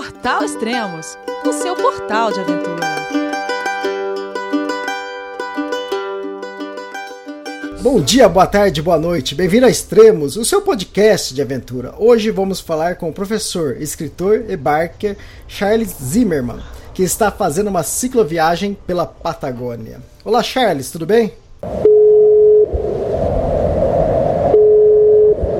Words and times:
Portal 0.00 0.42
Extremos, 0.42 1.18
o 1.44 1.52
seu 1.52 1.76
portal 1.76 2.32
de 2.32 2.40
aventura. 2.40 2.86
Bom 7.82 8.00
dia, 8.00 8.26
boa 8.26 8.46
tarde, 8.46 8.80
boa 8.80 8.98
noite. 8.98 9.34
Bem-vindo 9.34 9.66
a 9.66 9.68
Extremos, 9.68 10.38
o 10.38 10.44
seu 10.46 10.62
podcast 10.62 11.34
de 11.34 11.42
aventura. 11.42 11.92
Hoje 11.98 12.30
vamos 12.30 12.60
falar 12.60 12.96
com 12.96 13.10
o 13.10 13.12
professor, 13.12 13.76
escritor 13.78 14.46
e 14.48 14.56
barker 14.56 15.18
Charles 15.46 15.94
Zimmerman, 16.02 16.60
que 16.94 17.02
está 17.02 17.30
fazendo 17.30 17.68
uma 17.68 17.82
cicloviagem 17.82 18.78
pela 18.86 19.04
Patagônia. 19.04 20.00
Olá, 20.24 20.42
Charles, 20.42 20.90
tudo 20.90 21.04
bem? 21.04 21.34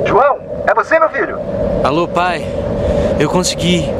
João, 0.07 0.38
é 0.66 0.72
você, 0.75 0.98
meu 0.98 1.11
filho? 1.11 1.36
Alô, 1.84 2.09
pai. 2.09 2.43
Eu 3.20 3.29
consegui. 3.29 4.00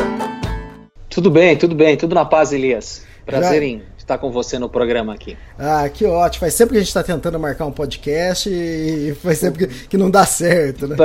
Tudo 1.11 1.29
bem, 1.29 1.57
tudo 1.57 1.75
bem, 1.75 1.97
tudo 1.97 2.15
na 2.15 2.23
paz, 2.23 2.53
Elias. 2.53 3.03
Prazer 3.25 3.61
Já... 3.61 3.67
em 3.67 3.83
estar 3.97 4.17
com 4.17 4.31
você 4.31 4.57
no 4.57 4.69
programa 4.69 5.13
aqui. 5.13 5.37
Ah, 5.59 5.87
que 5.89 6.05
ótimo. 6.05 6.39
Faz 6.39 6.53
sempre 6.53 6.71
que 6.71 6.77
a 6.77 6.79
gente 6.79 6.87
está 6.87 7.03
tentando 7.03 7.37
marcar 7.37 7.65
um 7.65 7.71
podcast 7.71 8.49
e 8.49 9.13
faz 9.21 9.37
sempre 9.37 9.67
que, 9.67 9.87
que 9.89 9.97
não 9.97 10.09
dá 10.09 10.25
certo, 10.25 10.87
né? 10.87 10.95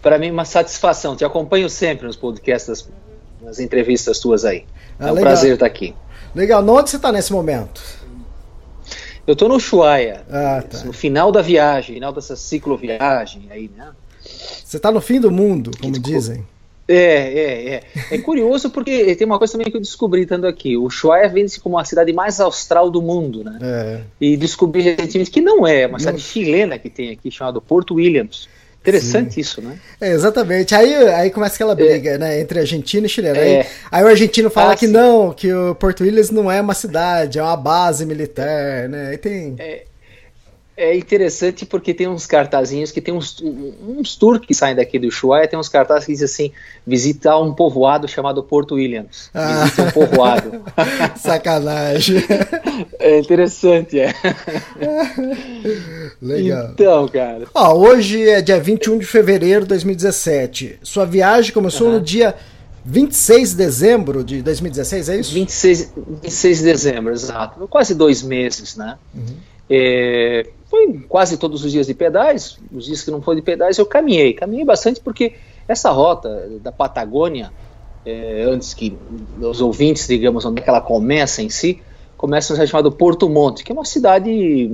Para 0.00 0.18
mim, 0.18 0.30
uma 0.30 0.46
satisfação. 0.46 1.14
Te 1.14 1.26
acompanho 1.26 1.68
sempre 1.68 2.06
nos 2.06 2.16
podcasts, 2.16 2.88
nas 3.42 3.60
entrevistas 3.60 4.18
tuas 4.18 4.46
aí. 4.46 4.64
Ah, 4.98 5.08
é 5.08 5.12
um 5.12 5.14
legal. 5.16 5.30
prazer 5.30 5.52
estar 5.52 5.66
aqui. 5.66 5.94
Legal. 6.34 6.66
Onde 6.66 6.88
você 6.88 6.96
está 6.96 7.12
nesse 7.12 7.30
momento? 7.30 7.82
Eu 9.26 9.34
estou 9.34 9.46
no 9.46 9.56
Ushuaia, 9.56 10.22
ah, 10.30 10.62
tá. 10.62 10.84
no 10.84 10.92
final 10.94 11.30
da 11.30 11.42
viagem, 11.42 11.96
final 11.96 12.14
dessa 12.14 12.34
cicloviagem 12.34 13.46
aí, 13.50 13.70
né? 13.76 13.90
Você 14.64 14.78
está 14.78 14.90
no 14.90 15.02
fim 15.02 15.20
do 15.20 15.30
mundo, 15.30 15.70
como 15.78 15.98
dizem. 15.98 16.46
É, 16.88 16.94
é, 16.94 17.74
é. 17.74 17.82
É 18.12 18.18
curioso 18.18 18.70
porque 18.70 19.14
tem 19.14 19.26
uma 19.26 19.38
coisa 19.38 19.52
também 19.52 19.70
que 19.70 19.76
eu 19.76 19.80
descobri 19.80 20.22
estando 20.22 20.46
aqui. 20.46 20.74
O 20.76 20.84
Ushuaia 20.84 21.28
vende-se 21.28 21.60
como 21.60 21.78
a 21.78 21.84
cidade 21.84 22.12
mais 22.14 22.40
austral 22.40 22.90
do 22.90 23.02
mundo, 23.02 23.44
né? 23.44 23.58
É. 23.60 24.00
E 24.18 24.36
descobri 24.38 24.80
recentemente 24.80 25.30
que 25.30 25.40
não 25.42 25.66
é, 25.66 25.82
é 25.82 25.86
uma 25.86 25.98
cidade 25.98 26.20
chilena 26.20 26.78
que 26.78 26.88
tem 26.88 27.10
aqui, 27.10 27.30
chamada 27.30 27.60
Porto 27.60 27.96
Williams. 27.96 28.48
Interessante 28.80 29.34
Sim. 29.34 29.40
isso, 29.40 29.60
né? 29.60 29.78
É, 30.00 30.12
exatamente. 30.12 30.74
Aí, 30.74 30.94
aí 30.94 31.30
começa 31.30 31.56
aquela 31.56 31.74
briga, 31.74 32.12
é. 32.12 32.18
né? 32.18 32.40
Entre 32.40 32.60
argentino 32.60 33.04
e 33.04 33.08
chileno. 33.08 33.38
Aí, 33.38 33.52
é. 33.52 33.66
aí, 33.90 34.04
o 34.04 34.06
argentino 34.06 34.48
fala 34.48 34.72
ah, 34.72 34.76
que 34.76 34.86
não, 34.86 35.32
que 35.32 35.52
o 35.52 35.74
Porto 35.74 36.02
Williams 36.02 36.30
não 36.30 36.50
é 36.50 36.60
uma 36.60 36.74
cidade, 36.74 37.38
é 37.38 37.42
uma 37.42 37.56
base 37.56 38.06
militar, 38.06 38.88
né? 38.88 39.08
Aí 39.10 39.18
tem. 39.18 39.56
É, 39.58 39.82
é 40.78 40.96
interessante 40.96 41.66
porque 41.66 41.92
tem 41.92 42.06
uns 42.06 42.24
cartazinhos 42.24 42.92
que 42.92 43.00
tem 43.00 43.12
uns, 43.12 43.42
uns 43.42 44.14
tours 44.14 44.46
que 44.46 44.54
saem 44.54 44.76
daqui 44.76 44.96
do 44.96 45.08
Ushuaia, 45.08 45.48
tem 45.48 45.58
uns 45.58 45.68
cartazes 45.68 46.06
que 46.06 46.12
dizem 46.12 46.24
assim, 46.24 46.52
visitar 46.86 47.36
um 47.40 47.52
povoado 47.52 48.06
chamado 48.06 48.44
Porto 48.44 48.76
Williams. 48.76 49.28
Ah. 49.34 49.64
Um 49.76 49.90
povoado. 49.90 50.62
Sacanagem. 51.18 52.22
É 53.00 53.18
interessante, 53.18 53.98
é. 53.98 54.14
Legal. 56.20 56.70
Então, 56.72 57.08
cara. 57.08 57.46
Ó, 57.54 57.74
hoje 57.74 58.28
é 58.28 58.40
dia 58.40 58.60
21 58.60 58.98
de 58.98 59.06
fevereiro 59.06 59.62
de 59.62 59.68
2017. 59.68 60.78
Sua 60.82 61.04
viagem 61.04 61.52
começou 61.52 61.88
uhum. 61.88 61.94
no 61.94 62.00
dia 62.00 62.34
26 62.84 63.50
de 63.50 63.56
dezembro 63.56 64.22
de 64.22 64.42
2016, 64.42 65.08
é 65.08 65.16
isso? 65.16 65.34
26, 65.34 65.92
26 66.22 66.58
de 66.58 66.64
dezembro, 66.64 67.12
exato. 67.12 67.66
Quase 67.68 67.94
dois 67.94 68.22
meses, 68.22 68.76
né? 68.76 68.96
Uhum. 69.14 69.36
É, 69.70 70.46
foi 70.78 71.00
quase 71.08 71.36
todos 71.36 71.64
os 71.64 71.72
dias 71.72 71.86
de 71.86 71.94
pedais, 71.94 72.58
os 72.72 72.86
dias 72.86 73.02
que 73.02 73.10
não 73.10 73.20
foi 73.20 73.36
de 73.36 73.42
pedais 73.42 73.78
eu 73.78 73.86
caminhei, 73.86 74.32
caminhei 74.32 74.64
bastante 74.64 75.00
porque 75.00 75.34
essa 75.66 75.90
rota 75.90 76.48
da 76.62 76.70
Patagônia, 76.70 77.52
é, 78.06 78.44
antes 78.44 78.72
que 78.72 78.96
os 79.40 79.60
ouvintes, 79.60 80.06
digamos, 80.06 80.44
onde 80.44 80.62
é 80.62 80.64
ela 80.66 80.80
começa 80.80 81.42
em 81.42 81.50
si, 81.50 81.82
começa 82.16 82.54
no 82.54 82.66
chamada 82.66 82.90
Porto 82.90 83.28
Monte, 83.28 83.64
que 83.64 83.72
é 83.72 83.74
uma 83.74 83.84
cidade 83.84 84.70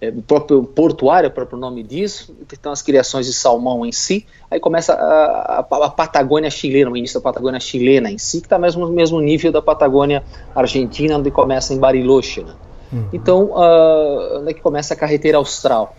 é, 0.00 0.10
próprio 0.10 0.64
portuária, 0.64 1.28
o 1.28 1.32
próprio 1.32 1.58
nome 1.58 1.82
diz, 1.82 2.30
tem 2.48 2.72
as 2.72 2.82
criações 2.82 3.26
de 3.26 3.32
salmão 3.32 3.86
em 3.86 3.92
si, 3.92 4.26
aí 4.50 4.60
começa 4.60 4.92
a, 4.92 5.60
a, 5.60 5.86
a, 5.86 5.90
Patagônia 5.90 6.50
chilena, 6.50 6.90
o 6.90 6.96
início 6.96 7.20
da 7.20 7.24
Patagônia 7.24 7.60
chilena 7.60 8.10
em 8.10 8.18
si, 8.18 8.40
que 8.40 8.46
está 8.46 8.58
mesmo 8.58 8.86
no 8.86 8.92
mesmo 8.92 9.20
nível 9.20 9.50
da 9.50 9.62
Patagônia 9.62 10.22
argentina, 10.54 11.16
onde 11.16 11.30
começa 11.30 11.72
em 11.72 11.78
Bariloche, 11.78 12.42
né? 12.42 12.52
Uhum. 12.92 13.08
Então, 13.12 13.44
uh, 13.46 14.40
onde 14.40 14.50
é 14.50 14.54
que 14.54 14.60
começa 14.60 14.94
a 14.94 14.96
carreteira 14.96 15.38
austral? 15.38 15.96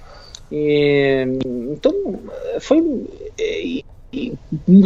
E, 0.51 1.25
então, 1.71 2.19
foi. 2.59 3.07
E, 3.37 3.83
e, 4.11 4.37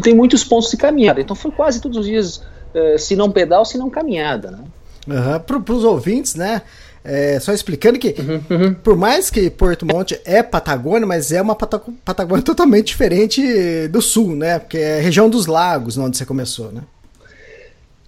tem 0.01 0.15
muitos 0.15 0.43
pontos 0.43 0.71
de 0.71 0.77
caminhada. 0.77 1.19
Então, 1.19 1.35
foi 1.35 1.51
quase 1.51 1.81
todos 1.81 1.97
os 1.97 2.05
dias, 2.05 2.37
uh, 2.73 2.97
se 2.97 3.15
não 3.15 3.31
pedal, 3.31 3.65
se 3.65 3.77
não 3.77 3.89
caminhada. 3.89 4.51
Né? 4.51 4.59
Uhum. 5.07 5.39
Para 5.39 5.73
os 5.73 5.83
ouvintes, 5.83 6.35
né? 6.35 6.61
É, 7.03 7.39
só 7.39 7.53
explicando 7.53 7.97
que, 7.97 8.13
uhum, 8.19 8.41
uhum. 8.49 8.73
por 8.73 8.97
mais 8.97 9.29
que 9.29 9.49
Porto 9.49 9.85
Monte 9.85 10.19
é 10.25 10.43
Patagônia, 10.43 11.07
mas 11.07 11.31
é 11.31 11.41
uma 11.41 11.55
Patagônia 11.55 12.43
totalmente 12.43 12.87
diferente 12.87 13.87
do 13.87 14.01
sul, 14.01 14.35
né? 14.35 14.59
Porque 14.59 14.77
é 14.77 14.97
a 14.97 15.01
região 15.01 15.29
dos 15.29 15.45
lagos 15.45 15.97
onde 15.97 16.17
você 16.17 16.25
começou, 16.25 16.69
né? 16.69 16.81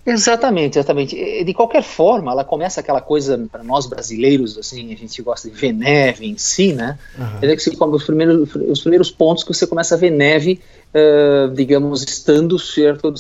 Exatamente, 0.06 0.80
exatamente. 0.80 1.44
De 1.44 1.54
qualquer 1.54 1.84
forma, 1.84 2.32
ela 2.32 2.44
começa 2.44 2.80
aquela 2.80 3.02
coisa 3.02 3.38
para 3.52 3.64
nós 3.64 3.86
brasileiros, 3.86 4.58
assim, 4.58 4.92
a 4.94 4.96
gente 4.96 5.22
gosta 5.22 5.50
de 5.50 5.56
ver 5.56 5.74
neve 5.74 6.26
em 6.26 6.38
si, 6.38 6.74
né? 6.74 6.98
Uhum. 7.18 7.50
É 7.50 7.56
que 7.56 7.70
os 7.70 8.04
primeiros, 8.04 8.56
os 8.56 8.80
primeiros 8.80 9.12
pontos 9.12 9.44
que 9.44 9.54
você 9.54 9.68
começa 9.68 9.96
a 9.96 9.98
ver 9.98 10.10
neve, 10.10 10.62
uh, 10.94 11.54
digamos, 11.54 12.04
estando 12.04 12.58
certo, 12.58 13.14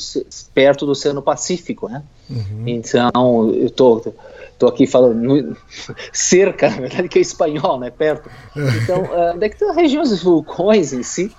perto 0.54 0.86
do 0.86 0.94
Oceano 0.94 1.22
Pacífico, 1.22 1.90
né? 1.90 2.02
Uhum. 2.30 2.64
Então, 2.66 3.52
eu 3.54 3.70
tô, 3.70 4.14
tô 4.58 4.68
aqui 4.68 4.88
falando 4.88 5.56
cerca, 6.14 6.70
na 6.70 6.78
verdade, 6.78 7.10
que 7.10 7.20
é 7.20 7.22
espanhol, 7.22 7.80
né? 7.80 7.92
Perto. 7.92 8.30
Então, 8.84 9.04
uh, 9.04 9.40
que 9.40 9.58
tem 9.58 9.74
regiões 9.76 10.24
vulcões 10.24 10.94
em 10.94 11.04
si 11.04 11.32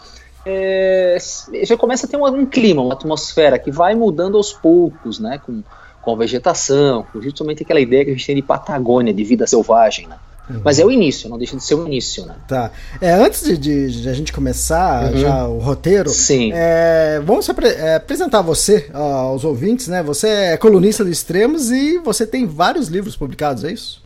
é, 0.45 1.19
já 1.63 1.77
começa 1.77 2.07
a 2.07 2.09
ter 2.09 2.17
um, 2.17 2.27
um, 2.27 2.47
clima, 2.47 2.83
uma 2.83 2.95
atmosfera 2.95 3.59
que 3.59 3.71
vai 3.71 3.95
mudando 3.95 4.37
aos 4.37 4.53
poucos, 4.53 5.19
né? 5.19 5.41
Com, 5.45 5.63
com 6.03 6.13
a 6.13 6.17
vegetação, 6.17 7.05
com 7.13 7.21
justamente 7.21 7.63
aquela 7.63 7.81
ideia 7.81 8.05
que 8.05 8.11
a 8.11 8.15
gente 8.15 8.27
tem 8.27 8.37
de 8.37 8.43
Patagônia, 8.43 9.13
de 9.13 9.25
vida 9.25 9.47
selvagem, 9.47 10.07
né? 10.07 10.17
Uhum. 10.49 10.63
Mas 10.65 10.79
é 10.79 10.85
o 10.85 10.91
início, 10.91 11.29
não 11.29 11.39
deixa 11.39 11.57
de 11.57 11.63
ser 11.63 11.75
o 11.75 11.87
início, 11.87 12.27
né? 12.27 12.35
Tá. 12.49 12.73
É, 13.01 13.13
antes 13.13 13.45
de, 13.45 13.57
de, 13.57 14.03
de 14.03 14.09
a 14.09 14.13
gente 14.13 14.33
começar 14.33 15.13
uhum. 15.13 15.19
já 15.19 15.47
o 15.47 15.59
roteiro, 15.59 16.11
Sim. 16.11 16.51
É, 16.53 17.21
vamos 17.25 17.49
apre 17.49 17.69
é, 17.69 17.97
apresentar 17.97 18.43
você 18.43 18.91
aos 18.93 19.45
ouvintes, 19.45 19.89
né? 19.89 20.03
Você 20.03 20.29
é 20.29 20.57
colunista 20.57 21.05
do 21.05 21.11
Extremos 21.11 21.71
e 21.71 21.99
você 21.99 22.27
tem 22.27 22.47
vários 22.47 22.89
livros 22.89 23.17
publicados, 23.17 23.63
é 23.63 23.73
isso? 23.73 24.03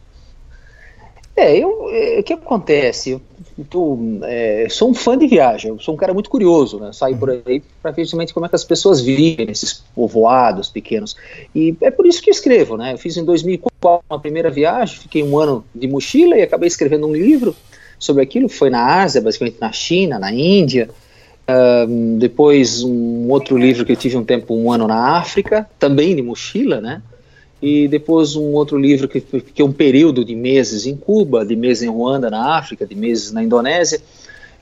É, 1.37 1.56
eu, 1.56 1.89
é, 1.91 2.21
o 2.21 2.22
que 2.22 2.33
acontece? 2.33 3.11
Eu 3.11 3.22
tô, 3.62 3.97
é, 4.25 4.66
sou 4.69 4.91
um 4.91 4.94
fã 4.94 5.16
de 5.16 5.28
viagem, 5.28 5.70
eu 5.70 5.78
sou 5.78 5.94
um 5.94 5.97
cara 5.97 6.12
muito 6.12 6.28
curioso, 6.28 6.81
né? 6.81 6.92
Saio 6.92 7.16
por 7.16 7.31
aí 7.31 7.62
para 7.81 7.92
ver 7.92 8.03
justamente 8.03 8.34
como 8.34 8.47
é 8.47 8.48
que 8.48 8.56
as 8.56 8.65
pessoas 8.65 9.00
vivem 9.00 9.47
nesses 9.47 9.84
povoados 9.94 10.69
pequenos. 10.69 11.15
E 11.54 11.77
é 11.80 11.91
por 11.91 12.04
isso 12.04 12.21
que 12.21 12.30
eu 12.30 12.33
escrevo, 12.33 12.77
né? 12.77 12.95
Eu 12.95 12.98
fiz 12.98 13.16
em 13.16 13.24
2004 13.24 14.04
uma 14.10 14.18
primeira 14.18 14.51
viagem, 14.51 14.98
fiquei 14.98 15.22
um 15.22 15.39
ano 15.39 15.65
de 15.72 15.86
mochila 15.86 16.36
e 16.36 16.42
acabei 16.42 16.66
escrevendo 16.66 17.06
um 17.06 17.12
livro 17.12 17.54
sobre 17.97 18.24
aquilo. 18.24 18.48
Foi 18.48 18.71
na 18.71 19.03
Ásia, 19.03 19.21
basicamente 19.21 19.59
na 19.60 19.71
China, 19.71 20.18
na 20.18 20.33
Índia. 20.33 20.91
Um, 21.47 22.18
depois 22.18 22.83
um 22.83 23.28
outro 23.30 23.56
livro 23.56 23.84
que 23.84 23.92
eu 23.92 23.97
tive 23.97 24.16
um 24.16 24.24
tempo, 24.24 24.54
um 24.54 24.72
ano 24.72 24.89
na 24.89 25.18
África, 25.18 25.68
também 25.78 26.16
de 26.16 26.22
mochila, 26.22 26.80
né? 26.80 27.03
E 27.65 27.89
depois 27.89 28.37
um 28.37 28.53
outro 28.53 28.77
livro 28.77 29.09
que, 29.09 29.22
que 29.22 29.63
é 29.63 29.65
um 29.65 29.72
período 29.72 30.22
de 30.22 30.37
meses 30.37 30.84
em 30.84 30.95
Cuba, 30.95 31.47
de 31.47 31.57
meses 31.57 31.83
em 31.83 31.89
Ruanda, 31.89 32.28
na 32.28 32.59
África, 32.59 32.87
de 32.87 32.95
meses 32.95 33.33
na 33.33 33.43
Indonésia, 33.43 34.03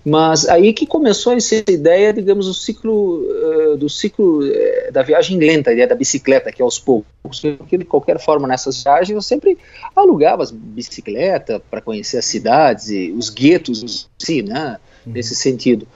mas 0.04 0.48
aí 0.48 0.72
que 0.72 0.86
começou 0.86 1.32
essa 1.32 1.56
ideia, 1.68 2.12
digamos, 2.12 2.46
do 2.46 2.54
ciclo, 2.54 3.22
uh, 3.22 3.76
do 3.76 3.88
ciclo 3.88 4.44
uh, 4.44 4.92
da 4.92 5.02
viagem 5.02 5.36
lenta, 5.36 5.70
a 5.70 5.72
ideia 5.72 5.88
da 5.88 5.96
bicicleta, 5.96 6.52
que 6.52 6.62
é 6.62 6.64
aos 6.64 6.78
poucos. 6.78 7.40
Porque, 7.40 7.78
de 7.78 7.84
qualquer 7.84 8.20
forma, 8.20 8.46
nessas 8.46 8.80
viagens 8.82 9.10
eu 9.10 9.22
sempre 9.22 9.58
alugava 9.96 10.44
bicicleta 10.52 11.60
para 11.68 11.80
conhecer 11.80 12.18
as 12.18 12.24
cidades 12.24 12.88
e 12.88 13.10
os 13.10 13.30
guetos, 13.30 14.08
sim, 14.16 14.42
né, 14.42 14.78
uhum. 15.04 15.12
nesse 15.12 15.34
sentido. 15.34 15.88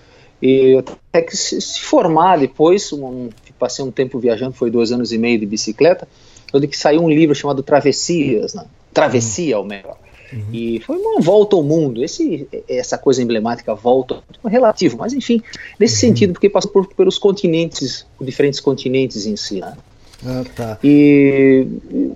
E 0.42 0.76
até 0.76 1.22
que 1.22 1.36
se, 1.36 1.60
se 1.60 1.80
formar 1.80 2.38
depois, 2.38 2.92
um, 2.92 3.28
passei 3.58 3.84
um 3.84 3.92
tempo 3.92 4.18
viajando, 4.18 4.52
foi 4.52 4.70
dois 4.70 4.90
anos 4.90 5.12
e 5.12 5.18
meio 5.18 5.38
de 5.38 5.46
bicicleta, 5.46 6.06
onde 6.52 6.66
que 6.66 6.76
saiu 6.76 7.02
um 7.02 7.08
livro 7.08 7.34
chamado 7.34 7.62
Travessias, 7.62 8.54
né? 8.54 8.64
Travessia, 8.92 9.56
uhum. 9.56 9.62
ou 9.62 9.68
melhor. 9.68 9.98
Uhum. 10.32 10.44
E 10.52 10.80
foi 10.80 10.96
uma 10.96 11.20
volta 11.20 11.56
ao 11.56 11.62
mundo. 11.62 12.02
Esse, 12.02 12.48
essa 12.68 12.98
coisa 12.98 13.22
emblemática, 13.22 13.74
volta, 13.74 14.22
relativo, 14.44 14.96
mas 14.96 15.12
enfim, 15.12 15.42
nesse 15.78 15.94
uhum. 15.94 16.00
sentido, 16.00 16.32
porque 16.32 16.48
passou 16.48 16.70
por, 16.70 16.86
pelos 16.94 17.18
continentes, 17.18 18.06
diferentes 18.20 18.60
continentes 18.60 19.26
em 19.26 19.36
si. 19.36 19.60
Né? 19.60 19.76
Ah, 20.24 20.44
tá. 20.54 20.78
E, 20.82 21.66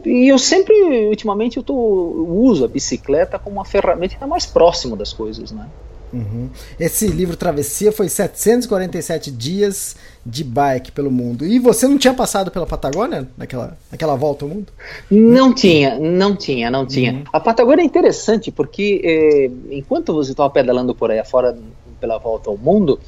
e 0.05 0.29
eu 0.29 0.39
sempre, 0.39 0.75
ultimamente, 1.09 1.57
eu, 1.57 1.63
tô, 1.63 1.75
eu 1.75 2.29
uso 2.29 2.65
a 2.65 2.69
bicicleta 2.69 3.39
como 3.39 3.57
uma 3.57 3.65
ferramenta 3.65 4.27
mais 4.27 4.47
próxima 4.47 4.97
das 4.97 5.13
coisas, 5.13 5.53
né? 5.53 5.69
Uhum. 6.13 6.49
Esse 6.79 7.07
livro 7.07 7.37
Travessia 7.37 7.93
foi 7.93 8.09
747 8.09 9.31
dias 9.31 9.97
de 10.25 10.45
bike 10.45 10.93
pelo 10.93 11.11
mundo. 11.11 11.47
E 11.47 11.59
você 11.59 11.87
não 11.87 11.97
tinha 11.97 12.13
passado 12.13 12.51
pela 12.51 12.67
Patagônia 12.67 13.29
naquela, 13.37 13.77
naquela 13.91 14.17
volta 14.17 14.45
ao 14.45 14.49
mundo? 14.51 14.73
Não 15.11 15.55
tinha, 15.55 15.99
não 15.99 16.37
tinha, 16.37 16.71
não 16.71 16.85
tinha. 16.85 17.13
Uhum. 17.13 17.25
A 17.33 17.41
Patagônia 17.41 17.83
é 17.83 17.87
interessante 17.87 18.51
porque 18.51 19.01
eh, 19.05 19.75
enquanto 19.77 20.13
você 20.13 20.33
estava 20.33 20.51
pedalando 20.51 20.95
por 20.95 21.11
aí 21.11 21.19
afora 21.19 21.57
pela 22.01 22.19
volta 22.19 22.51
ao 22.51 22.57
mundo, 22.57 22.99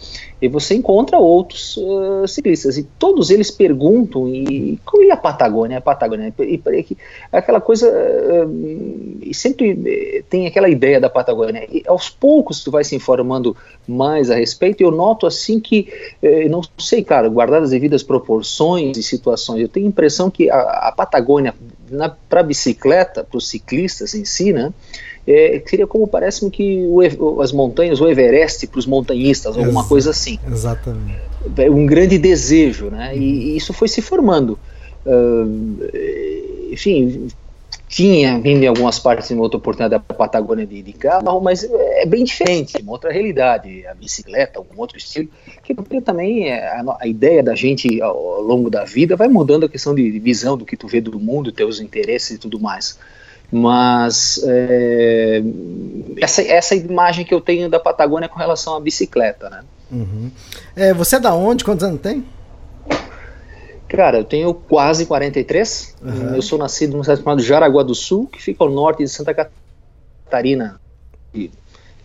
e 0.40 0.48
você 0.48 0.74
encontra 0.74 1.18
outros 1.18 1.76
uh, 1.76 2.26
ciclistas 2.26 2.76
e 2.76 2.82
todos 2.82 3.30
eles 3.30 3.50
perguntam 3.50 4.28
e 4.28 4.78
como 4.84 5.04
é 5.04 5.12
a 5.12 5.16
Patagônia? 5.16 5.78
A 5.78 5.80
Patagônia 5.80 6.34
e, 6.38 6.54
e, 6.54 6.96
aquela 7.30 7.60
coisa 7.60 7.88
uh, 7.88 9.18
e 9.22 9.32
sempre 9.32 9.70
eh, 9.86 10.24
tem 10.28 10.46
aquela 10.46 10.68
ideia 10.68 11.00
da 11.00 11.08
Patagônia. 11.08 11.66
E 11.70 11.82
aos 11.86 12.10
poucos 12.10 12.62
tu 12.62 12.70
vai 12.70 12.82
se 12.82 12.96
informando 12.96 13.56
mais 13.86 14.30
a 14.30 14.34
respeito. 14.34 14.82
E 14.82 14.84
eu 14.84 14.90
noto 14.90 15.26
assim 15.26 15.60
que 15.60 15.88
uh, 16.22 16.48
não 16.50 16.60
sei, 16.76 17.04
cara, 17.04 17.28
guardadas 17.28 17.66
as 17.66 17.70
devidas 17.70 18.02
proporções 18.02 18.96
e 18.96 19.02
situações, 19.02 19.62
eu 19.62 19.68
tenho 19.68 19.86
a 19.86 19.88
impressão 19.88 20.28
que 20.28 20.50
a, 20.50 20.88
a 20.88 20.92
Patagônia 20.92 21.54
para 22.28 22.42
bicicleta, 22.42 23.22
para 23.22 23.36
os 23.36 23.48
ciclistas 23.48 24.14
em 24.14 24.24
si, 24.24 24.52
né? 24.52 24.72
É, 25.26 25.62
seria 25.66 25.86
como 25.86 26.06
parece-me 26.06 26.50
que 26.50 26.84
o, 26.86 27.40
as 27.40 27.52
montanhas, 27.52 28.00
o 28.00 28.08
Everest 28.08 28.66
para 28.66 28.78
os 28.78 28.86
montanhistas, 28.86 29.56
alguma 29.56 29.80
Ex 29.80 29.88
coisa 29.88 30.10
assim. 30.10 30.38
Exatamente. 30.50 31.20
É 31.58 31.70
um 31.70 31.86
grande 31.86 32.18
desejo, 32.18 32.90
né? 32.90 33.16
E, 33.16 33.52
e 33.52 33.56
isso 33.56 33.72
foi 33.72 33.88
se 33.88 34.02
formando. 34.02 34.58
Uh, 35.04 36.72
enfim, 36.72 37.28
tinha 37.92 38.40
vindo 38.40 38.62
em 38.62 38.66
algumas 38.66 38.98
partes 38.98 39.30
em 39.30 39.38
outra 39.38 39.58
oportunidade 39.58 40.02
da 40.08 40.14
Patagônia 40.14 40.66
de, 40.66 40.80
de, 40.80 40.92
carro, 40.94 41.40
mas 41.40 41.62
é 41.62 42.06
bem 42.06 42.24
diferente, 42.24 42.80
uma 42.82 42.92
outra 42.92 43.12
realidade, 43.12 43.86
a 43.86 43.92
bicicleta, 43.92 44.58
algum 44.58 44.80
outro 44.80 44.96
estilo, 44.96 45.28
que 45.62 45.74
também 46.00 46.48
é 46.48 46.68
a, 46.68 46.96
a, 47.00 47.06
ideia 47.06 47.42
da 47.42 47.54
gente 47.54 48.00
ao, 48.00 48.16
ao, 48.16 48.40
longo 48.40 48.70
da 48.70 48.84
vida 48.84 49.14
vai 49.14 49.28
mudando 49.28 49.66
a 49.66 49.68
questão 49.68 49.94
de, 49.94 50.10
de 50.10 50.18
visão 50.18 50.56
do 50.56 50.64
que 50.64 50.74
tu 50.74 50.88
vê 50.88 51.02
do 51.02 51.20
mundo, 51.20 51.52
teus 51.52 51.80
interesses 51.80 52.30
e 52.30 52.38
tudo 52.38 52.58
mais. 52.58 52.98
Mas 53.52 54.42
é, 54.46 55.42
essa, 56.18 56.40
essa 56.40 56.74
imagem 56.74 57.22
que 57.22 57.34
eu 57.34 57.40
tenho 57.40 57.68
da 57.68 57.78
Patagônia 57.78 58.26
com 58.26 58.38
relação 58.38 58.74
à 58.74 58.80
bicicleta, 58.80 59.50
né? 59.50 59.62
Uhum. 59.90 60.30
É, 60.74 60.94
você 60.94 61.16
é 61.16 61.20
da 61.20 61.34
onde? 61.34 61.62
Quantos 61.62 61.84
anos 61.84 62.00
tem? 62.00 62.24
Cara, 63.86 64.16
eu 64.16 64.24
tenho 64.24 64.54
quase 64.54 65.04
43. 65.04 65.96
Uhum. 66.02 66.34
Eu 66.34 66.40
sou 66.40 66.58
nascido 66.58 66.94
no 66.94 67.02
estado 67.02 67.18
chamado 67.18 67.42
Jaraguá 67.42 67.82
do 67.82 67.94
Sul, 67.94 68.26
que 68.26 68.42
fica 68.42 68.64
ao 68.64 68.70
norte 68.70 69.02
de 69.02 69.08
Santa 69.10 69.34
Catarina, 69.34 70.80
de, 71.30 71.50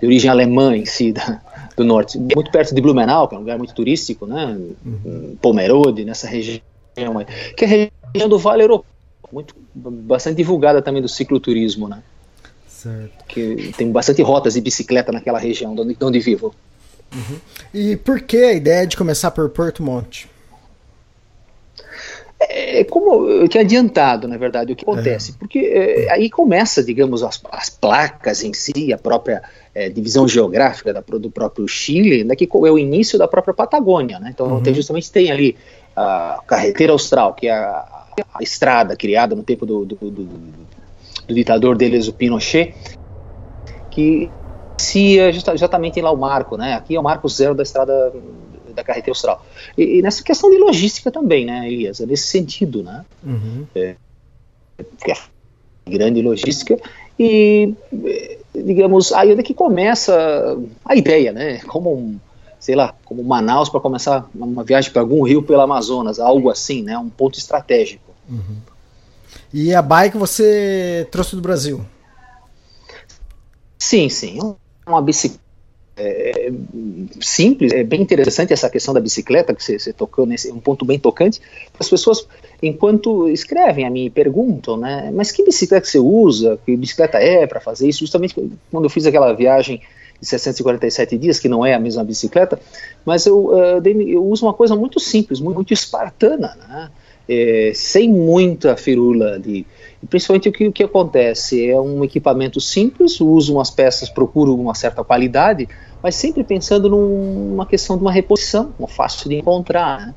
de 0.02 0.06
origem 0.06 0.30
alemã 0.30 0.76
em 0.76 0.86
si, 0.86 1.14
da, 1.14 1.42
do 1.78 1.86
norte. 1.86 2.20
Muito 2.20 2.52
perto 2.52 2.76
de 2.76 2.82
Blumenau, 2.82 3.30
que 3.30 3.36
é 3.36 3.38
um 3.38 3.42
lugar 3.42 3.58
muito 3.58 3.74
turístico, 3.74 4.26
né? 4.26 4.58
Uhum. 4.86 5.38
Pomerode, 5.42 6.04
nessa 6.04 6.28
região 6.28 6.60
aí, 6.98 7.26
que 7.56 7.64
é 7.64 7.90
a 8.04 8.10
região 8.12 8.28
do 8.28 8.38
Vale 8.38 8.64
Europeu 8.64 8.97
muito 9.32 9.56
bastante 9.76 10.38
divulgada 10.38 10.82
também 10.82 11.02
do 11.02 11.08
cicloturismo, 11.08 11.88
né? 11.88 12.02
Certo. 12.68 13.26
Que 13.28 13.74
tem 13.76 13.92
bastante 13.92 14.22
rotas 14.22 14.54
de 14.54 14.62
bicicleta 14.62 15.12
naquela 15.12 15.40
região 15.40 15.74
de 15.74 15.82
onde, 15.82 15.96
de 15.96 16.06
onde 16.06 16.20
vivo. 16.20 16.54
Uhum. 17.14 17.38
E 17.74 17.96
por 17.96 18.22
que 18.22 18.38
a 18.38 18.54
ideia 18.54 18.86
de 18.86 18.96
começar 18.96 19.32
por 19.32 19.50
Porto 19.50 19.82
Monte? 19.82 20.30
É, 22.40 22.84
como 22.84 23.28
eu 23.28 23.48
tinha 23.48 23.64
adiantado, 23.64 24.28
na 24.28 24.38
verdade, 24.38 24.72
o 24.72 24.76
que 24.76 24.84
acontece, 24.84 25.32
é. 25.32 25.34
porque 25.40 25.60
é, 25.60 26.12
aí 26.12 26.30
começa, 26.30 26.84
digamos, 26.84 27.24
as, 27.24 27.42
as, 27.52 27.68
placas 27.68 28.44
em 28.44 28.54
si, 28.54 28.94
a 28.94 28.98
própria 28.98 29.42
é, 29.74 29.90
divisão 29.90 30.28
geográfica 30.28 30.94
da, 30.94 31.02
do 31.02 31.32
próprio 31.32 31.68
Chile, 31.68 32.24
né, 32.24 32.36
que 32.36 32.46
é 32.46 32.72
o 32.72 32.78
início 32.78 33.18
da 33.18 33.28
própria 33.28 33.56
Patagônia, 33.56 34.20
né? 34.20 34.30
Então, 34.32 34.48
uhum. 34.48 34.62
tem, 34.62 34.72
justamente 34.72 35.12
tem 35.12 35.32
ali 35.32 35.58
a 35.96 36.40
carreteira 36.46 36.94
austral, 36.94 37.34
que 37.34 37.48
é 37.48 37.54
a, 37.54 37.97
a 38.34 38.42
estrada 38.42 38.96
criada 38.96 39.36
no 39.36 39.44
tempo 39.44 39.66
do, 39.66 39.86
do, 39.86 39.96
do, 39.96 40.24
do 41.28 41.34
ditador 41.34 41.78
deles, 41.78 42.08
o 42.08 42.14
Pinochet, 42.14 42.74
que 43.92 44.30
se 44.78 45.18
exatamente 45.18 46.00
lá 46.02 46.12
o 46.12 46.18
marco, 46.18 46.56
né? 46.56 46.76
Aqui 46.76 46.96
é 46.96 47.00
o 47.00 47.04
marco 47.04 47.28
zero 47.28 47.56
da 47.56 47.64
estrada 47.64 48.14
da 48.74 48.84
carreteira 48.84 49.12
austral. 49.12 49.44
E, 49.78 49.98
e 49.98 50.02
nessa 50.02 50.24
questão 50.24 50.50
de 50.50 50.58
logística 50.58 51.12
também, 51.12 51.46
né, 51.46 51.68
Elias? 51.68 52.00
Nesse 52.02 52.28
sentido, 52.28 52.84
né? 52.84 53.04
Uhum. 53.24 53.66
É, 53.76 53.96
é 54.80 55.16
grande 55.90 56.22
logística 56.22 56.78
e 57.20 57.74
digamos 58.54 59.12
aí 59.14 59.32
é 59.32 59.44
que 59.44 59.54
começa 59.54 60.58
a 60.86 60.96
ideia, 60.96 61.32
né? 61.32 61.60
Como 61.60 61.94
um, 61.96 62.20
sei 62.60 62.76
lá, 62.76 62.94
como 63.06 63.24
Manaus 63.24 63.70
para 63.70 63.80
começar 63.80 64.30
uma 64.36 64.64
viagem 64.64 64.92
para 64.92 65.02
algum 65.02 65.24
rio 65.24 65.42
pelo 65.42 65.62
Amazonas, 65.62 66.20
algo 66.20 66.50
assim, 66.50 66.84
né? 66.84 66.98
Um 66.98 67.10
ponto 67.10 67.38
estratégico. 67.38 68.07
Uhum. 68.30 68.58
E 69.54 69.74
a 69.74 69.82
bike 69.82 70.18
você 70.18 71.08
trouxe 71.12 71.36
do 71.36 71.42
Brasil? 71.42 71.86
Sim, 73.80 74.10
sim. 74.10 74.40
Uma 74.86 75.02
bicicleta 75.02 75.48
é, 75.98 76.52
simples, 77.20 77.74
é 77.74 77.84
bem 77.84 78.02
interessante 78.02 78.54
essa 78.54 78.70
questão 78.70 78.94
da 78.94 79.00
bicicleta 79.00 79.54
que 79.54 79.64
você, 79.64 79.80
você 79.80 79.92
tocou 79.92 80.26
nesse 80.26 80.52
um 80.52 80.60
ponto 80.60 80.86
bem 80.86 81.00
tocante. 81.00 81.42
As 81.80 81.90
pessoas, 81.90 82.28
enquanto 82.62 83.28
escrevem 83.28 83.86
a 83.86 83.90
mim 83.90 84.10
perguntam, 84.10 84.78
né, 84.78 85.12
mas 85.14 85.32
que 85.32 85.44
bicicleta 85.44 85.88
você 85.88 86.00
usa? 86.00 86.60
Que 86.66 86.76
bicicleta 86.76 87.18
é 87.18 87.48
para 87.48 87.60
fazer 87.60 87.90
isso? 87.90 88.00
Justamente 88.00 88.36
quando 88.72 88.84
eu 88.84 88.90
fiz 88.90 89.06
aquela 89.06 89.34
viagem 89.34 89.82
de 90.22 90.28
647 90.28 91.18
dias, 91.18 91.40
que 91.40 91.50
não 91.50 91.66
é 91.66 91.74
a 91.74 91.80
mesma 91.80 92.04
bicicleta, 92.04 92.60
mas 93.06 93.26
eu, 93.26 93.48
uh, 93.48 93.88
eu 94.08 94.24
uso 94.26 94.46
uma 94.46 94.54
coisa 94.54 94.76
muito 94.76 95.00
simples, 95.00 95.40
muito, 95.40 95.56
muito 95.56 95.74
espartana, 95.74 96.56
né? 96.68 96.92
É, 97.28 97.72
sem 97.74 98.12
muita 98.12 98.76
firula 98.78 99.40
de. 99.40 99.66
Principalmente 100.10 100.48
o 100.48 100.52
que, 100.52 100.68
o 100.68 100.72
que 100.72 100.84
acontece 100.84 101.70
é 101.70 101.80
um 101.80 102.04
equipamento 102.04 102.62
simples, 102.62 103.20
uso 103.20 103.54
umas 103.54 103.72
peças, 103.72 104.10
procuro 104.10 104.56
uma 104.56 104.76
certa 104.76 105.04
qualidade, 105.04 105.68
mas 106.04 106.16
sempre 106.16 106.44
pensando 106.44 106.88
numa 106.88 107.66
questão 107.66 107.98
de 107.98 108.04
uma 108.04 108.12
reposição, 108.12 108.74
fácil 108.88 109.28
de 109.28 109.36
encontrar. 109.36 110.08
Né? 110.08 110.16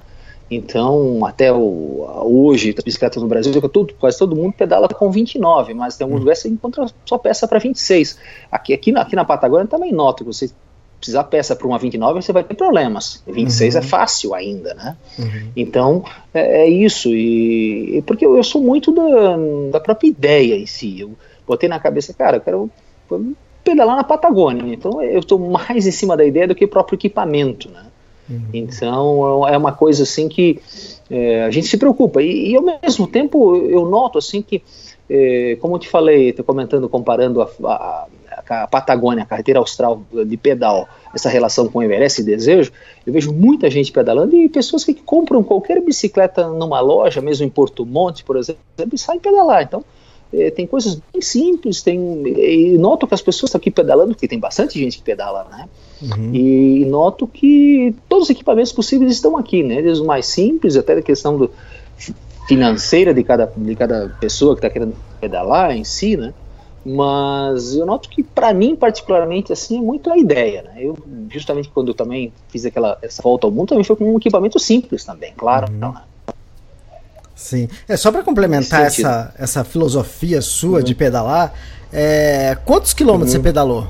Então, 0.51 1.25
até 1.25 1.53
o, 1.53 2.05
hoje, 2.25 2.75
as 2.77 2.85
bicicletas 2.85 3.23
no 3.23 3.29
Brasil, 3.29 3.53
todo, 3.69 3.95
quase 3.95 4.19
todo 4.19 4.35
mundo 4.35 4.53
pedala 4.53 4.89
com 4.89 5.11
29, 5.11 5.75
mas 5.75 5.97
tem 5.97 6.05
alguns 6.05 6.21
lugares 6.21 6.41
você 6.41 6.49
encontra 6.49 6.87
só 7.07 7.17
peça 7.17 7.47
para 7.47 7.59
26. 7.59 8.19
Aqui, 8.51 8.75
aqui, 8.75 8.91
na, 8.91 9.03
aqui 9.03 9.15
na 9.15 9.25
Patagônia 9.25 9.67
também 9.67 9.93
noto 9.93 10.25
que 10.25 10.33
você 10.33 10.51
precisar 11.01 11.25
peça 11.25 11.57
para 11.57 11.67
uma 11.67 11.79
29, 11.79 12.21
você 12.21 12.33
vai 12.33 12.45
ter 12.45 12.55
problemas. 12.55 13.23
26 13.27 13.75
uhum. 13.75 13.81
é 13.81 13.83
fácil 13.83 14.35
ainda, 14.35 14.75
né? 14.75 14.97
Uhum. 15.19 15.51
Então, 15.57 16.05
é, 16.33 16.63
é, 16.63 16.69
isso. 16.69 17.09
E, 17.09 18.03
porque 18.07 18.25
eu, 18.25 18.37
eu, 18.37 18.45
sou 18.45 18.63
muito 18.63 18.93
da, 18.93 19.37
da 19.73 19.81
própria 19.81 20.09
ideia 20.09 20.55
em 20.55 20.67
si. 20.67 21.01
Eu 21.01 21.13
botei 21.47 21.69
na 21.69 21.81
cabeça, 21.81 22.13
cara, 22.13 22.37
eu 22.37 22.41
quero 22.41 22.71
pedalar 23.65 23.97
na 23.97 24.05
Patagônia. 24.05 24.73
Então, 24.73 25.03
eu 25.03 25.21
estou 25.21 25.39
mais 25.39 25.87
em 25.87 25.91
cima 25.91 26.17
da 26.17 26.25
ideia 26.25 26.47
do 26.47 26.55
que 26.55 26.67
o 26.67 26.69
próprio 26.69 26.97
equipamento, 26.97 27.71
né? 27.71 27.87
Uhum. 28.29 28.43
Então, 28.53 29.49
é 29.49 29.57
uma 29.57 29.73
coisa 29.73 30.03
assim 30.03 30.29
que 30.29 30.61
é, 31.11 31.45
a 31.45 31.51
gente 31.51 31.67
se 31.67 31.79
preocupa. 31.79 32.23
E, 32.23 32.51
e, 32.51 32.57
ao 32.57 32.63
mesmo 32.63 33.07
tempo, 33.07 33.57
eu 33.57 33.87
noto 33.87 34.19
assim 34.19 34.43
que, 34.43 34.63
é, 35.09 35.57
como 35.61 35.77
eu 35.77 35.79
te 35.81 35.89
falei, 35.89 36.29
estou 36.29 36.45
comentando, 36.45 36.89
comparando 36.91 37.41
a, 37.41 37.51
a 37.65 38.07
a 38.49 38.67
Patagônia, 38.67 39.25
a 39.25 39.27
carreteira 39.27 39.61
austral 39.61 40.03
de 40.27 40.37
pedal, 40.37 40.89
essa 41.15 41.29
relação 41.29 41.69
com 41.69 41.79
o 41.79 41.83
Everest 41.83 42.21
e 42.21 42.25
desejo, 42.25 42.73
eu 43.07 43.13
vejo 43.13 43.33
muita 43.33 43.71
gente 43.71 43.93
pedalando 43.93 44.37
e 44.37 44.49
pessoas 44.49 44.85
que 44.85 44.95
compram 44.95 45.43
qualquer 45.43 45.81
bicicleta 45.81 46.49
numa 46.49 46.81
loja, 46.81 47.21
mesmo 47.21 47.47
em 47.47 47.51
Porto 47.51 47.85
Monte, 47.85 48.25
por 48.25 48.37
exemplo, 48.37 48.61
e 48.93 48.99
saem 48.99 49.21
pedalar. 49.21 49.63
Então, 49.63 49.85
é, 50.33 50.51
tem 50.51 50.67
coisas 50.67 51.01
bem 51.13 51.21
simples, 51.21 51.83
tem, 51.83 51.99
e 52.27 52.79
noto 52.79 53.07
que 53.07 53.15
as 53.15 53.23
pessoas 53.23 53.49
estão 53.49 53.59
aqui 53.59 53.71
pedalando, 53.71 54.15
porque 54.15 54.29
tem 54.29 54.39
bastante 54.39 54.79
gente 54.79 54.99
que 54.99 55.03
pedala, 55.03 55.47
né? 55.51 55.69
Uhum. 56.03 56.35
E, 56.35 56.83
e 56.83 56.85
noto 56.85 57.27
que 57.27 57.95
todos 58.09 58.25
os 58.25 58.31
equipamentos 58.31 58.73
possíveis 58.73 59.13
estão 59.13 59.37
aqui, 59.37 59.63
né? 59.63 59.83
Desde 59.83 60.03
o 60.03 60.07
mais 60.07 60.27
simples 60.27 60.77
até 60.77 60.93
a 60.93 61.03
questão 61.03 61.37
do, 61.37 61.51
financeira 62.51 63.15
de 63.15 63.23
cada, 63.23 63.53
de 63.57 63.77
cada 63.77 64.09
pessoa 64.21 64.55
que 64.55 64.59
está 64.59 64.69
querendo 64.69 64.95
pedalar 65.21 65.77
em 65.77 65.85
si, 65.85 66.17
né? 66.17 66.35
Mas 66.85 67.75
eu 67.75 67.85
noto 67.85 68.09
que 68.09 68.23
para 68.23 68.55
mim 68.55 68.75
particularmente 68.75 69.53
assim 69.53 69.79
é 69.79 69.83
muito 69.83 70.11
a 70.11 70.17
ideia, 70.17 70.63
né? 70.63 70.77
Eu 70.79 70.97
justamente 71.29 71.69
quando 71.69 71.89
eu 71.89 71.95
também 71.95 72.33
fiz 72.49 72.65
aquela 72.65 72.99
essa 73.03 73.23
volta 73.23 73.47
ao 73.47 73.51
mundo 73.51 73.69
também 73.69 73.85
foi 73.85 73.97
com 73.97 74.15
um 74.15 74.17
equipamento 74.17 74.59
simples 74.59 75.05
também, 75.05 75.35
claro. 75.37 75.71
Uhum. 75.71 75.79
Não, 75.79 75.93
né? 75.93 76.03
Sim. 77.41 77.69
É 77.89 77.97
só 77.97 78.13
para 78.13 78.23
complementar 78.23 78.83
essa, 78.83 79.35
essa 79.39 79.65
filosofia 79.65 80.43
sua 80.43 80.79
uhum. 80.79 80.85
de 80.85 80.95
pedalar. 80.95 81.55
É, 81.91 82.57
quantos 82.67 82.93
quilômetros 82.93 83.35
uhum. 83.35 83.41
você 83.41 83.43
pedalou 83.43 83.89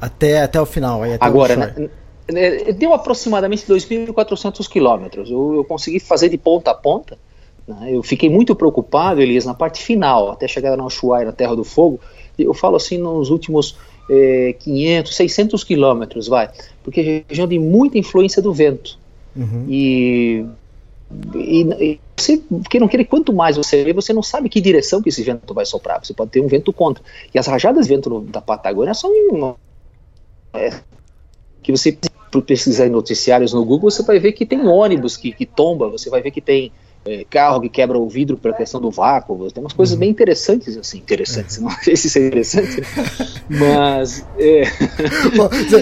até, 0.00 0.42
até 0.42 0.58
o 0.58 0.64
final? 0.64 1.02
Aí, 1.02 1.16
Agora, 1.20 1.56
né, 1.56 1.90
né, 2.30 2.72
deu 2.72 2.94
aproximadamente 2.94 3.66
2.400 3.66 4.66
quilômetros. 4.66 5.30
Eu, 5.30 5.56
eu 5.56 5.64
consegui 5.64 6.00
fazer 6.00 6.30
de 6.30 6.38
ponta 6.38 6.70
a 6.70 6.74
ponta. 6.74 7.18
Né? 7.68 7.90
Eu 7.94 8.02
fiquei 8.02 8.30
muito 8.30 8.56
preocupado, 8.56 9.20
Elias, 9.20 9.44
na 9.44 9.52
parte 9.52 9.82
final, 9.82 10.30
até 10.30 10.48
chegar 10.48 10.74
na 10.74 10.86
Ushuaia, 10.86 11.26
na 11.26 11.32
Terra 11.32 11.54
do 11.54 11.64
Fogo. 11.64 12.00
Eu 12.38 12.54
falo 12.54 12.76
assim 12.76 12.98
nos 12.98 13.30
últimos 13.30 13.76
é, 14.10 14.54
500, 14.58 15.14
600 15.14 15.64
quilômetros, 15.64 16.28
vai, 16.28 16.50
porque 16.82 17.00
é 17.00 17.24
região 17.28 17.46
de 17.46 17.58
muita 17.58 17.98
influência 17.98 18.40
do 18.42 18.52
vento. 18.52 18.98
Uhum. 19.34 19.66
E, 19.68 20.44
e, 21.34 21.62
e 21.62 22.00
você, 22.16 22.42
que 22.70 22.80
não 22.80 22.88
querer, 22.88 23.04
quanto 23.04 23.32
mais 23.32 23.56
você 23.56 23.84
vê, 23.84 23.92
você 23.92 24.12
não 24.12 24.22
sabe 24.22 24.48
que 24.48 24.60
direção 24.60 25.02
que 25.02 25.08
esse 25.08 25.22
vento 25.22 25.52
vai 25.52 25.66
soprar. 25.66 26.04
Você 26.04 26.14
pode 26.14 26.30
ter 26.30 26.40
um 26.40 26.46
vento 26.46 26.72
contra. 26.72 27.02
E 27.34 27.38
as 27.38 27.46
rajadas 27.46 27.86
de 27.86 27.94
vento 27.94 28.08
no, 28.08 28.20
da 28.22 28.40
Patagônia 28.40 28.94
são 28.94 29.12
é, 30.54 30.70
que 31.62 31.70
você 31.70 31.96
pesquisar 32.42 32.86
em 32.86 32.90
noticiários 32.90 33.52
no 33.52 33.64
Google, 33.64 33.90
você 33.90 34.02
vai 34.02 34.18
ver 34.18 34.32
que 34.32 34.44
tem 34.44 34.66
ônibus 34.66 35.16
que, 35.16 35.32
que 35.32 35.46
tomba, 35.46 35.88
você 35.88 36.10
vai 36.10 36.20
ver 36.20 36.30
que 36.30 36.40
tem 36.40 36.70
é, 37.06 37.24
carro 37.28 37.60
que 37.60 37.68
quebra 37.68 37.96
o 37.98 38.08
vidro 38.08 38.36
pela 38.36 38.54
questão 38.54 38.80
do 38.80 38.90
vácuo, 38.90 39.50
tem 39.52 39.62
umas 39.62 39.72
coisas 39.72 39.94
uhum. 39.94 40.00
bem 40.00 40.10
interessantes, 40.10 40.76
assim, 40.76 40.98
interessantes, 40.98 41.58
não 41.58 41.70
sei 41.70 41.96
se 41.96 42.08
isso 42.08 42.18
é 42.18 42.26
interessante, 42.26 42.82
mas... 43.48 44.26
É... 44.38 44.64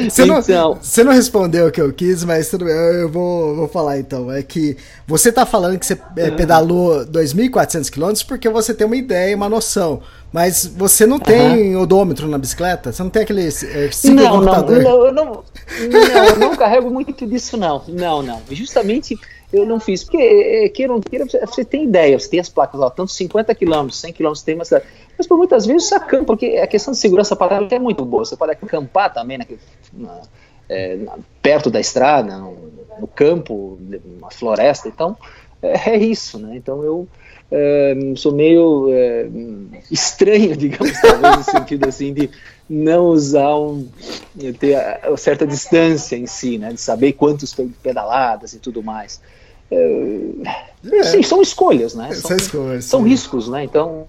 Você 0.05 0.23
então... 0.23 0.43
não, 0.43 0.81
não 1.05 1.13
respondeu 1.13 1.67
o 1.67 1.71
que 1.71 1.81
eu 1.81 1.93
quis, 1.93 2.23
mas 2.25 2.49
tudo 2.51 2.67
bem, 2.67 2.75
eu 2.75 3.09
vou, 3.09 3.57
vou 3.57 3.69
falar 3.69 3.99
então, 3.99 4.31
é 4.31 4.43
que 4.43 4.77
você 5.07 5.31
está 5.31 5.47
falando 5.47 5.79
que 5.79 5.87
você 5.87 5.99
é, 6.17 6.31
pedalou 6.31 7.07
2.400 7.07 7.91
quilômetros 7.91 8.23
porque 8.23 8.49
você 8.49 8.75
tem 8.75 8.87
uma 8.87 8.97
ideia, 8.97 9.35
uma 9.37 9.49
noção, 9.49 10.03
mas 10.33 10.67
você 10.67 11.07
não 11.07 11.19
tem 11.19 11.77
uhum. 11.77 11.83
odômetro 11.83 12.27
na 12.27 12.37
bicicleta? 12.37 12.91
Você 12.91 13.03
não 13.03 13.11
tem 13.11 13.23
aquele 13.23 13.47
é, 13.47 13.91
não, 14.11 14.41
não, 14.41 14.63
não, 14.63 15.07
eu 15.07 15.13
não, 15.13 15.25
não, 15.25 16.25
eu 16.29 16.39
não 16.39 16.57
carrego 16.57 16.91
muito 16.91 17.25
disso 17.27 17.57
não, 17.57 17.83
não, 17.89 18.23
não, 18.23 18.43
justamente 18.51 19.17
eu 19.55 19.65
não 19.65 19.79
fiz, 19.79 20.03
porque 20.03 20.17
é, 20.17 20.65
é, 20.65 20.69
queira 20.69 20.93
ou 20.93 20.99
não 20.99 21.03
queira, 21.03 21.25
você 21.25 21.65
tem 21.65 21.85
ideia, 21.85 22.19
você 22.19 22.29
tem 22.29 22.41
as 22.41 22.49
placas 22.49 22.79
lá, 22.81 22.91
tanto 22.91 23.13
50 23.13 23.55
km, 23.55 23.89
100 23.89 24.13
km 24.13 24.33
tem 24.45 24.57
uma 24.57 24.65
cidade, 24.65 24.85
mas 25.17 25.27
por 25.27 25.39
muitas 25.39 25.65
vezes 25.65 25.89
você 25.89 25.95
acampa, 25.95 26.25
porque 26.27 26.57
a 26.57 26.67
questão 26.67 26.93
de 26.93 26.99
segurança 26.99 27.37
para 27.37 27.65
é 27.71 27.79
muito 27.79 28.05
boa, 28.05 28.25
você 28.25 28.37
pode 28.37 28.53
acampar 28.53 29.15
também 29.15 29.39
na, 29.93 30.21
é, 30.69 30.97
na, 30.97 31.19
perto 31.41 31.71
da 31.71 31.79
estrada, 31.79 32.37
no, 32.37 32.57
no, 32.99 33.07
campo, 33.07 33.79
na 34.21 34.31
floresta, 34.31 34.89
então 34.89 35.17
é, 35.63 35.91
é 35.91 35.97
isso, 35.99 36.37
né, 36.39 36.57
então 36.57 36.83
eu 36.83 37.07
é, 37.53 37.95
sou 38.17 38.33
meio 38.33 38.89
é, 38.93 39.29
estranho, 39.89 40.57
digamos, 40.59 41.01
talvez 41.01 41.37
no 41.37 41.45
sentido 41.45 41.89
assim 41.89 42.13
de 42.13 42.29
não 42.69 43.07
usar 43.07 43.57
um 43.57 43.89
ter 44.59 44.75
a, 44.75 45.13
a 45.13 45.17
certa 45.17 45.47
distância 45.47 46.17
em 46.17 46.27
si, 46.27 46.59
né, 46.59 46.73
de 46.73 46.81
saber 46.81 47.13
quantos 47.13 47.55
pedaladas 47.81 48.53
e 48.53 48.59
tudo 48.59 48.83
mais. 48.83 49.21
É, 49.71 51.03
sim, 51.05 51.23
são 51.23 51.41
escolhas, 51.41 51.95
né? 51.95 52.13
São, 52.13 52.29
são, 52.29 52.37
escolhas, 52.37 52.85
são 52.85 53.03
riscos, 53.03 53.49
né? 53.49 53.65
Então, 53.65 54.07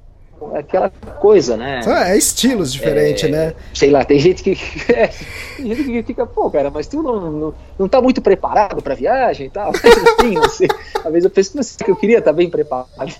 é 0.53 0.59
aquela 0.59 0.89
coisa, 0.89 1.55
né? 1.55 1.79
É 2.07 2.17
estilos 2.17 2.73
diferentes, 2.73 3.23
é, 3.23 3.27
né? 3.29 3.53
Sei 3.73 3.89
lá, 3.89 4.03
tem 4.03 4.19
gente 4.19 4.43
que 4.43 4.51
é, 4.91 5.09
tem 5.55 5.73
gente 5.73 5.83
que 5.83 6.03
fica, 6.03 6.25
pô, 6.25 6.49
cara, 6.49 6.69
mas 6.69 6.87
tu 6.87 7.01
não, 7.01 7.31
não, 7.31 7.53
não 7.79 7.87
tá 7.87 8.01
muito 8.01 8.21
preparado 8.21 8.81
para 8.81 8.95
viagem 8.95 9.47
e 9.47 9.49
tal. 9.49 9.71
Enfim, 10.19 10.37
sei. 10.49 10.67
Às 10.95 11.11
vezes 11.11 11.23
eu 11.23 11.29
penso 11.29 11.59
assim, 11.59 11.77
que 11.83 11.89
eu 11.89 11.95
queria 11.95 12.19
estar 12.19 12.33
bem 12.33 12.49
preparado. 12.49 12.89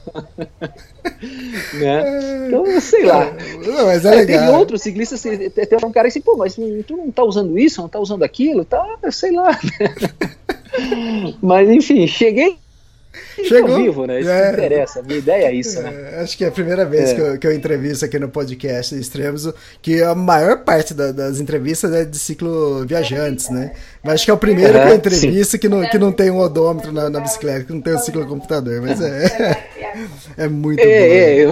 né? 1.74 2.48
Então, 2.48 2.82
sei 2.82 3.06
lá. 3.06 3.32
Não, 3.66 3.86
mas 3.86 4.06
é 4.06 4.12
legal. 4.12 4.48
Tem 4.48 4.56
outros 4.56 4.82
ciclistas, 4.82 5.22
tem 5.22 5.80
um 5.84 5.92
cara 5.92 6.08
assim, 6.08 6.22
pô, 6.22 6.36
mas 6.36 6.56
tu 6.56 6.98
não 6.98 7.12
tá 7.12 7.24
usando 7.24 7.58
isso, 7.58 7.82
não 7.82 7.90
tá 7.90 8.00
usando 8.00 8.24
aquilo, 8.24 8.66
tá, 8.66 8.86
sei 9.12 9.32
lá. 9.32 9.58
Mas 11.42 11.70
enfim, 11.70 12.08
cheguei 12.08 12.58
Chegou 13.44 13.76
vivo, 13.76 14.06
né? 14.06 14.22
Isso 14.22 14.30
é, 14.30 14.50
que 14.50 14.54
interessa. 14.54 15.00
A 15.00 15.04
minha 15.04 15.20
ideia 15.20 15.46
é 15.46 15.54
isso, 15.54 15.82
né? 15.82 15.94
É, 16.14 16.22
acho 16.22 16.38
que 16.38 16.44
é 16.44 16.48
a 16.48 16.52
primeira 16.52 16.86
vez 16.86 17.10
é. 17.10 17.16
que, 17.16 17.22
eu, 17.22 17.38
que 17.38 17.48
eu 17.48 17.54
entrevisto 17.54 18.06
aqui 18.06 18.18
no 18.20 18.30
podcast 18.30 18.96
Extremos, 18.96 19.52
que 19.82 20.02
a 20.02 20.16
maior 20.16 20.60
parte 20.60 20.94
da, 20.94 21.12
das 21.12 21.40
entrevistas 21.40 21.94
é 21.94 22.06
de 22.06 22.18
ciclo 22.18 22.86
viajantes, 22.86 23.50
né? 23.50 23.72
Mas 24.04 24.16
acho 24.16 24.26
que 24.26 24.32
é 24.32 24.34
o 24.34 24.38
primeiro 24.38 24.74
que 24.74 24.88
eu 24.88 24.96
entrevisto 24.96 25.60
que 25.60 25.70
não, 25.70 25.88
que 25.90 25.98
não 25.98 26.12
tem 26.12 26.32
um 26.32 26.40
odômetro 26.40 26.92
na, 26.92 27.10
na 27.10 27.20
bicicleta, 27.20 27.66
que 27.66 27.74
não 27.74 27.82
tem 27.82 27.96
um 27.96 28.00
ciclo 28.00 28.26
computador. 28.26 28.82
Mas 28.82 29.02
é, 29.02 29.64
é 30.38 30.48
muito 30.48 30.80
é, 30.80 30.84
bom. 30.86 30.92
É, 30.92 31.36
eu... 31.46 31.52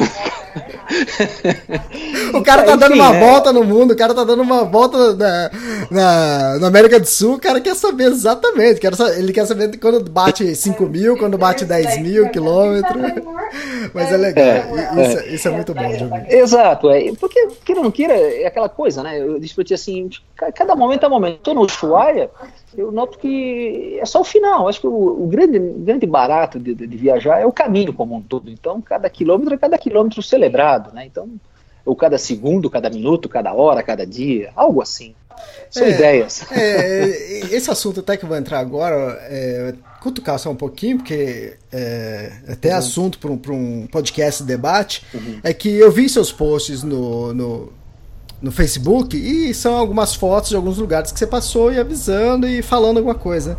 o 2.33 2.43
cara 2.43 2.63
tá 2.63 2.75
dando 2.75 2.93
uma 2.93 3.11
né? 3.11 3.19
volta 3.19 3.51
no 3.51 3.63
mundo, 3.63 3.91
o 3.91 3.95
cara 3.95 4.13
tá 4.13 4.23
dando 4.23 4.41
uma 4.41 4.63
volta 4.63 5.15
na, 5.15 5.51
na, 5.89 6.59
na 6.59 6.67
América 6.67 6.99
do 6.99 7.07
Sul, 7.07 7.35
o 7.35 7.39
cara 7.39 7.59
quer 7.59 7.75
saber 7.75 8.05
exatamente. 8.05 8.79
Quer 8.79 8.93
ele 9.17 9.33
quer 9.33 9.45
saber 9.45 9.77
quando 9.77 10.09
bate 10.09 10.55
5 10.55 10.85
mil, 10.85 11.17
quando 11.17 11.37
bate 11.37 11.52
10 11.61 12.01
mil 12.01 12.29
quilômetros. 12.29 13.01
Mas 13.93 14.11
é 14.11 14.17
legal. 14.17 14.45
É, 14.45 15.07
isso, 15.07 15.19
é. 15.19 15.27
isso, 15.27 15.47
é 15.47 15.51
muito 15.51 15.73
bom 15.73 15.87
de 15.87 16.03
ouvir. 16.03 16.33
Exato, 16.33 16.89
é. 16.89 17.13
Porque, 17.13 17.47
queira 17.63 17.81
ou 17.81 17.83
não 17.85 17.91
queira, 17.91 18.13
é 18.13 18.47
aquela 18.47 18.69
coisa, 18.69 19.03
né? 19.03 19.19
Eu 19.19 19.39
disse 19.39 19.53
pra 19.53 19.63
ti 19.63 19.73
assim, 19.73 20.09
cada 20.55 20.75
momento 20.75 21.05
é 21.05 21.09
momento. 21.09 21.39
Tô 21.39 21.53
no 21.53 21.61
Ushuaia, 21.61 22.29
eu 22.75 22.91
noto 22.91 23.17
que 23.17 23.97
é 23.99 24.05
só 24.05 24.21
o 24.21 24.25
final. 24.25 24.67
Acho 24.67 24.81
que 24.81 24.87
o, 24.87 25.23
o 25.23 25.27
grande, 25.27 25.59
grande 25.59 26.05
barato 26.05 26.59
de, 26.59 26.73
de, 26.73 26.87
de, 26.87 26.97
viajar 26.97 27.39
é 27.39 27.45
o 27.45 27.51
caminho 27.51 27.93
como 27.93 28.15
um 28.15 28.21
todo. 28.21 28.49
Então, 28.49 28.81
cada 28.81 29.09
quilômetro 29.09 29.53
é 29.53 29.57
cada 29.57 29.77
quilômetro 29.77 30.21
celebrado, 30.23 30.93
né? 30.93 31.05
Então, 31.05 31.29
ou 31.85 31.95
cada 31.95 32.17
segundo, 32.17 32.69
cada 32.69 32.89
minuto, 32.89 33.27
cada 33.27 33.53
hora, 33.53 33.83
cada 33.83 34.05
dia, 34.05 34.51
algo 34.55 34.81
assim. 34.81 35.13
São 35.69 35.85
é, 35.85 35.91
ideias. 35.91 36.43
É, 36.51 37.47
esse 37.51 37.69
assunto 37.69 37.99
até 37.99 38.17
que 38.17 38.25
eu 38.25 38.29
vou 38.29 38.37
entrar 38.37 38.59
agora, 38.59 39.17
é, 39.23 39.73
cutucar 40.01 40.37
só 40.37 40.49
um 40.51 40.55
pouquinho, 40.55 40.97
porque 40.97 41.57
é 41.71 42.31
até 42.47 42.71
uhum. 42.71 42.77
assunto 42.77 43.19
para 43.19 43.31
um, 43.31 43.83
um 43.83 43.87
podcast 43.87 44.43
de 44.43 44.47
debate, 44.47 45.05
uhum. 45.13 45.39
é 45.43 45.53
que 45.53 45.69
eu 45.69 45.91
vi 45.91 46.07
seus 46.09 46.31
posts 46.31 46.83
no, 46.83 47.33
no 47.33 47.73
no 48.43 48.51
Facebook 48.51 49.15
e 49.15 49.53
são 49.53 49.77
algumas 49.77 50.13
fotos 50.13 50.49
de 50.49 50.55
alguns 50.57 50.77
lugares 50.77 51.13
que 51.13 51.17
você 51.17 51.25
passou 51.25 51.71
e 51.71 51.79
avisando 51.79 52.45
e 52.45 52.61
falando 52.61 52.97
alguma 52.97 53.15
coisa. 53.15 53.57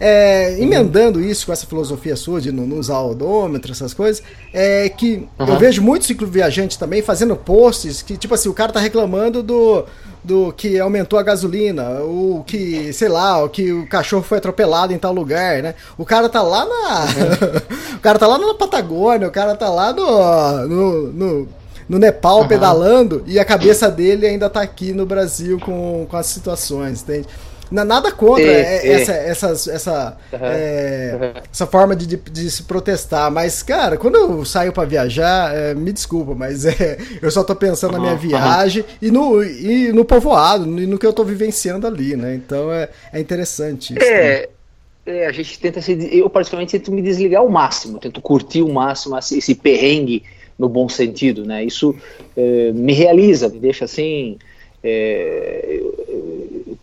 É, 0.00 0.60
emendando 0.60 1.20
isso 1.20 1.46
com 1.46 1.52
essa 1.52 1.66
filosofia 1.66 2.16
sua 2.16 2.40
de 2.40 2.50
não, 2.50 2.78
usar 2.78 3.00
odômetro, 3.00 3.72
essas 3.72 3.94
coisas, 3.94 4.22
é 4.52 4.88
que 4.88 5.26
uhum. 5.38 5.46
eu 5.46 5.58
vejo 5.58 5.82
muitos 5.82 6.08
cicloviajantes 6.08 6.76
também 6.76 7.02
fazendo 7.02 7.36
posts 7.36 8.02
que, 8.02 8.16
tipo 8.16 8.34
assim, 8.34 8.48
o 8.48 8.54
cara 8.54 8.72
tá 8.72 8.80
reclamando 8.80 9.42
do, 9.42 9.84
do 10.22 10.52
que 10.52 10.80
aumentou 10.80 11.18
a 11.18 11.22
gasolina, 11.22 12.00
o 12.00 12.42
que, 12.46 12.92
sei 12.92 13.08
lá, 13.08 13.42
o 13.44 13.48
que 13.48 13.72
o 13.72 13.86
cachorro 13.86 14.22
foi 14.22 14.38
atropelado 14.38 14.92
em 14.92 14.98
tal 14.98 15.12
lugar, 15.12 15.62
né? 15.62 15.74
O 15.96 16.04
cara 16.04 16.28
tá 16.28 16.42
lá 16.42 16.64
na. 16.64 17.00
Uhum. 17.00 17.96
o 17.96 18.00
cara 18.00 18.18
tá 18.18 18.26
lá 18.26 18.38
na 18.38 18.54
Patagônia, 18.54 19.28
o 19.28 19.32
cara 19.32 19.54
tá 19.54 19.68
lá 19.68 19.92
no, 19.92 20.68
no, 20.68 21.12
no 21.12 21.48
no 21.88 21.98
Nepal 21.98 22.40
uhum. 22.40 22.48
pedalando 22.48 23.22
e 23.26 23.38
a 23.38 23.44
cabeça 23.44 23.90
dele 23.90 24.26
ainda 24.26 24.48
tá 24.48 24.62
aqui 24.62 24.92
no 24.92 25.04
Brasil 25.04 25.60
com, 25.60 26.06
com 26.08 26.16
as 26.16 26.26
situações, 26.26 27.02
entende? 27.02 27.28
Nada 27.70 28.12
contra 28.12 28.44
é, 28.44 28.86
é. 28.86 28.92
essa, 28.92 29.12
essa, 29.12 29.72
essa, 29.72 30.18
uhum. 30.32 30.38
É, 30.42 31.32
essa 31.52 31.66
forma 31.66 31.96
de, 31.96 32.06
de, 32.06 32.16
de, 32.16 32.50
se 32.50 32.64
protestar, 32.64 33.30
mas, 33.30 33.62
cara, 33.62 33.96
quando 33.96 34.16
eu 34.16 34.44
saio 34.44 34.72
para 34.72 34.86
viajar, 34.86 35.54
é, 35.54 35.74
me 35.74 35.92
desculpa, 35.92 36.34
mas 36.34 36.64
é, 36.66 36.98
eu 37.20 37.30
só 37.30 37.42
tô 37.42 37.56
pensando 37.56 37.94
uhum. 37.94 38.02
na 38.02 38.04
minha 38.04 38.16
viagem 38.16 38.84
e, 39.00 39.10
no, 39.10 39.42
e 39.42 39.92
no 39.92 40.04
povoado, 40.04 40.64
e 40.80 40.86
no 40.86 40.98
que 40.98 41.06
eu 41.06 41.12
tô 41.12 41.24
vivenciando 41.24 41.86
ali, 41.86 42.16
né? 42.16 42.34
Então 42.34 42.72
é, 42.72 42.88
é 43.12 43.20
interessante 43.20 43.94
isso. 43.94 44.04
É. 44.04 44.48
Né? 45.06 45.26
a 45.26 45.32
gente 45.32 45.58
tenta 45.58 45.82
se. 45.82 45.92
Eu, 46.16 46.30
particularmente, 46.30 46.78
tento 46.78 46.90
me 46.90 47.02
desligar 47.02 47.42
ao 47.42 47.48
máximo, 47.50 47.98
tento 47.98 48.22
curtir 48.22 48.62
o 48.62 48.72
máximo 48.72 49.18
esse 49.18 49.54
perrengue 49.54 50.22
no 50.58 50.68
bom 50.68 50.88
sentido, 50.88 51.44
né? 51.44 51.62
Isso 51.64 51.94
é, 52.36 52.72
me 52.72 52.92
realiza, 52.92 53.48
me 53.48 53.58
deixa 53.58 53.84
assim, 53.84 54.38
é, 54.82 55.82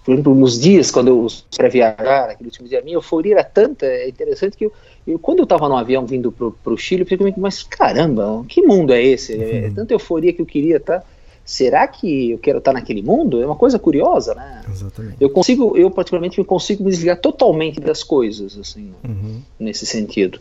por 0.04 0.14
exemplo, 0.14 0.34
nos 0.34 0.60
dias 0.60 0.90
quando 0.90 1.10
eu 1.10 1.28
para 1.56 1.70
viajar, 1.70 2.30
aquele 2.30 2.50
último 2.50 2.68
dia, 2.68 2.80
a 2.80 2.82
minha 2.82 2.98
euforia 2.98 3.34
era 3.36 3.44
tanta, 3.44 3.86
é 3.86 4.10
interessante 4.10 4.58
que 4.58 4.66
eu, 4.66 4.74
eu 5.08 5.20
quando 5.20 5.40
eu 5.40 5.44
estava 5.44 5.70
no 5.70 5.78
avião 5.78 6.06
vindo 6.06 6.32
para 6.32 6.74
o 6.74 6.78
Chile, 6.78 7.04
eu 7.04 7.06
fiquei 7.06 7.34
mas 7.38 7.64
caramba, 7.64 8.44
que 8.48 8.62
mundo 8.62 8.94
é 8.94 9.02
esse? 9.02 9.34
É, 9.34 9.68
uhum. 9.68 9.74
tanta 9.76 9.94
euforia 9.94 10.34
que 10.34 10.42
eu 10.42 10.46
queria 10.46 10.78
estar. 10.78 11.00
Tá? 11.00 11.06
Será 11.44 11.88
que 11.88 12.32
eu 12.32 12.38
quero 12.38 12.60
estar 12.60 12.72
tá 12.72 12.80
naquele 12.80 13.02
mundo? 13.02 13.42
É 13.42 13.46
uma 13.46 13.56
coisa 13.56 13.78
curiosa, 13.78 14.34
né? 14.36 14.62
Exatamente. 14.72 15.18
Eu 15.20 15.30
consigo, 15.30 15.76
eu 15.76 15.90
particularmente 15.90 16.42
consigo 16.44 16.84
me 16.84 16.92
desligar 16.92 17.20
totalmente 17.20 17.80
das 17.80 18.04
coisas, 18.04 18.58
assim, 18.58 18.94
uhum. 19.04 19.42
nesse 19.60 19.86
sentido. 19.86 20.40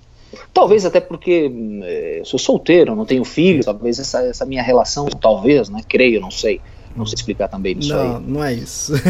Talvez 0.54 0.86
até 0.86 1.00
porque 1.00 1.50
é, 1.82 2.22
sou 2.24 2.38
solteiro, 2.38 2.94
não 2.94 3.04
tenho 3.04 3.24
filho, 3.24 3.64
talvez 3.64 3.98
essa, 3.98 4.22
essa 4.22 4.46
minha 4.46 4.62
relação, 4.62 5.06
talvez, 5.06 5.68
né? 5.68 5.80
Creio, 5.88 6.20
não 6.20 6.30
sei. 6.30 6.60
Não 6.96 7.06
sei 7.06 7.14
explicar 7.14 7.48
também 7.48 7.78
isso 7.78 7.94
não, 7.94 8.16
aí. 8.16 8.22
Não, 8.26 8.44
é 8.44 8.54
isso. 8.54 8.92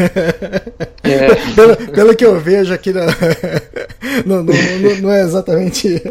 É. 1.03 1.33
pelo, 1.55 1.75
pelo, 1.91 2.15
que 2.15 2.23
eu 2.23 2.39
vejo 2.39 2.71
aqui, 2.71 2.93
não, 2.93 3.01
não, 4.25 4.43
não, 4.43 5.01
não 5.01 5.11
é 5.11 5.21
exatamente. 5.21 6.01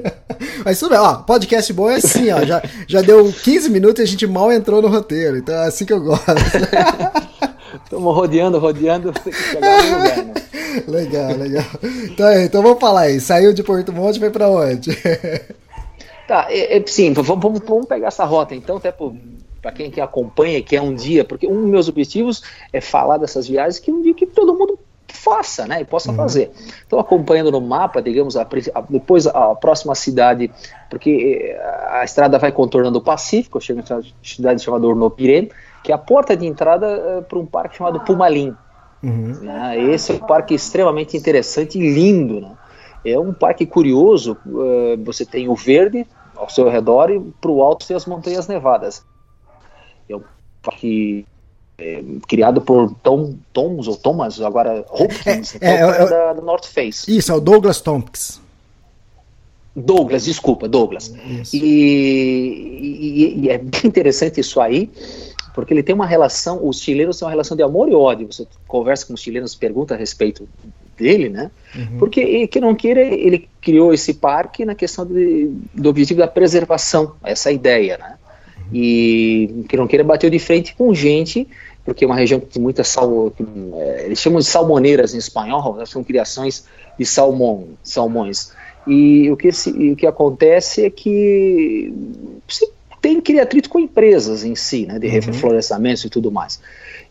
Mas 0.65 0.81
tudo 0.81 0.91
bem, 0.91 0.99
ó, 0.99 1.15
podcast 1.19 1.73
bom 1.73 1.89
é 1.89 1.95
assim, 1.95 2.29
ó. 2.33 2.45
Já, 2.45 2.61
já 2.89 3.01
deu 3.01 3.33
15 3.33 3.71
minutos 3.71 4.01
e 4.01 4.03
a 4.03 4.07
gente 4.07 4.27
mal 4.27 4.53
entrou 4.53 4.83
no 4.83 4.89
roteiro, 4.89 5.39
então 5.39 5.55
é 5.55 5.69
assim 5.69 5.87
que 5.87 5.93
eu 5.93 6.01
gosto. 6.01 6.27
Estamos 7.85 8.15
rodeando, 8.15 8.59
rodeando, 8.59 9.13
tem 9.13 9.33
que 9.33 9.43
chegar 9.43 9.83
no 9.83 9.99
lugar, 9.99 10.17
né? 10.17 10.35
Legal, 10.89 11.37
legal. 11.37 11.67
Então, 11.83 12.33
então 12.33 12.63
vamos 12.63 12.81
falar 12.81 13.03
aí. 13.03 13.21
Saiu 13.21 13.53
de 13.53 13.63
Porto 13.63 13.93
Monte 13.93 14.17
e 14.17 14.21
foi 14.21 14.31
para 14.31 14.49
onde? 14.49 14.91
Tá, 16.27 16.47
é, 16.49 16.79
é, 16.79 16.83
sim, 16.87 17.13
vamos, 17.13 17.61
vamos, 17.65 17.87
pegar 17.87 18.09
essa 18.09 18.25
rota 18.25 18.55
então, 18.55 18.77
até 18.77 18.93
para 19.61 19.73
quem 19.73 19.91
que 19.91 20.01
acompanha, 20.01 20.63
que 20.63 20.77
é 20.77 20.83
um 20.83 20.95
dia, 20.95 21.25
porque 21.25 21.47
um 21.47 21.61
dos 21.61 21.71
meus 21.71 21.89
objetivos 21.89 22.43
é 22.73 22.81
falar 22.81 23.19
dessas 23.19 23.47
viagens 23.47 23.79
que 23.79 23.91
um 23.91 24.01
dia 24.03 24.15
que 24.15 24.27
todo 24.27 24.55
mundo 24.55 24.79
faça, 25.13 25.67
né, 25.67 25.81
e 25.81 25.85
possa 25.85 26.11
uhum. 26.11 26.17
fazer. 26.17 26.51
Então, 26.87 26.99
acompanhando 26.99 27.51
no 27.51 27.61
mapa, 27.61 28.01
digamos, 28.01 28.37
a, 28.37 28.43
a, 28.43 28.81
depois 28.89 29.27
a 29.27 29.55
próxima 29.55 29.95
cidade, 29.95 30.51
porque 30.89 31.53
eh, 31.53 31.89
a 31.91 32.05
estrada 32.05 32.39
vai 32.39 32.53
contornando 32.53 32.99
o 32.99 33.03
Pacífico, 33.03 33.61
chega 33.61 33.81
em 33.81 33.93
uma 33.93 34.03
cidade 34.23 34.63
chamada 34.63 34.87
Ornopirene, 34.87 35.51
que 35.83 35.93
é 35.93 35.95
a 35.95 35.99
porta 35.99 36.37
de 36.37 36.47
entrada 36.47 36.87
uh, 36.87 37.19
eh, 37.19 37.21
para 37.23 37.39
um 37.39 37.47
parque 37.47 37.77
chamado 37.77 38.01
Pumalim. 38.01 38.55
Uhum. 39.03 39.35
Né, 39.41 39.83
esse 39.91 40.13
é 40.13 40.15
um 40.15 40.19
parque 40.19 40.55
extremamente 40.55 41.17
interessante 41.17 41.79
e 41.79 41.95
lindo, 41.95 42.41
né? 42.41 42.53
É 43.03 43.19
um 43.19 43.33
parque 43.33 43.65
curioso, 43.65 44.37
uh, 44.47 45.03
você 45.05 45.25
tem 45.25 45.49
o 45.49 45.55
verde 45.55 46.07
ao 46.37 46.51
seu 46.51 46.69
redor 46.69 47.11
e 47.11 47.19
para 47.41 47.51
o 47.51 47.63
alto 47.63 47.87
tem 47.87 47.97
as 47.97 48.05
montanhas 48.05 48.47
nevadas. 48.47 49.05
É 50.13 50.17
um 50.17 50.23
parque 50.63 51.25
é, 51.81 52.03
criado 52.29 52.61
por 52.61 52.95
Tom, 53.03 53.35
Toms 53.53 53.89
ou 53.89 53.97
Thomas, 53.97 54.41
agora 54.41 54.85
Hopkins, 54.91 55.57
é, 55.61 55.67
é, 55.67 55.81
é, 55.81 56.03
é 56.03 56.09
da, 56.09 56.33
da, 56.35 56.43
North 56.43 56.67
Face. 56.67 57.15
Isso, 57.15 57.33
é 57.33 57.35
o 57.35 57.41
Douglas 57.41 57.81
Tompkins. 57.81 58.41
Douglas, 59.75 60.25
desculpa, 60.25 60.69
Douglas. 60.69 61.15
E, 61.53 61.59
e, 61.59 63.41
e, 63.41 63.49
é 63.49 63.59
bem 63.59 63.81
interessante 63.85 64.41
isso 64.41 64.61
aí, 64.61 64.91
porque 65.55 65.73
ele 65.73 65.83
tem 65.83 65.95
uma 65.95 66.07
relação, 66.07 66.67
os 66.67 66.81
chilenos 66.81 67.19
têm 67.19 67.27
uma 67.27 67.31
relação 67.31 67.57
de 67.57 67.63
amor 67.63 67.89
e 67.89 67.95
ódio. 67.95 68.27
Você 68.31 68.47
conversa 68.67 69.07
com 69.07 69.15
os 69.15 69.21
chilenos, 69.21 69.55
pergunta 69.55 69.95
a 69.95 69.97
respeito 69.97 70.49
dele, 70.99 71.29
né? 71.29 71.51
Uhum. 71.75 71.99
Porque, 71.99 72.47
que 72.47 72.61
não 72.61 72.75
queira, 72.75 73.01
ele 73.01 73.49
criou 73.61 73.95
esse 73.95 74.15
parque 74.15 74.65
na 74.65 74.75
questão 74.75 75.07
de, 75.07 75.51
do 75.73 75.89
objetivo 75.89 76.21
da 76.21 76.29
preservação, 76.29 77.15
essa 77.23 77.51
ideia, 77.51 77.97
né? 77.97 78.17
E 78.73 79.65
que 79.69 79.77
não 79.77 79.87
queira 79.87 80.05
bateu 80.05 80.31
de 80.31 80.39
frente 80.39 80.75
com 80.75 80.95
gente 80.95 81.47
porque 81.85 82.05
é 82.05 82.07
uma 82.07 82.17
região 82.17 82.39
que 82.39 82.47
tem 82.47 82.63
muita 82.63 82.85
sal, 82.85 83.33
é, 83.75 84.05
eles 84.05 84.21
chamam 84.21 84.39
de 84.39 84.45
salmoneiras 84.45 85.15
em 85.15 85.19
espanhol, 85.19 85.77
né, 85.77 85.87
são 85.87 86.05
criações 86.05 86.65
de 86.99 87.05
salmão, 87.05 87.69
salmões. 87.83 88.53
E 88.87 89.31
o 89.31 89.37
que, 89.37 89.53
se, 89.53 89.71
o 89.71 89.97
que 89.97 90.07
acontece 90.07 90.85
é 90.85 90.91
que 90.91 91.93
você 92.47 92.71
tem 93.01 93.21
cria 93.21 93.43
atrito 93.43 93.69
com 93.69 93.79
empresas 93.79 94.45
em 94.45 94.55
si, 94.55 94.87
né, 94.87 94.99
de 94.99 95.07
uhum. 95.07 95.13
reflorestamento 95.13 96.07
e 96.07 96.11
tudo 96.11 96.31
mais. 96.31 96.61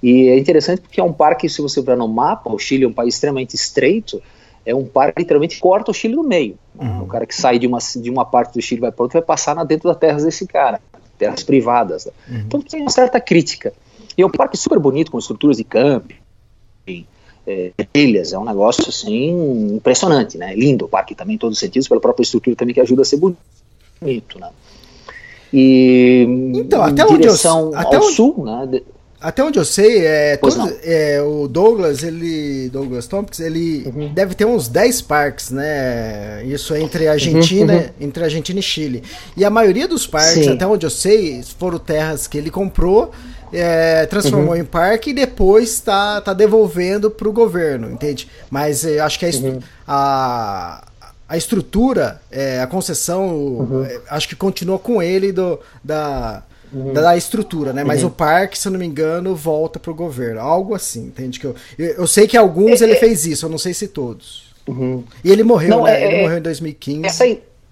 E 0.01 0.29
é 0.29 0.37
interessante 0.37 0.81
porque 0.81 1.01
é 1.01 1.03
um 1.03 1.13
parque, 1.13 1.49
se 1.49 1.61
você 1.61 1.81
ver 1.81 1.97
no 1.97 2.07
mapa, 2.07 2.51
o 2.51 2.59
Chile 2.59 2.85
é 2.85 2.87
um 2.87 2.93
país 2.93 3.15
extremamente 3.15 3.55
estreito, 3.55 4.21
é 4.65 4.73
um 4.73 4.85
parque 4.85 5.15
que 5.15 5.21
literalmente 5.21 5.59
corta 5.59 5.91
o 5.91 5.93
Chile 5.93 6.15
no 6.15 6.23
meio. 6.23 6.57
Uhum. 6.79 7.03
O 7.03 7.07
cara 7.07 7.25
que 7.25 7.35
sai 7.35 7.57
de 7.59 7.67
uma, 7.67 7.79
de 7.79 8.09
uma 8.09 8.23
parte 8.23 8.53
do 8.53 8.61
Chile 8.61 8.81
vai 8.81 8.91
para 8.91 9.03
outra 9.03 9.19
vai 9.19 9.25
passar 9.25 9.55
na, 9.55 9.63
dentro 9.63 9.89
das 9.89 9.97
terras 9.97 10.23
desse 10.23 10.47
cara, 10.47 10.79
terras 11.19 11.43
privadas. 11.43 12.05
Né? 12.05 12.11
Uhum. 12.29 12.43
Então 12.47 12.61
tem 12.61 12.81
uma 12.81 12.89
certa 12.89 13.19
crítica. 13.19 13.73
E 14.17 14.21
é 14.21 14.25
um 14.25 14.31
parque 14.31 14.57
super 14.57 14.79
bonito, 14.79 15.11
com 15.11 15.19
estruturas 15.19 15.57
de 15.57 15.63
camping, 15.63 16.15
é, 17.45 17.71
trilhas, 17.93 18.33
é 18.33 18.39
um 18.39 18.45
negócio 18.45 18.87
assim 18.87 19.75
impressionante, 19.75 20.37
né? 20.37 20.55
Lindo 20.55 20.85
o 20.85 20.89
parque 20.89 21.15
também 21.15 21.35
em 21.35 21.37
todos 21.37 21.57
os 21.57 21.59
sentidos, 21.59 21.87
pela 21.87 22.01
própria 22.01 22.23
estrutura 22.23 22.55
também 22.55 22.73
que 22.73 22.81
ajuda 22.81 23.03
a 23.03 23.05
ser 23.05 23.17
bonito, 23.17 24.39
né? 24.39 24.49
E 25.51 26.25
então, 26.55 26.83
até 26.83 27.05
onde 27.05 27.27
eu, 27.27 27.33
até 27.75 27.95
ao 27.97 28.03
onde, 28.03 28.13
sul, 28.13 28.43
né? 28.45 28.81
Até 29.21 29.43
onde 29.43 29.59
eu 29.59 29.65
sei, 29.65 30.05
é, 30.05 30.37
todos, 30.37 30.57
é, 30.81 31.21
o 31.21 31.47
Douglas, 31.47 32.03
ele. 32.03 32.69
Douglas 32.69 33.05
Tompkins, 33.05 33.39
ele 33.39 33.83
uhum. 33.85 34.13
deve 34.13 34.33
ter 34.33 34.45
uns 34.45 34.67
10 34.67 35.01
parques, 35.01 35.51
né? 35.51 36.43
Isso 36.45 36.73
entre 36.75 37.07
Argentina, 37.07 37.73
uhum, 37.73 37.79
uhum. 37.79 37.89
entre 37.99 38.23
Argentina 38.23 38.59
e 38.59 38.63
Chile. 38.63 39.03
E 39.35 39.43
a 39.43 39.49
maioria 39.49 39.87
dos 39.87 40.07
parques, 40.07 40.45
Sim. 40.45 40.53
até 40.53 40.65
onde 40.65 40.85
eu 40.85 40.89
sei, 40.89 41.43
foram 41.57 41.77
terras 41.77 42.27
que 42.27 42.37
ele 42.37 42.49
comprou 42.49 43.11
é, 43.51 44.05
transformou 44.05 44.53
uhum. 44.53 44.61
em 44.61 44.65
parque 44.65 45.09
e 45.09 45.13
depois 45.13 45.73
está 45.73 46.21
tá 46.21 46.33
devolvendo 46.33 47.09
para 47.09 47.27
o 47.27 47.33
governo, 47.33 47.91
entende? 47.91 48.29
Mas 48.49 48.83
eu 48.83 49.03
acho 49.03 49.19
que 49.19 49.25
a, 49.25 49.29
uhum. 49.29 49.59
a, 49.87 50.87
a 51.27 51.37
estrutura, 51.37 52.21
é, 52.31 52.61
a 52.61 52.67
concessão, 52.67 53.27
uhum. 53.27 53.83
É, 53.83 53.99
acho 54.09 54.27
que 54.27 54.35
continua 54.35 54.77
com 54.77 55.01
ele 55.01 55.31
do, 55.31 55.59
da, 55.83 56.43
uhum. 56.71 56.93
da, 56.93 57.15
estrutura, 57.17 57.73
né? 57.73 57.83
Mas 57.83 58.01
uhum. 58.01 58.09
o 58.09 58.11
parque, 58.11 58.57
se 58.57 58.67
eu 58.67 58.71
não 58.71 58.79
me 58.79 58.85
engano, 58.85 59.35
volta 59.35 59.79
para 59.79 59.91
o 59.91 59.95
governo. 59.95 60.39
Algo 60.39 60.75
assim, 60.75 61.05
entende? 61.05 61.39
Que 61.39 61.47
eu, 61.47 61.55
eu, 61.77 62.07
sei 62.07 62.27
que 62.27 62.37
alguns 62.37 62.81
é, 62.81 62.85
ele 62.85 62.93
é 62.93 62.97
fez 62.97 63.25
isso, 63.25 63.45
eu 63.45 63.49
não 63.49 63.57
sei 63.57 63.73
se 63.73 63.87
todos. 63.87 64.53
Uhum. 64.67 65.03
E 65.23 65.31
ele 65.31 65.43
morreu, 65.43 65.69
não, 65.69 65.83
né? 65.83 66.03
ele 66.03 66.21
morreu 66.21 66.37
em 66.37 66.41
2015. 66.41 67.05
Essa, 67.05 67.25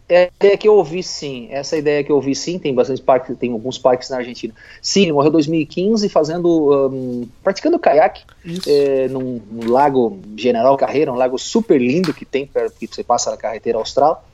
é 0.10 0.24
a 0.24 0.30
ideia 0.40 0.58
que 0.58 0.68
eu 0.68 0.74
ouvi 0.74 1.04
sim, 1.04 1.50
essa 1.52 1.76
ideia 1.76 2.02
que 2.02 2.10
eu 2.10 2.16
ouvi 2.16 2.34
sim, 2.34 2.58
tem 2.58 2.74
bastante 2.74 3.02
parques, 3.02 3.38
tem 3.38 3.52
alguns 3.52 3.78
parques 3.78 4.10
na 4.10 4.18
Argentina. 4.18 4.54
Sim, 4.82 5.04
ele 5.04 5.12
morreu 5.12 5.30
em 5.30 5.34
2015 5.34 6.08
fazendo, 6.08 6.88
um, 6.88 7.28
praticando 7.44 7.78
caiaque 7.78 8.24
é, 8.66 9.10
num, 9.10 9.42
num, 9.52 9.70
lago 9.70 10.18
General 10.38 10.78
Carreira, 10.78 11.12
um 11.12 11.16
lago 11.16 11.38
super 11.38 11.78
lindo 11.78 12.14
que 12.14 12.24
tem, 12.24 12.50
que 12.80 12.88
você 12.88 13.04
passa 13.04 13.32
na 13.32 13.38
carreteira 13.38 13.78
austral, 13.78 14.26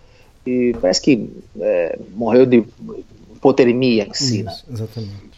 e 0.46 0.76
parece 0.80 1.02
que 1.02 1.30
é, 1.60 1.98
morreu 2.14 2.46
de 2.46 2.64
hipotermia 3.44 4.08
em 4.08 4.14
si, 4.14 4.44
né? 4.44 4.56
Exatamente. 4.72 5.34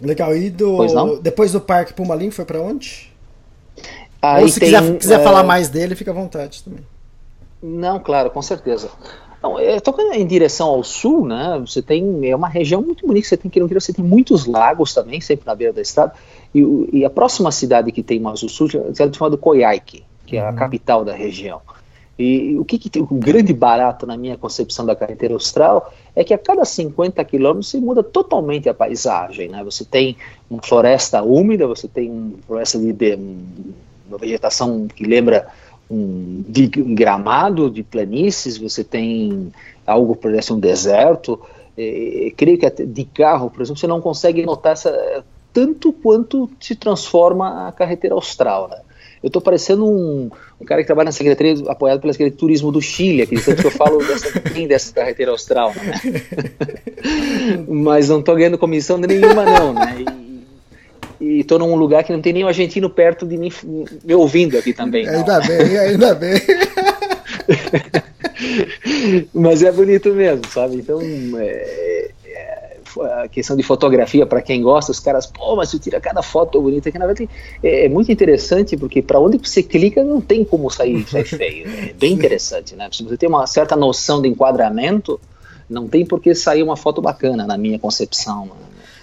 Legal, 0.00 0.36
e 0.36 0.50
do, 0.50 1.20
depois 1.20 1.52
do 1.52 1.60
Parque 1.60 1.94
Pumalim 1.94 2.30
foi 2.30 2.44
para 2.44 2.60
onde? 2.60 3.10
Aí 4.20 4.42
Ou 4.42 4.48
se 4.48 4.60
tem, 4.60 4.68
quiser, 4.68 4.98
quiser 4.98 5.20
é... 5.20 5.22
falar 5.22 5.44
mais 5.44 5.68
dele, 5.68 5.94
fica 5.94 6.10
à 6.10 6.14
vontade 6.14 6.62
também. 6.62 6.80
Não, 7.62 7.98
claro, 7.98 8.30
com 8.30 8.42
certeza. 8.42 8.90
Não, 9.42 9.58
é, 9.58 9.80
tocando 9.80 10.12
em 10.12 10.26
direção 10.26 10.68
ao 10.68 10.82
sul, 10.82 11.26
né, 11.26 11.62
você 11.64 11.80
tem, 11.80 12.28
é 12.28 12.34
uma 12.34 12.48
região 12.48 12.82
muito 12.82 13.06
bonita, 13.06 13.28
você 13.28 13.36
tem 13.36 13.50
que 13.50 13.62
você 13.62 13.92
tem 13.92 14.04
muitos 14.04 14.44
lagos 14.44 14.92
também, 14.92 15.20
sempre 15.20 15.46
na 15.46 15.54
beira 15.54 15.72
da 15.72 15.80
estrada, 15.80 16.12
e, 16.54 16.88
e 16.92 17.04
a 17.04 17.10
próxima 17.10 17.50
cidade 17.52 17.92
que 17.92 18.02
tem 18.02 18.18
mais 18.18 18.42
ao 18.42 18.48
sul 18.48 18.68
é 18.68 19.12
chamada 19.12 19.36
Coyhaique, 19.36 20.04
que 20.26 20.36
é 20.36 20.40
a 20.40 20.50
uhum. 20.50 20.56
capital 20.56 21.04
da 21.04 21.14
região. 21.14 21.60
E 22.18 22.56
o 22.58 22.64
que, 22.64 22.78
que 22.78 22.88
tem, 22.88 23.02
o 23.02 23.06
grande 23.06 23.52
barato 23.52 24.06
na 24.06 24.16
minha 24.16 24.38
concepção 24.38 24.86
da 24.86 24.96
carreteira 24.96 25.34
austral 25.34 25.92
é 26.14 26.24
que 26.24 26.32
a 26.32 26.38
cada 26.38 26.64
50 26.64 27.22
quilômetros 27.24 27.68
você 27.68 27.78
muda 27.78 28.02
totalmente 28.02 28.68
a 28.68 28.74
paisagem, 28.74 29.48
né? 29.50 29.62
Você 29.64 29.84
tem 29.84 30.16
uma 30.48 30.62
floresta 30.62 31.22
úmida, 31.22 31.66
você 31.66 31.86
tem 31.86 32.10
uma 32.10 32.38
floresta 32.46 32.78
de, 32.78 32.92
de 32.92 33.18
uma 34.08 34.16
vegetação 34.16 34.88
que 34.88 35.04
lembra 35.04 35.46
um, 35.90 36.42
de, 36.48 36.70
um 36.80 36.94
gramado 36.94 37.70
de 37.70 37.82
planícies, 37.82 38.56
você 38.56 38.82
tem 38.82 39.52
algo 39.86 40.14
que 40.14 40.22
parece 40.22 40.52
um 40.52 40.58
deserto. 40.58 41.38
É, 41.76 42.32
creio 42.34 42.58
que 42.58 42.70
de 42.70 43.04
carro, 43.04 43.50
por 43.50 43.60
exemplo, 43.60 43.78
você 43.78 43.86
não 43.86 44.00
consegue 44.00 44.44
notar 44.46 44.72
essa, 44.72 45.22
tanto 45.52 45.92
quanto 45.92 46.50
se 46.60 46.74
transforma 46.74 47.68
a 47.68 47.72
carreteira 47.72 48.14
austral. 48.14 48.68
Né? 48.68 48.80
Eu 49.22 49.28
estou 49.28 49.42
parecendo 49.42 49.86
um, 49.86 50.30
um, 50.60 50.64
cara 50.64 50.80
que 50.80 50.86
trabalha 50.86 51.06
na 51.06 51.12
Secretaria, 51.12 51.54
apoiado 51.68 52.00
pela 52.00 52.12
Secretaria 52.12 52.32
de 52.32 52.38
Turismo 52.38 52.70
do 52.70 52.80
Chile, 52.80 53.22
aqui, 53.22 53.40
tanto 53.40 53.60
que 53.60 53.66
eu 53.66 53.72
falo 53.72 53.98
dessa, 53.98 54.40
bem 54.52 54.66
dessa 54.66 54.92
carreteira 54.92 55.32
austral. 55.32 55.72
Né? 55.74 56.22
Mas 57.68 58.08
não 58.08 58.20
estou 58.20 58.36
ganhando 58.36 58.58
comissão 58.58 58.98
nenhuma, 58.98 59.44
não. 59.44 59.72
Né? 59.72 60.04
E, 61.20 61.24
e 61.24 61.40
estou 61.40 61.58
num 61.58 61.74
lugar 61.76 62.04
que 62.04 62.12
não 62.12 62.20
tem 62.20 62.32
nenhum 62.32 62.48
argentino 62.48 62.90
perto 62.90 63.26
de 63.26 63.36
mim 63.36 63.52
me 64.04 64.14
ouvindo 64.14 64.58
aqui 64.58 64.72
também. 64.72 65.08
Ainda 65.08 65.40
bem, 65.40 65.78
ainda 65.78 66.14
bem. 66.14 66.40
Mas 69.32 69.62
é 69.62 69.72
bonito 69.72 70.12
mesmo, 70.12 70.42
sabe? 70.50 70.76
Então, 70.76 71.00
é, 71.38 72.05
questão 73.30 73.56
de 73.56 73.62
fotografia, 73.62 74.26
para 74.26 74.40
quem 74.42 74.62
gosta, 74.62 74.92
os 74.92 75.00
caras, 75.00 75.26
pô, 75.26 75.56
mas 75.56 75.70
você 75.70 75.78
tira 75.78 76.00
cada 76.00 76.22
foto 76.22 76.60
bonita, 76.60 76.90
que 76.90 76.98
na 76.98 77.06
verdade 77.06 77.28
é, 77.62 77.86
é 77.86 77.88
muito 77.88 78.10
interessante, 78.10 78.76
porque 78.76 79.02
para 79.02 79.20
onde 79.20 79.38
você 79.38 79.62
clica 79.62 80.02
não 80.02 80.20
tem 80.20 80.44
como 80.44 80.70
sair, 80.70 81.06
sair 81.08 81.24
feio. 81.24 81.68
É 81.68 81.92
bem 81.92 82.12
interessante, 82.14 82.74
né? 82.74 82.88
Se 82.92 83.02
você 83.02 83.16
tem 83.16 83.28
uma 83.28 83.46
certa 83.46 83.76
noção 83.76 84.20
de 84.22 84.28
enquadramento, 84.28 85.20
não 85.68 85.88
tem 85.88 86.04
por 86.06 86.20
que 86.20 86.34
sair 86.34 86.62
uma 86.62 86.76
foto 86.76 87.02
bacana, 87.02 87.46
na 87.46 87.58
minha 87.58 87.78
concepção. 87.78 88.46
Né? 88.46 88.52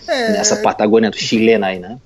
É... 0.08 0.32
Nessa 0.34 0.58
Patagônia 0.58 1.12
chilena 1.14 1.68
aí, 1.68 1.80
né? 1.80 1.98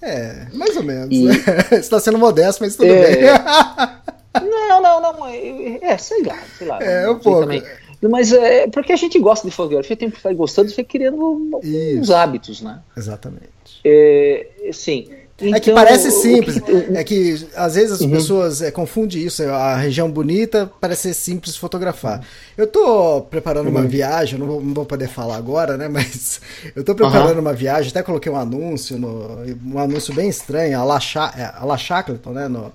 É, 0.00 0.46
mais 0.52 0.76
ou 0.76 0.82
menos. 0.82 1.08
E... 1.10 1.28
Você 1.68 1.76
está 1.76 2.00
sendo 2.00 2.18
modesto, 2.18 2.62
mas 2.62 2.74
tudo 2.74 2.92
é... 2.92 3.16
bem. 3.16 3.22
Não, 4.40 4.80
não, 4.80 5.00
não. 5.12 5.26
É, 5.26 5.78
é, 5.82 5.98
sei 5.98 6.22
lá, 6.22 6.38
sei 6.56 6.66
lá. 6.66 6.82
É, 6.82 7.08
um 7.08 7.18
pouco. 7.18 7.42
Também. 7.42 7.62
Mas 8.08 8.32
é 8.32 8.66
porque 8.66 8.92
a 8.92 8.96
gente 8.96 9.18
gosta 9.18 9.48
de 9.48 9.54
fotografia, 9.54 9.96
tem 9.96 10.10
que 10.10 10.16
estar 10.16 10.34
gostando, 10.34 10.70
você 10.70 10.82
criando 10.82 11.60
Isso. 11.62 12.00
uns 12.00 12.10
hábitos, 12.10 12.60
né? 12.60 12.80
Exatamente. 12.96 13.80
É, 13.84 14.46
sim. 14.72 15.08
Então, 15.42 15.56
é 15.56 15.60
que 15.60 15.70
então, 15.70 15.82
parece 15.82 16.10
simples. 16.10 16.60
Que, 16.60 16.96
é 16.96 17.04
que 17.04 17.48
às 17.56 17.74
vezes 17.74 17.92
as 17.92 18.00
uhum. 18.00 18.10
pessoas 18.10 18.62
é, 18.62 18.70
confundem 18.70 19.22
isso. 19.22 19.42
A 19.44 19.76
região 19.76 20.10
bonita 20.10 20.70
parece 20.80 21.02
ser 21.02 21.14
simples 21.14 21.56
fotografar. 21.56 22.24
Eu 22.56 22.64
estou 22.64 23.22
preparando 23.22 23.66
uhum. 23.66 23.72
uma 23.72 23.82
viagem, 23.82 24.38
não 24.38 24.46
vou, 24.46 24.62
não 24.62 24.74
vou, 24.74 24.84
poder 24.84 25.08
falar 25.08 25.36
agora, 25.36 25.76
né? 25.76 25.88
Mas 25.90 26.40
eu 26.76 26.80
estou 26.80 26.94
preparando 26.94 27.34
uhum. 27.34 27.40
uma 27.40 27.54
viagem, 27.54 27.90
até 27.90 28.02
coloquei 28.02 28.30
um 28.30 28.36
anúncio, 28.36 28.98
no, 28.98 29.44
um 29.66 29.78
anúncio 29.78 30.14
bem 30.14 30.28
estranho, 30.28 30.78
a 30.78 30.84
La, 30.84 30.98
é, 31.36 31.44
a 31.54 31.64
La 31.64 31.76
Shackleton, 31.76 32.30
né? 32.30 32.48
No, 32.48 32.72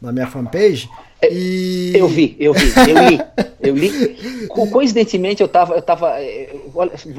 na 0.00 0.12
minha 0.12 0.26
fanpage. 0.26 0.88
É, 1.20 1.32
e... 1.32 1.92
Eu 1.96 2.06
vi, 2.06 2.36
eu 2.38 2.52
vi, 2.52 2.72
eu 2.88 3.08
li, 3.08 3.20
eu 3.60 3.74
li. 3.74 4.48
Coincidentemente, 4.70 5.42
eu 5.42 5.46
estava 5.46 5.74
eu 5.74 5.82
tava, 5.82 6.20
eh, 6.20 6.54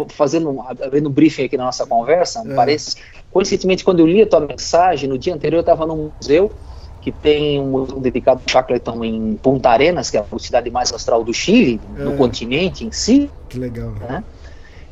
fazendo, 0.10 0.64
vendo 0.92 1.10
um 1.10 1.12
briefing 1.12 1.44
aqui 1.44 1.58
na 1.58 1.66
nossa 1.66 1.86
conversa, 1.86 2.42
é. 2.46 2.56
parece. 2.56 2.96
Coincidentemente, 3.32 3.84
quando 3.84 4.00
eu 4.00 4.08
li 4.08 4.22
a 4.22 4.28
tua 4.28 4.40
mensagem, 4.40 5.10
no 5.10 5.18
dia 5.18 5.34
anterior 5.34 5.60
eu 5.60 5.62
estava 5.62 5.86
num 5.86 6.12
museu 6.16 6.52
que 7.02 7.12
tem 7.12 7.60
um 7.60 7.72
museu 7.72 8.00
dedicado 8.00 8.42
ao 8.46 8.52
Shackleton 8.52 9.04
em 9.04 9.36
Punta 9.36 9.70
Arenas, 9.70 10.10
que 10.10 10.18
é 10.18 10.20
a 10.20 10.40
cidade 10.40 10.70
mais 10.70 10.92
austral 10.92 11.24
do 11.24 11.34
Chile, 11.34 11.80
é. 11.98 12.04
do 12.04 12.14
continente 12.14 12.86
em 12.86 12.92
si. 12.92 13.30
Que 13.50 13.58
legal. 13.58 13.92
Né? 13.92 14.24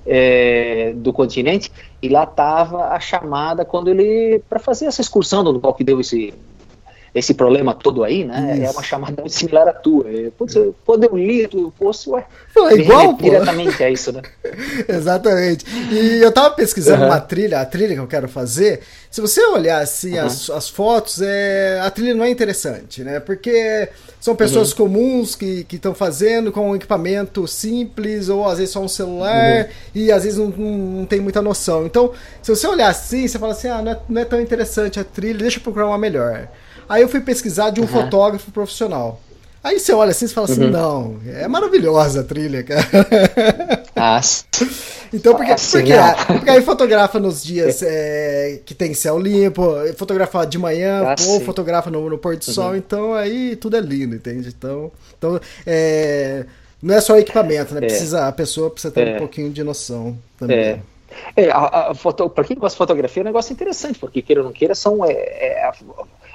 É, 0.05 0.93
do 0.95 1.11
continente, 1.11 1.69
e 2.01 2.07
lá 2.07 2.23
estava 2.23 2.89
a 2.89 2.99
chamada 2.99 3.65
quando 3.65 3.89
ele, 3.89 4.41
para 4.47 4.57
fazer 4.57 4.85
essa 4.85 5.01
excursão 5.01 5.43
do 5.43 5.59
qual 5.59 5.73
que 5.73 5.83
deu 5.83 5.99
esse 5.99 6.33
esse 7.17 7.33
problema 7.33 7.73
todo 7.73 8.03
aí, 8.03 8.23
né? 8.23 8.53
Isso. 8.55 8.65
É 8.65 8.71
uma 8.71 8.83
chamada 8.83 9.21
muito 9.21 9.33
similar 9.33 9.67
à 9.67 9.73
tua. 9.73 10.05
É, 10.09 10.29
putz, 10.37 10.55
eu, 10.55 10.75
quando 10.85 11.03
eu 11.05 11.17
li, 11.17 11.47
tu, 11.47 11.73
fosse, 11.77 12.09
ué, 12.09 12.25
é 12.55 12.73
igual, 12.75 13.15
pô. 13.15 13.23
diretamente 13.23 13.83
é 13.83 13.91
isso, 13.91 14.11
né? 14.11 14.21
Exatamente. 14.87 15.65
E 15.91 16.21
eu 16.21 16.31
tava 16.31 16.51
pesquisando 16.51 17.03
uhum. 17.03 17.09
uma 17.09 17.19
trilha, 17.19 17.61
a 17.61 17.65
trilha 17.65 17.93
que 17.93 17.99
eu 17.99 18.07
quero 18.07 18.27
fazer. 18.27 18.81
Se 19.09 19.21
você 19.21 19.41
olhar 19.47 19.79
assim 19.81 20.17
uhum. 20.17 20.25
as, 20.25 20.49
as 20.49 20.69
fotos, 20.69 21.21
é, 21.21 21.79
a 21.81 21.89
trilha 21.89 22.13
não 22.13 22.23
é 22.23 22.29
interessante, 22.29 23.03
né? 23.03 23.19
Porque 23.19 23.89
são 24.19 24.35
pessoas 24.35 24.71
uhum. 24.71 24.77
comuns 24.77 25.35
que 25.35 25.65
estão 25.71 25.93
fazendo 25.93 26.51
com 26.51 26.71
um 26.71 26.75
equipamento 26.75 27.47
simples, 27.47 28.29
ou 28.29 28.45
às 28.45 28.57
vezes 28.57 28.73
só 28.73 28.81
um 28.81 28.87
celular, 28.87 29.65
uhum. 29.65 29.69
e 29.95 30.11
às 30.11 30.23
vezes 30.23 30.37
não, 30.37 30.47
não, 30.47 30.77
não, 30.77 31.05
tem 31.05 31.19
muita 31.19 31.41
noção. 31.41 31.85
Então, 31.85 32.11
se 32.41 32.53
você 32.53 32.67
olhar 32.67 32.89
assim, 32.89 33.27
você 33.27 33.39
fala 33.39 33.53
assim, 33.53 33.69
ah, 33.69 33.81
não 33.81 33.91
é, 33.91 33.99
não 34.09 34.21
é 34.21 34.25
tão 34.25 34.41
interessante 34.41 34.99
a 34.99 35.03
trilha, 35.03 35.39
deixa 35.39 35.59
eu 35.59 35.63
procurar 35.63 35.87
uma 35.87 35.97
melhor. 35.97 36.47
Aí 36.87 37.01
eu 37.01 37.09
fui 37.09 37.21
pesquisar 37.21 37.69
de 37.69 37.79
um 37.79 37.83
uhum. 37.83 37.89
fotógrafo 37.89 38.51
profissional. 38.51 39.21
Aí 39.63 39.79
você 39.79 39.91
olha 39.91 40.11
assim 40.11 40.25
e 40.25 40.29
fala 40.29 40.47
assim, 40.49 40.63
uhum. 40.63 40.71
não, 40.71 41.19
é 41.27 41.47
maravilhosa 41.47 42.21
a 42.21 42.23
trilha, 42.23 42.63
cara. 42.63 42.87
Ah, 43.99 44.21
então, 45.11 45.35
porque, 45.35 45.55
porque, 45.71 45.91
é, 45.91 46.13
porque, 46.25 46.49
aí 46.49 46.61
fotografa 46.61 47.19
nos 47.19 47.43
dias 47.43 47.81
é, 47.81 48.61
que 48.63 48.75
tem 48.75 48.93
céu 48.93 49.17
limpo, 49.17 49.73
fotografa 49.95 50.45
de 50.45 50.59
manhã, 50.59 51.01
ah, 51.03 51.15
ou 51.29 51.41
fotografa 51.41 51.89
no, 51.89 52.07
no 52.07 52.17
pôr 52.17 52.37
do 52.37 52.45
sol, 52.45 52.69
uhum. 52.69 52.75
então 52.75 53.13
aí 53.15 53.55
tudo 53.55 53.75
é 53.75 53.79
lindo, 53.79 54.15
entende? 54.15 54.49
Então, 54.55 54.91
então 55.17 55.41
é, 55.65 56.45
não 56.81 56.93
é 56.95 57.01
só 57.01 57.17
equipamento, 57.17 57.73
né? 57.73 57.79
É. 57.79 57.87
Precisa, 57.87 58.27
a 58.27 58.31
pessoa 58.31 58.69
precisa 58.69 58.93
ter 58.93 59.07
um 59.07 59.15
é. 59.15 59.17
pouquinho 59.17 59.49
de 59.49 59.63
noção 59.63 60.17
também. 60.37 60.81
É. 61.35 61.49
A, 61.49 61.91
a 61.91 61.95
foto, 61.95 62.29
para 62.29 62.43
quem 62.43 62.57
gosta 62.57 62.75
de 62.75 62.77
fotografia 62.77 63.21
é 63.21 63.23
um 63.23 63.25
negócio 63.25 63.53
interessante, 63.53 63.99
porque 63.99 64.21
queira 64.21 64.41
ou 64.41 64.47
não 64.47 64.53
queira, 64.53 64.75
são, 64.75 65.05
é, 65.05 65.11
é, 65.11 65.71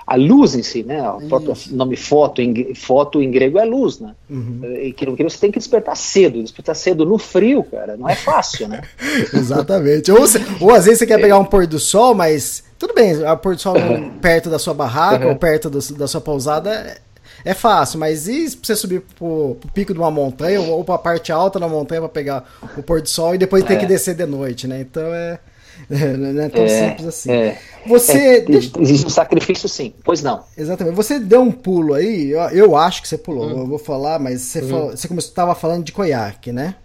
a 0.06 0.16
luz 0.16 0.54
em 0.54 0.62
si, 0.62 0.82
né? 0.82 1.00
O 1.10 1.74
nome 1.74 1.96
foto 1.96 2.40
em, 2.42 2.74
foto 2.74 3.22
em 3.22 3.30
grego 3.30 3.58
é 3.58 3.64
luz, 3.64 4.00
né? 4.00 4.14
Uhum. 4.28 4.60
E 4.82 4.92
que 4.92 5.06
não 5.06 5.14
queira, 5.14 5.30
você 5.30 5.38
tem 5.38 5.50
que 5.50 5.58
despertar 5.58 5.96
cedo. 5.96 6.42
Despertar 6.42 6.74
cedo 6.74 7.04
no 7.04 7.18
frio, 7.18 7.62
cara, 7.64 7.96
não 7.96 8.08
é 8.08 8.14
fácil, 8.14 8.68
né? 8.68 8.82
Exatamente. 9.32 10.10
Ou, 10.10 10.20
ou 10.60 10.70
às 10.70 10.84
vezes 10.84 10.98
você 10.98 11.06
quer 11.06 11.20
pegar 11.20 11.38
um 11.38 11.44
pôr 11.44 11.66
do 11.66 11.78
sol, 11.78 12.14
mas 12.14 12.64
tudo 12.78 12.94
bem, 12.94 13.14
o 13.24 13.36
pôr 13.36 13.54
do 13.54 13.60
sol 13.60 13.74
perto 14.20 14.50
da 14.50 14.58
sua 14.58 14.74
barraca 14.74 15.24
uhum. 15.24 15.32
ou 15.32 15.36
perto 15.36 15.70
do, 15.70 15.78
da 15.94 16.08
sua 16.08 16.20
pousada 16.20 17.00
é 17.44 17.54
fácil, 17.54 17.98
mas 17.98 18.28
e 18.28 18.48
se 18.48 18.58
você 18.62 18.76
subir 18.76 19.02
pro, 19.18 19.56
pro 19.60 19.72
pico 19.72 19.92
de 19.92 19.98
uma 19.98 20.10
montanha 20.10 20.60
ou, 20.60 20.78
ou 20.78 20.84
pra 20.84 20.98
parte 20.98 21.32
alta 21.32 21.58
da 21.58 21.68
montanha 21.68 22.00
para 22.00 22.08
pegar 22.08 22.44
o 22.76 22.82
pôr 22.82 23.02
do 23.02 23.08
sol 23.08 23.34
e 23.34 23.38
depois 23.38 23.64
ter 23.64 23.74
é. 23.74 23.76
que 23.76 23.86
descer 23.86 24.14
de 24.14 24.26
noite, 24.26 24.66
né? 24.66 24.80
Então 24.80 25.12
é. 25.14 25.38
Não 26.16 26.42
é 26.42 26.48
tão 26.48 26.62
é, 26.62 26.68
simples 26.68 27.08
assim. 27.08 27.32
É, 27.32 27.58
você. 27.86 28.36
É, 28.36 28.40
deixa... 28.40 28.70
Existe 28.80 29.06
um 29.06 29.10
sacrifício, 29.10 29.68
sim. 29.68 29.92
Pois 30.04 30.22
não. 30.22 30.44
Exatamente. 30.56 30.94
Você 30.94 31.18
deu 31.18 31.42
um 31.42 31.50
pulo 31.50 31.94
aí, 31.94 32.30
eu, 32.30 32.40
eu 32.50 32.76
acho 32.76 33.02
que 33.02 33.08
você 33.08 33.18
pulou, 33.18 33.46
hum. 33.46 33.60
eu 33.60 33.66
vou 33.66 33.78
falar, 33.78 34.18
mas 34.18 34.42
você, 34.42 34.62
hum. 34.62 34.68
falou, 34.68 34.90
você 34.90 35.14
estava 35.14 35.54
falando 35.54 35.84
de 35.84 35.92
conhaque, 35.92 36.52
né? 36.52 36.76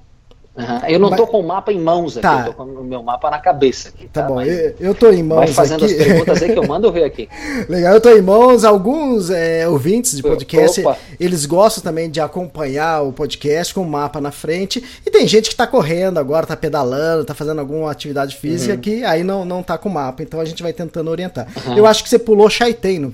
Uhum. 0.57 0.89
Eu 0.89 0.99
não 0.99 1.09
estou 1.09 1.27
com 1.27 1.39
o 1.39 1.47
mapa 1.47 1.71
em 1.71 1.79
mãos 1.79 2.17
aqui, 2.17 2.23
tá. 2.23 2.45
eu 2.47 2.53
tô 2.53 2.53
com 2.53 2.63
o 2.63 2.83
meu 2.83 3.03
mapa 3.03 3.29
na 3.29 3.37
cabeça 3.37 3.89
aqui. 3.89 4.07
Tá, 4.07 4.23
tá 4.23 4.27
bom, 4.27 4.41
eu, 4.41 4.75
eu 4.79 4.95
tô 4.95 5.11
em 5.11 5.21
mãos. 5.21 5.37
Vai 5.37 5.47
fazendo 5.49 5.85
aqui. 5.85 5.93
as 5.93 6.03
perguntas 6.03 6.41
aí 6.41 6.51
que 6.51 6.57
eu 6.57 6.67
mando 6.67 6.91
ver 6.91 7.03
aqui. 7.03 7.29
Legal, 7.69 7.93
eu 7.93 8.01
tô 8.01 8.09
em 8.09 8.21
mãos. 8.21 8.65
Alguns 8.65 9.29
é, 9.29 9.67
ouvintes 9.67 10.15
de 10.15 10.23
podcast, 10.23 10.81
Opa. 10.81 10.97
eles 11.19 11.45
gostam 11.45 11.83
também 11.83 12.09
de 12.09 12.19
acompanhar 12.19 13.03
o 13.03 13.13
podcast 13.13 13.71
com 13.71 13.81
o 13.81 13.87
mapa 13.87 14.19
na 14.19 14.31
frente. 14.31 14.83
E 15.05 15.11
tem 15.11 15.27
gente 15.27 15.45
que 15.45 15.53
está 15.53 15.67
correndo 15.67 16.17
agora, 16.17 16.43
está 16.43 16.57
pedalando, 16.57 17.21
está 17.21 17.35
fazendo 17.35 17.59
alguma 17.59 17.91
atividade 17.91 18.35
física 18.35 18.73
uhum. 18.73 18.79
que 18.79 19.03
aí 19.03 19.23
não, 19.23 19.45
não 19.45 19.61
tá 19.61 19.77
com 19.77 19.89
o 19.89 19.93
mapa. 19.93 20.23
Então 20.23 20.39
a 20.39 20.45
gente 20.45 20.63
vai 20.63 20.73
tentando 20.73 21.11
orientar. 21.11 21.47
Uhum. 21.67 21.77
Eu 21.77 21.85
acho 21.85 22.03
que 22.03 22.09
você 22.09 22.17
pulou 22.17 22.49
Chaitei, 22.49 22.97
não 22.97 23.13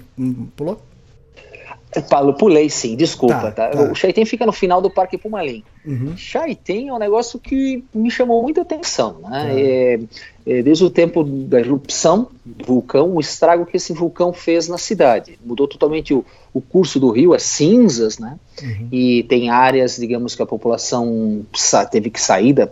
pulou? 0.55 0.79
Paulo, 2.01 2.33
pulei 2.33 2.69
sim, 2.69 2.95
desculpa. 2.95 3.51
Tá, 3.51 3.51
tá. 3.51 3.69
tá. 3.69 3.91
O 3.91 3.95
Chaitén 3.95 4.25
fica 4.25 4.45
no 4.45 4.51
final 4.51 4.81
do 4.81 4.89
Parque 4.89 5.17
Pumalim. 5.17 5.63
Uhum. 5.85 6.15
Chaitén 6.17 6.89
é 6.89 6.93
um 6.93 6.99
negócio 6.99 7.39
que 7.39 7.83
me 7.93 8.09
chamou 8.09 8.41
muita 8.41 8.61
atenção. 8.61 9.17
Né? 9.21 9.29
Tá. 9.29 9.59
É, 9.59 9.99
é, 10.45 10.61
desde 10.61 10.83
o 10.83 10.89
tempo 10.89 11.23
da 11.23 11.59
erupção 11.59 12.27
do 12.43 12.65
vulcão, 12.65 13.15
o 13.15 13.19
estrago 13.19 13.65
que 13.65 13.77
esse 13.77 13.93
vulcão 13.93 14.33
fez 14.33 14.67
na 14.67 14.77
cidade. 14.77 15.39
Mudou 15.45 15.67
totalmente 15.67 16.13
o, 16.13 16.25
o 16.53 16.61
curso 16.61 16.99
do 16.99 17.09
rio, 17.09 17.33
as 17.33 17.43
cinzas, 17.43 18.19
né? 18.19 18.37
Uhum. 18.61 18.87
e 18.91 19.23
tem 19.23 19.49
áreas, 19.49 19.95
digamos, 19.95 20.35
que 20.35 20.41
a 20.41 20.45
população 20.45 21.43
teve 21.89 22.11
que 22.11 22.21
sair 22.21 22.53
da, 22.53 22.69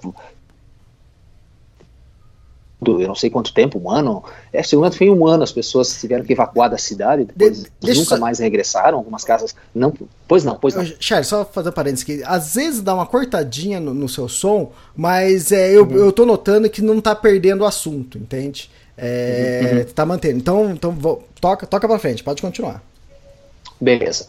eu 2.87 3.07
não 3.07 3.15
sei 3.15 3.29
quanto 3.29 3.53
tempo, 3.53 3.79
um 3.79 3.89
ano. 3.91 4.23
É, 4.51 4.63
segundo 4.63 4.95
foi 4.95 5.09
um 5.09 5.27
ano, 5.27 5.43
as 5.43 5.51
pessoas 5.51 5.99
tiveram 5.99 6.25
que 6.25 6.33
evacuar 6.33 6.69
da 6.69 6.77
cidade, 6.77 7.25
depois 7.25 7.63
de, 7.79 7.93
nunca 7.93 8.15
só... 8.15 8.17
mais 8.17 8.39
regressaram, 8.39 8.97
algumas 8.97 9.23
casas. 9.23 9.55
Não, 9.73 9.93
pois 10.27 10.43
não, 10.43 10.55
pois 10.55 10.73
não. 10.73 10.83
Charles, 10.99 11.27
só 11.27 11.45
fazer 11.45 11.69
um 11.69 11.73
parênteses 11.73 12.03
aqui. 12.03 12.23
Às 12.25 12.55
vezes 12.55 12.81
dá 12.81 12.95
uma 12.95 13.05
cortadinha 13.05 13.79
no, 13.79 13.93
no 13.93 14.09
seu 14.09 14.27
som, 14.27 14.71
mas 14.95 15.51
é, 15.51 15.71
eu, 15.71 15.85
uhum. 15.85 15.95
eu 15.95 16.11
tô 16.11 16.25
notando 16.25 16.69
que 16.69 16.81
não 16.81 16.99
tá 16.99 17.15
perdendo 17.15 17.61
o 17.61 17.65
assunto, 17.65 18.17
entende? 18.17 18.69
É, 18.97 19.69
uhum. 19.71 19.77
uhum. 19.79 19.85
Tá 19.85 20.05
mantendo. 20.05 20.37
Então, 20.37 20.71
então 20.71 20.91
vou, 20.91 21.23
toca, 21.39 21.67
toca 21.67 21.87
pra 21.87 21.99
frente, 21.99 22.23
pode 22.23 22.41
continuar. 22.41 22.83
Beleza. 23.81 24.27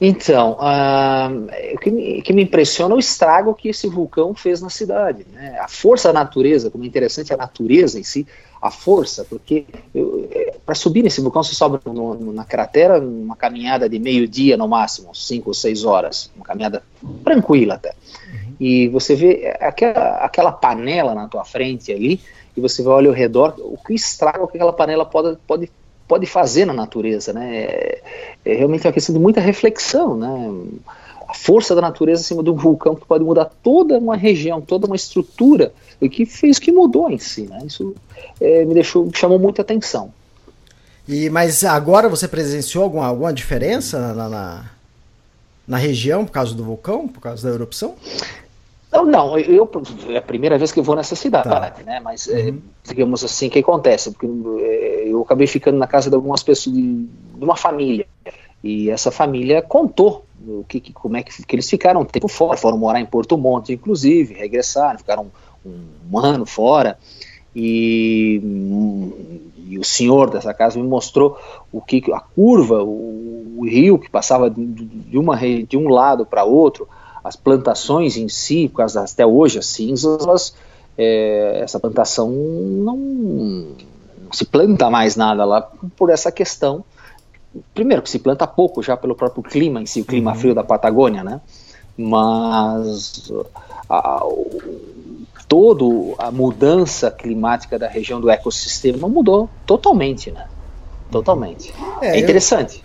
Então, 0.00 0.58
uh, 0.60 1.74
o 1.74 1.78
que 1.78 1.90
me, 1.90 2.22
que 2.22 2.32
me, 2.32 2.42
impressiona 2.42 2.94
é 2.94 2.96
o 2.96 3.00
estrago 3.00 3.54
que 3.54 3.68
esse 3.68 3.88
vulcão 3.88 4.34
fez 4.34 4.60
na 4.60 4.68
cidade. 4.68 5.24
Né? 5.32 5.56
A 5.60 5.68
força 5.68 6.12
da 6.12 6.20
natureza, 6.20 6.70
como 6.70 6.82
é 6.82 6.86
interessante 6.86 7.32
a 7.32 7.36
natureza 7.36 7.98
em 7.98 8.02
si, 8.02 8.26
a 8.60 8.70
força, 8.70 9.24
porque 9.24 9.66
é, 9.94 10.56
para 10.66 10.74
subir 10.74 11.02
nesse 11.02 11.20
vulcão 11.20 11.44
você 11.44 11.54
sobe 11.54 11.78
no, 11.84 12.14
no, 12.14 12.32
na 12.32 12.44
cratera 12.44 13.00
uma 13.00 13.36
caminhada 13.36 13.88
de 13.88 14.00
meio 14.00 14.26
dia 14.26 14.56
no 14.56 14.66
máximo, 14.66 15.14
cinco 15.14 15.50
ou 15.50 15.54
seis 15.54 15.84
horas, 15.84 16.30
uma 16.34 16.44
caminhada 16.44 16.82
tranquila 17.24 17.74
até. 17.74 17.90
Uhum. 17.90 18.54
E 18.58 18.88
você 18.88 19.14
vê 19.14 19.56
aquela, 19.60 20.16
aquela 20.16 20.52
panela 20.52 21.14
na 21.14 21.28
tua 21.28 21.44
frente 21.44 21.92
ali, 21.92 22.20
e 22.56 22.60
você 22.60 22.82
vai 22.82 22.94
olhar 22.94 23.10
ao 23.10 23.14
redor, 23.14 23.54
o 23.58 23.78
que 23.78 23.94
estraga 23.94 24.44
que 24.48 24.56
aquela 24.56 24.72
panela 24.72 25.04
pode, 25.04 25.38
pode 25.46 25.70
pode 26.08 26.26
fazer 26.26 26.64
na 26.64 26.72
natureza, 26.72 27.32
né? 27.32 27.56
É, 27.56 28.02
é 28.44 28.54
realmente 28.54 28.86
uma 28.86 28.92
questão 28.92 29.14
de 29.14 29.20
muita 29.20 29.40
reflexão, 29.40 30.16
né? 30.16 30.50
A 31.28 31.34
força 31.34 31.74
da 31.74 31.82
natureza 31.82 32.22
acima 32.22 32.42
de 32.42 32.48
um 32.48 32.54
vulcão 32.54 32.94
que 32.94 33.04
pode 33.04 33.22
mudar 33.22 33.44
toda 33.62 33.98
uma 33.98 34.16
região, 34.16 34.62
toda 34.62 34.86
uma 34.86 34.96
estrutura, 34.96 35.72
e 36.00 36.08
que 36.08 36.24
fez 36.24 36.58
que 36.58 36.72
mudou 36.72 37.10
em 37.10 37.18
si, 37.18 37.42
né? 37.42 37.60
Isso 37.66 37.94
é, 38.40 38.64
me 38.64 38.72
deixou, 38.72 39.08
chamou 39.14 39.38
muita 39.38 39.60
atenção. 39.60 40.12
E 41.06 41.28
mas 41.28 41.62
agora 41.64 42.08
você 42.08 42.26
presenciou 42.26 42.84
alguma, 42.84 43.06
alguma 43.06 43.32
diferença 43.32 44.14
na, 44.14 44.28
na, 44.28 44.70
na 45.66 45.76
região 45.76 46.24
por 46.24 46.32
causa 46.32 46.54
do 46.54 46.64
vulcão, 46.64 47.06
por 47.06 47.20
causa 47.20 47.46
da 47.46 47.54
erupção? 47.54 47.94
Não, 48.90 49.04
não, 49.04 49.38
eu 49.38 49.70
é 50.08 50.16
a 50.16 50.22
primeira 50.22 50.56
vez 50.56 50.72
que 50.72 50.80
eu 50.80 50.84
vou 50.84 50.96
nessa 50.96 51.14
cidade, 51.14 51.48
tá. 51.48 51.74
né? 51.84 52.00
Mas 52.00 52.26
é, 52.26 52.44
uhum. 52.44 52.48
é, 52.48 52.88
digamos 52.88 53.22
assim, 53.22 53.48
o 53.48 53.50
que 53.50 53.58
acontece? 53.58 54.10
Porque 54.10 54.26
é, 54.62 55.08
eu 55.08 55.20
acabei 55.20 55.46
ficando 55.46 55.76
na 55.76 55.86
casa 55.86 56.08
de 56.08 56.16
algumas 56.16 56.42
pessoas 56.42 56.74
de, 56.74 57.04
de 57.04 57.44
uma 57.44 57.56
família 57.56 58.06
e 58.64 58.90
essa 58.90 59.10
família 59.10 59.60
contou 59.60 60.24
o 60.46 60.64
que, 60.66 60.80
que 60.80 60.92
como 60.92 61.16
é 61.16 61.22
que, 61.22 61.44
que, 61.44 61.54
eles 61.54 61.68
ficaram 61.68 62.00
um 62.00 62.04
tempo 62.04 62.28
fora, 62.28 62.56
foram 62.56 62.78
morar 62.78 63.00
em 63.00 63.06
Porto 63.06 63.36
Monte, 63.36 63.72
inclusive, 63.72 64.34
regressaram, 64.34 64.98
ficaram 64.98 65.30
um, 65.64 65.80
um 66.10 66.18
ano 66.18 66.46
fora 66.46 66.98
e, 67.54 68.40
e, 69.68 69.78
o 69.78 69.84
senhor 69.84 70.30
dessa 70.30 70.54
casa 70.54 70.78
me 70.78 70.86
mostrou 70.86 71.38
o 71.72 71.80
que 71.80 72.02
a 72.12 72.20
curva, 72.20 72.82
o, 72.82 73.56
o 73.58 73.66
rio 73.66 73.98
que 73.98 74.08
passava 74.08 74.48
de, 74.48 74.64
de, 74.64 75.18
uma, 75.18 75.36
de 75.36 75.76
um 75.76 75.88
lado 75.88 76.24
para 76.24 76.44
outro, 76.44 76.88
as 77.28 77.36
plantações 77.36 78.16
em 78.16 78.26
si, 78.26 78.72
até 78.96 79.26
hoje 79.26 79.58
as 79.58 79.66
cinzas, 79.66 80.24
elas, 80.24 80.54
é, 80.96 81.60
essa 81.62 81.78
plantação 81.78 82.30
não, 82.30 82.96
não, 82.96 83.66
se 84.32 84.46
planta 84.46 84.88
mais 84.88 85.14
nada 85.14 85.44
lá 85.44 85.60
por 85.94 86.08
essa 86.08 86.32
questão. 86.32 86.82
Primeiro 87.74 88.02
que 88.02 88.08
se 88.08 88.18
planta 88.18 88.46
pouco 88.46 88.82
já 88.82 88.96
pelo 88.96 89.14
próprio 89.14 89.42
clima 89.42 89.82
em 89.82 89.86
si, 89.86 90.00
o 90.00 90.06
clima 90.06 90.32
uhum. 90.32 90.38
frio 90.38 90.54
da 90.54 90.64
Patagônia, 90.64 91.22
né? 91.22 91.40
Mas 91.98 93.30
a, 93.90 94.22
todo 95.46 96.14
a 96.18 96.30
mudança 96.30 97.10
climática 97.10 97.78
da 97.78 97.88
região 97.88 98.20
do 98.20 98.30
ecossistema 98.30 99.06
mudou 99.06 99.50
totalmente, 99.66 100.30
né? 100.30 100.46
Totalmente. 101.10 101.74
É, 102.00 102.16
é 102.16 102.20
interessante. 102.20 102.82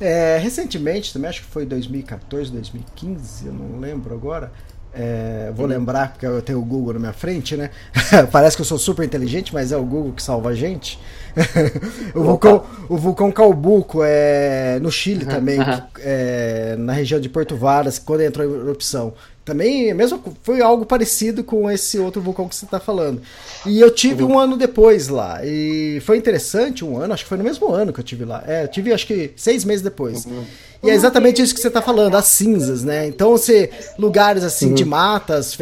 É, 0.00 0.38
recentemente, 0.38 1.12
também 1.12 1.28
acho 1.28 1.42
que 1.42 1.46
foi 1.46 1.66
2014, 1.66 2.52
2015, 2.52 3.46
eu 3.46 3.52
não 3.52 3.80
lembro 3.80 4.14
agora. 4.14 4.52
É, 4.92 5.52
vou 5.54 5.66
uhum. 5.66 5.72
lembrar 5.72 6.12
porque 6.12 6.26
eu 6.26 6.40
tenho 6.40 6.58
o 6.58 6.64
Google 6.64 6.94
na 6.94 6.98
minha 6.98 7.12
frente, 7.12 7.56
né? 7.56 7.70
Parece 8.32 8.56
que 8.56 8.62
eu 8.62 8.66
sou 8.66 8.78
super 8.78 9.04
inteligente, 9.04 9.52
mas 9.52 9.70
é 9.70 9.76
o 9.76 9.84
Google 9.84 10.12
que 10.12 10.22
salva 10.22 10.50
a 10.50 10.54
gente. 10.54 10.98
o, 12.14 12.22
vulcão, 12.22 12.64
o 12.88 12.96
vulcão 12.96 13.30
Calbuco 13.30 14.00
é 14.02 14.78
no 14.80 14.90
Chile 14.90 15.24
uhum. 15.24 15.30
também, 15.30 15.60
uhum. 15.60 15.82
É, 15.98 16.74
na 16.78 16.92
região 16.92 17.20
de 17.20 17.28
Porto 17.28 17.54
Varas, 17.54 17.98
quando 17.98 18.22
entrou 18.22 18.46
em 18.46 18.52
erupção. 18.52 19.12
Também 19.48 19.94
mesmo 19.94 20.22
foi 20.42 20.60
algo 20.60 20.84
parecido 20.84 21.42
com 21.42 21.70
esse 21.70 21.98
outro 21.98 22.20
vulcão 22.20 22.46
que 22.46 22.54
você 22.54 22.66
está 22.66 22.78
falando. 22.78 23.22
E 23.64 23.80
eu 23.80 23.90
tive 23.90 24.22
uhum. 24.22 24.32
um 24.32 24.38
ano 24.38 24.58
depois 24.58 25.08
lá. 25.08 25.40
E 25.42 26.02
foi 26.04 26.18
interessante, 26.18 26.84
um 26.84 26.98
ano, 26.98 27.14
acho 27.14 27.22
que 27.22 27.28
foi 27.30 27.38
no 27.38 27.44
mesmo 27.44 27.66
ano 27.72 27.90
que 27.90 27.98
eu 27.98 28.04
tive 28.04 28.26
lá. 28.26 28.44
É, 28.46 28.64
eu 28.64 28.68
tive 28.68 28.92
acho 28.92 29.06
que 29.06 29.32
seis 29.36 29.64
meses 29.64 29.82
depois. 29.82 30.26
Uhum. 30.26 30.44
E 30.82 30.90
é 30.90 30.94
exatamente 30.94 31.42
isso 31.42 31.52
que 31.54 31.60
você 31.60 31.68
está 31.68 31.82
falando, 31.82 32.14
as 32.14 32.26
cinzas, 32.26 32.84
né? 32.84 33.06
Então, 33.06 33.32
você, 33.32 33.68
lugares 33.98 34.44
assim 34.44 34.68
uhum. 34.68 34.74
de 34.74 34.84
matas, 34.84 35.58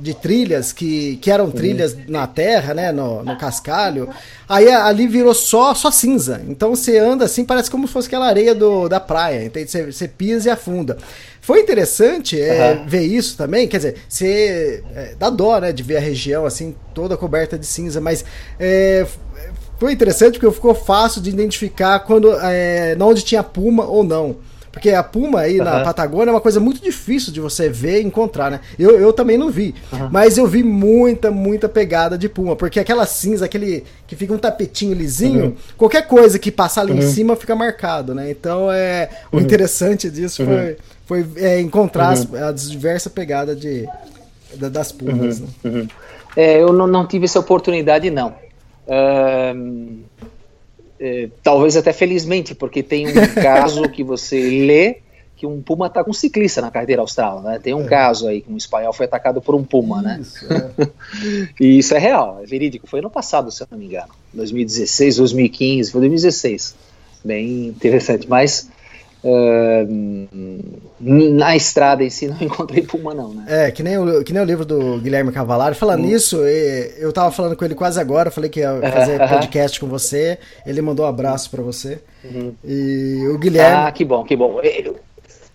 de 0.00 0.14
trilhas, 0.14 0.72
que, 0.72 1.16
que 1.16 1.30
eram 1.30 1.50
trilhas 1.50 1.94
na 2.08 2.26
terra, 2.26 2.72
né? 2.72 2.92
No, 2.92 3.22
no 3.22 3.36
cascalho. 3.36 4.08
Aí 4.48 4.70
ali 4.70 5.06
virou 5.06 5.34
só, 5.34 5.74
só 5.74 5.90
cinza. 5.90 6.40
Então 6.48 6.74
você 6.74 6.98
anda 6.98 7.24
assim, 7.24 7.44
parece 7.44 7.70
como 7.70 7.86
se 7.86 7.92
fosse 7.92 8.06
aquela 8.06 8.26
areia 8.26 8.54
do, 8.54 8.88
da 8.88 9.00
praia. 9.00 9.44
Entende? 9.44 9.70
Você, 9.70 9.92
você 9.92 10.08
pisa 10.08 10.48
e 10.48 10.52
afunda. 10.52 10.96
Foi 11.42 11.60
interessante 11.60 12.40
é, 12.40 12.70
uhum. 12.70 12.86
ver 12.86 13.02
isso 13.02 13.36
também, 13.36 13.66
quer 13.66 13.78
dizer, 13.78 13.96
você 14.08 14.80
é, 14.94 15.14
dá 15.18 15.28
dó, 15.28 15.58
né, 15.58 15.72
de 15.72 15.82
ver 15.82 15.96
a 15.96 16.00
região 16.00 16.46
assim 16.46 16.72
toda 16.94 17.16
coberta 17.16 17.58
de 17.58 17.66
cinza, 17.66 18.00
mas 18.00 18.24
é, 18.60 19.04
foi 19.76 19.92
interessante 19.92 20.38
porque 20.38 20.54
ficou 20.54 20.72
fácil 20.72 21.20
de 21.20 21.30
identificar 21.30 21.98
quando 21.98 22.32
é, 22.32 22.96
onde 23.00 23.22
tinha 23.22 23.42
puma 23.42 23.84
ou 23.84 24.04
não. 24.04 24.36
Porque 24.70 24.90
a 24.90 25.02
puma 25.02 25.40
aí 25.40 25.58
uhum. 25.58 25.64
na 25.64 25.84
Patagônia 25.84 26.30
é 26.30 26.32
uma 26.32 26.40
coisa 26.40 26.58
muito 26.58 26.82
difícil 26.82 27.30
de 27.30 27.40
você 27.40 27.68
ver 27.68 28.00
e 28.00 28.06
encontrar, 28.06 28.50
né? 28.50 28.60
Eu, 28.78 28.98
eu 28.98 29.12
também 29.12 29.36
não 29.36 29.50
vi. 29.50 29.74
Uhum. 29.92 30.08
Mas 30.10 30.38
eu 30.38 30.46
vi 30.46 30.62
muita, 30.62 31.30
muita 31.30 31.68
pegada 31.68 32.16
de 32.16 32.26
puma. 32.26 32.56
Porque 32.56 32.80
aquela 32.80 33.04
cinza, 33.04 33.44
aquele 33.44 33.84
que 34.06 34.16
fica 34.16 34.32
um 34.32 34.38
tapetinho 34.38 34.94
lisinho, 34.94 35.44
uhum. 35.44 35.56
qualquer 35.76 36.06
coisa 36.06 36.38
que 36.38 36.50
passar 36.50 36.80
ali 36.80 36.92
em 36.92 37.04
uhum. 37.04 37.12
cima 37.12 37.36
fica 37.36 37.54
marcado, 37.54 38.14
né? 38.14 38.30
Então 38.30 38.72
é 38.72 39.10
o 39.30 39.36
uhum. 39.36 39.42
interessante 39.42 40.08
disso 40.08 40.42
foi, 40.46 40.70
uhum. 40.70 40.76
Foi 41.06 41.26
é, 41.36 41.60
encontrar 41.60 42.10
as, 42.10 42.32
as 42.34 42.70
diversas 42.70 43.12
pegadas 43.12 43.58
de, 43.58 43.88
das 44.56 44.92
pumas. 44.92 45.40
Né? 45.40 45.86
É, 46.36 46.62
eu 46.62 46.72
não, 46.72 46.86
não 46.86 47.06
tive 47.06 47.24
essa 47.24 47.40
oportunidade, 47.40 48.10
não. 48.10 48.34
Uh, 48.86 50.00
é, 50.98 51.28
talvez 51.42 51.76
até 51.76 51.92
felizmente, 51.92 52.54
porque 52.54 52.82
tem 52.82 53.08
um 53.08 53.12
caso 53.34 53.82
que 53.88 54.04
você 54.04 54.40
lê 54.40 54.98
que 55.36 55.46
um 55.46 55.60
puma 55.60 55.88
está 55.88 56.04
com 56.04 56.12
um 56.12 56.14
ciclista 56.14 56.60
na 56.60 56.70
carteira 56.70 57.02
austral, 57.02 57.42
né? 57.42 57.58
Tem 57.58 57.74
um 57.74 57.82
é. 57.82 57.88
caso 57.88 58.28
aí 58.28 58.40
que 58.40 58.52
um 58.52 58.56
espanhol 58.56 58.92
foi 58.92 59.06
atacado 59.06 59.42
por 59.42 59.56
um 59.56 59.64
puma, 59.64 60.00
né? 60.00 60.20
isso, 60.22 60.48
né? 60.48 60.70
É. 60.78 60.88
e 61.60 61.78
isso 61.78 61.92
é 61.94 61.98
real, 61.98 62.38
é 62.40 62.46
verídico. 62.46 62.86
Foi 62.86 63.00
ano 63.00 63.10
passado, 63.10 63.50
se 63.50 63.60
eu 63.60 63.66
não 63.68 63.76
me 63.76 63.86
engano, 63.86 64.12
2016, 64.32 65.16
2015, 65.16 65.90
foi 65.90 66.00
2016. 66.02 66.76
Bem 67.24 67.66
interessante, 67.66 68.28
mas 68.28 68.70
Uh, 69.24 69.86
na 70.98 71.54
estrada 71.54 72.02
em 72.02 72.10
si 72.10 72.26
não 72.26 72.36
encontrei 72.42 72.82
puma 72.82 73.14
não, 73.14 73.32
né? 73.32 73.44
É, 73.46 73.70
que 73.70 73.82
nem 73.82 73.96
o, 73.96 74.24
que 74.24 74.32
nem 74.32 74.42
o 74.42 74.44
livro 74.44 74.64
do 74.64 74.98
Guilherme 74.98 75.30
Cavalari. 75.30 75.74
Falando 75.74 76.00
hum. 76.00 76.06
nisso, 76.06 76.38
eu 76.44 77.12
tava 77.12 77.30
falando 77.30 77.56
com 77.56 77.64
ele 77.64 77.74
quase 77.74 78.00
agora, 78.00 78.30
falei 78.30 78.50
que 78.50 78.60
ia 78.60 78.80
fazer 78.90 79.20
uh 79.20 79.24
-huh. 79.24 79.28
podcast 79.28 79.78
com 79.78 79.86
você, 79.86 80.38
ele 80.66 80.82
mandou 80.82 81.06
um 81.06 81.08
abraço 81.08 81.50
para 81.50 81.62
você. 81.62 82.00
Uhum. 82.24 82.52
E 82.64 83.26
o 83.32 83.38
Guilherme... 83.38 83.88
Ah, 83.88 83.92
que 83.92 84.04
bom, 84.04 84.24
que 84.24 84.36
bom. 84.36 84.60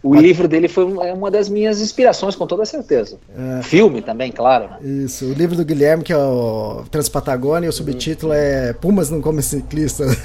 O 0.04 0.14
ah. 0.14 0.22
livro 0.22 0.48
dele 0.48 0.68
foi 0.68 0.86
é 1.06 1.14
uma 1.14 1.30
das 1.32 1.50
minhas 1.50 1.82
inspirações, 1.82 2.36
com 2.36 2.46
toda 2.46 2.64
certeza. 2.66 3.18
É. 3.60 3.64
Filme 3.64 4.02
também, 4.02 4.32
claro. 4.32 4.70
Né? 4.70 4.78
Isso, 5.06 5.26
o 5.26 5.34
livro 5.34 5.56
do 5.56 5.66
Guilherme, 5.66 6.04
que 6.04 6.14
é 6.14 6.18
o 6.18 6.86
Transpatagônia, 6.92 7.70
o 7.70 7.74
subtítulo 7.74 8.32
uhum. 8.32 8.40
é 8.40 8.74
Pumas 8.74 9.10
não 9.10 9.22
comem 9.22 9.42
ciclista. 9.42 10.06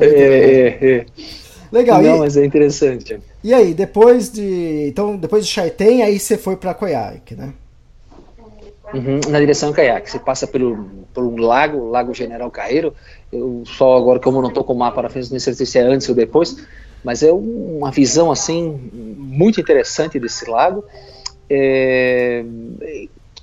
é, 0.00 0.06
é, 0.06 0.96
é. 0.98 1.06
Legal. 1.70 2.02
Não, 2.02 2.16
e, 2.16 2.18
mas 2.20 2.36
é 2.36 2.44
interessante. 2.44 3.20
E 3.44 3.54
aí, 3.54 3.72
depois 3.74 4.30
de. 4.30 4.86
Então, 4.88 5.16
depois 5.16 5.46
de 5.46 5.52
Chaitén, 5.52 6.02
aí 6.02 6.18
você 6.18 6.36
foi 6.36 6.56
para 6.56 6.74
Coiaque, 6.74 7.34
né? 7.34 7.52
Uhum, 8.92 9.20
na 9.28 9.38
direção 9.38 9.72
Caiaque. 9.72 10.10
Você 10.10 10.18
passa 10.18 10.46
pelo, 10.46 10.84
por 11.14 11.24
um 11.24 11.36
lago, 11.36 11.90
Lago 11.90 12.12
General 12.12 12.50
Carreiro. 12.50 12.92
Eu 13.32 13.62
só 13.64 13.96
agora, 13.96 14.18
como 14.18 14.42
não 14.42 14.48
estou 14.48 14.64
com 14.64 14.72
o 14.72 14.78
mapa 14.78 15.02
na 15.02 15.08
frente, 15.08 15.30
não 15.32 15.38
sei 15.38 15.54
se 15.54 15.78
é 15.78 15.82
antes 15.82 16.08
ou 16.08 16.14
depois, 16.14 16.56
mas 17.04 17.22
é 17.22 17.32
uma 17.32 17.90
visão 17.90 18.30
assim 18.30 18.90
muito 18.92 19.60
interessante 19.60 20.18
desse 20.18 20.48
lago. 20.50 20.84
É, 21.48 22.44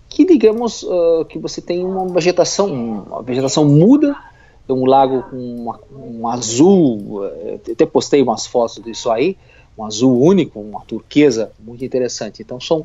que 0.10 0.26
digamos 0.26 0.84
uh, 0.84 1.26
que 1.26 1.38
você 1.39 1.62
tem 1.62 1.84
uma 1.84 2.08
vegetação, 2.08 3.04
uma 3.08 3.22
vegetação 3.22 3.65
muda 3.65 4.15
um 4.73 4.86
lago 4.86 5.23
com 5.23 5.38
uma, 5.38 5.80
um 5.91 6.27
azul, 6.27 7.25
eh, 7.25 7.71
até 7.71 7.86
postei 7.86 8.21
umas 8.21 8.45
fotos 8.45 8.84
disso 8.84 9.10
aí, 9.10 9.38
um 9.77 9.86
azul 9.86 10.19
único, 10.19 10.60
uma 10.60 10.82
turquesa 10.82 11.51
muito 11.60 11.84
interessante. 11.86 12.41
Então 12.41 12.60
são 12.60 12.80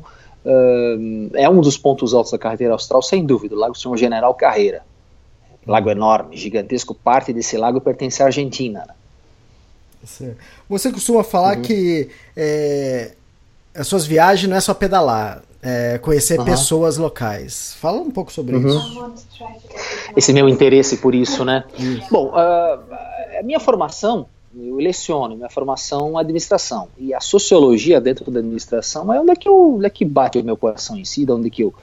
uh, 0.45 1.29
é 1.33 1.49
um 1.49 1.59
dos 1.59 1.77
pontos 1.77 2.13
altos 2.13 2.31
da 2.31 2.37
carreira 2.37 2.73
austral, 2.73 3.01
sem 3.01 3.25
dúvida, 3.25 3.55
o 3.55 3.57
Lago 3.57 3.75
Senhor 3.75 3.97
General 3.97 4.33
Carreira. 4.33 4.83
Lago 5.65 5.89
enorme, 5.89 6.35
gigantesco, 6.35 6.93
parte 6.93 7.31
desse 7.31 7.57
lago 7.57 7.79
pertence 7.79 8.21
à 8.21 8.25
Argentina. 8.25 8.85
Né? 10.19 10.35
Você 10.67 10.91
costuma 10.91 11.23
falar 11.23 11.57
uhum. 11.57 11.61
que 11.61 12.09
é, 12.35 13.13
as 13.73 13.87
suas 13.87 14.05
viagens 14.05 14.49
não 14.49 14.57
é 14.57 14.59
só 14.59 14.73
pedalar, 14.73 15.41
é, 15.63 15.97
conhecer 15.97 16.37
uhum. 16.37 16.45
pessoas 16.45 16.97
locais. 16.97 17.73
Fala 17.79 17.99
um 18.01 18.11
pouco 18.11 18.31
sobre 18.31 18.57
uhum. 18.57 18.67
isso. 18.67 19.13
Esse 20.15 20.33
meu 20.33 20.49
interesse 20.49 20.97
por 20.97 21.15
isso, 21.15 21.45
né? 21.45 21.63
Isso. 21.79 22.07
Bom, 22.11 22.27
uh, 22.27 22.93
a 23.39 23.43
minha 23.43 23.59
formação, 23.59 24.27
eu 24.55 24.75
leciono, 24.75 25.35
minha 25.35 25.49
formação 25.49 26.17
é 26.17 26.21
administração. 26.21 26.89
E 26.97 27.13
a 27.13 27.21
sociologia 27.21 28.01
dentro 28.01 28.29
da 28.29 28.39
administração 28.39 29.11
é 29.13 29.19
onde 29.19 29.31
é 29.31 29.35
que, 29.35 29.47
eu, 29.47 29.75
onde 29.75 29.85
é 29.85 29.89
que 29.89 30.03
bate 30.03 30.37
o 30.37 30.43
meu 30.43 30.57
coração 30.57 30.97
em 30.97 31.05
si, 31.05 31.25
onde 31.29 31.47
é 31.47 31.49
que 31.49 31.63
eu 31.63 31.73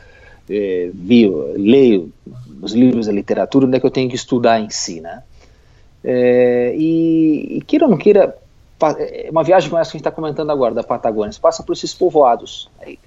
é, 0.49 0.91
vi, 0.93 1.27
leio 1.57 2.13
os 2.61 2.73
livros 2.73 3.07
da 3.07 3.13
literatura, 3.13 3.67
onde 3.67 3.77
é 3.77 3.81
que 3.81 3.87
eu 3.87 3.91
tenho 3.91 4.11
que 4.11 4.17
estudar 4.17 4.61
em 4.61 4.69
si, 4.69 5.01
né? 5.01 5.23
É, 6.05 6.75
e, 6.77 7.57
e 7.57 7.61
queira 7.63 7.87
ou 7.87 7.91
não 7.91 7.99
queira, 7.99 8.37
é 8.99 9.29
uma 9.31 9.45
viagem 9.45 9.69
como 9.69 9.81
essa 9.81 9.91
que 9.91 9.97
a 9.97 9.99
gente 9.99 10.07
está 10.07 10.11
comentando 10.11 10.51
agora, 10.51 10.75
da 10.75 10.83
Patagônia, 10.83 11.33
você 11.33 11.41
passa 11.41 11.63
por 11.63 11.73
esses 11.73 11.95
povoados. 11.95 12.69
Aí, 12.81 12.99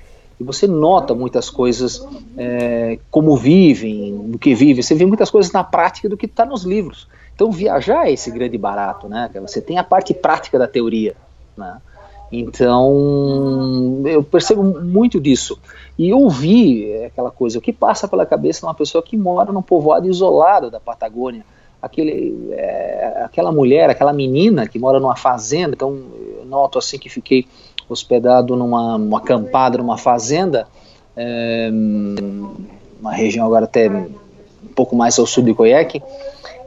e 0.43 0.45
você 0.45 0.67
nota 0.67 1.15
muitas 1.15 1.49
coisas, 1.49 2.06
é, 2.38 2.99
como 3.10 3.36
vivem, 3.38 4.29
do 4.29 4.38
que 4.38 4.53
vivem. 4.53 4.84
Você 4.84 4.93
vê 4.93 5.06
muitas 5.06 5.32
coisas 5.32 5.51
na 5.53 5.63
prática 5.63 6.10
do 6.10 6.17
que 6.17 6.25
está 6.25 6.45
nos 6.45 6.63
livros. 6.63 7.08
Então, 7.34 7.51
viajar 7.51 8.08
é 8.08 8.12
esse 8.12 8.29
grande 8.29 8.58
barato, 8.58 9.08
né? 9.08 9.29
Você 9.41 9.62
tem 9.62 9.77
a 9.77 9.84
parte 9.84 10.13
prática 10.13 10.60
da 10.60 10.67
teoria, 10.67 11.15
né? 11.58 11.77
Então, 12.32 14.01
eu 14.06 14.23
percebo 14.23 14.63
muito 14.63 15.19
disso. 15.19 15.58
E 15.97 16.12
ouvir 16.12 16.91
é 16.91 17.06
aquela 17.06 17.32
coisa, 17.32 17.60
o 17.60 17.62
que 17.62 17.71
passa 17.71 18.08
pela 18.08 18.25
cabeça 18.25 18.60
de 18.60 18.65
uma 18.65 18.73
pessoa 18.73 19.03
que 19.03 19.15
mora 19.15 19.51
num 19.51 19.62
povoado 19.62 20.10
isolado 20.10 20.69
da 20.69 20.79
Patagônia, 20.79 21.45
aquele, 21.82 22.49
é, 22.51 23.23
aquela 23.25 23.51
mulher, 23.51 23.89
aquela 23.89 24.12
menina 24.12 24.67
que 24.67 24.79
mora 24.79 24.99
numa 24.99 25.15
fazenda, 25.15 25.73
então 25.75 26.01
eu 26.39 26.45
noto 26.45 26.79
assim 26.79 26.97
que 26.97 27.10
fiquei 27.10 27.45
hospedado 27.89 28.56
numa 28.56 28.96
uma 28.96 29.17
acampada 29.17 29.78
numa 29.78 29.98
fazenda, 29.98 30.67
é, 31.15 31.69
uma 33.00 33.13
região 33.13 33.46
agora 33.46 33.65
até 33.65 33.89
um 33.89 34.10
pouco 34.76 34.96
mais 34.96 35.17
ao 35.19 35.26
sul 35.26 35.43
de 35.43 35.54
Coieque, 35.54 36.02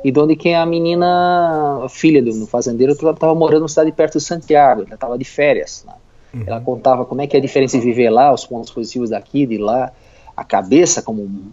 e 0.05 0.11
de 0.13 0.21
onde 0.21 0.37
que 0.37 0.53
a 0.53 0.65
menina, 0.65 1.85
a 1.85 1.89
filha 1.89 2.23
do 2.23 2.47
fazendeiro, 2.47 2.93
estava 2.93 3.35
morando 3.35 3.61
numa 3.61 3.69
cidade 3.69 3.91
perto 3.93 4.19
de 4.19 4.25
Santiago, 4.25 4.83
ela 4.83 4.95
estava 4.95 5.19
de 5.19 5.25
férias. 5.25 5.85
Né? 5.87 5.95
Uhum. 6.35 6.45
Ela 6.47 6.61
contava 6.61 7.05
como 7.05 7.23
é 7.23 7.27
que 7.27 7.37
é 7.37 7.39
a 7.39 7.43
diferença 7.43 7.79
de 7.79 7.85
viver 7.85 8.11
lá, 8.11 8.33
os 8.33 8.47
pontos 8.47 8.71
positivos 8.71 9.11
daqui, 9.11 9.47
de 9.47 9.59
lá, 9.59 9.93
a 10.37 10.45
cabeça 10.45 11.03
como 11.03 11.51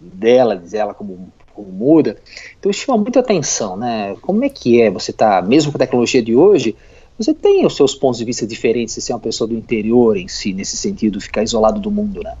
dela, 0.00 0.56
diz 0.56 0.74
ela, 0.74 0.94
como 0.94 1.32
como 1.58 1.72
muda. 1.72 2.16
Então 2.58 2.70
isso 2.70 2.84
chama 2.84 2.98
muita 2.98 3.18
atenção, 3.18 3.76
né? 3.76 4.16
Como 4.22 4.44
é 4.44 4.48
que 4.48 4.80
é 4.80 4.88
você 4.90 5.12
tá, 5.12 5.42
mesmo 5.42 5.72
com 5.72 5.78
a 5.78 5.80
tecnologia 5.80 6.22
de 6.22 6.36
hoje, 6.36 6.76
você 7.18 7.34
tem 7.34 7.66
os 7.66 7.74
seus 7.74 7.94
pontos 7.94 8.18
de 8.18 8.24
vista 8.24 8.46
diferentes 8.46 8.94
se 8.94 9.00
você 9.00 9.12
é 9.12 9.14
uma 9.14 9.20
pessoa 9.20 9.48
do 9.48 9.54
interior 9.54 10.16
em 10.16 10.28
si, 10.28 10.52
nesse 10.52 10.76
sentido, 10.76 11.20
ficar 11.20 11.42
isolado 11.42 11.80
do 11.80 11.90
mundo, 11.90 12.22
né? 12.22 12.34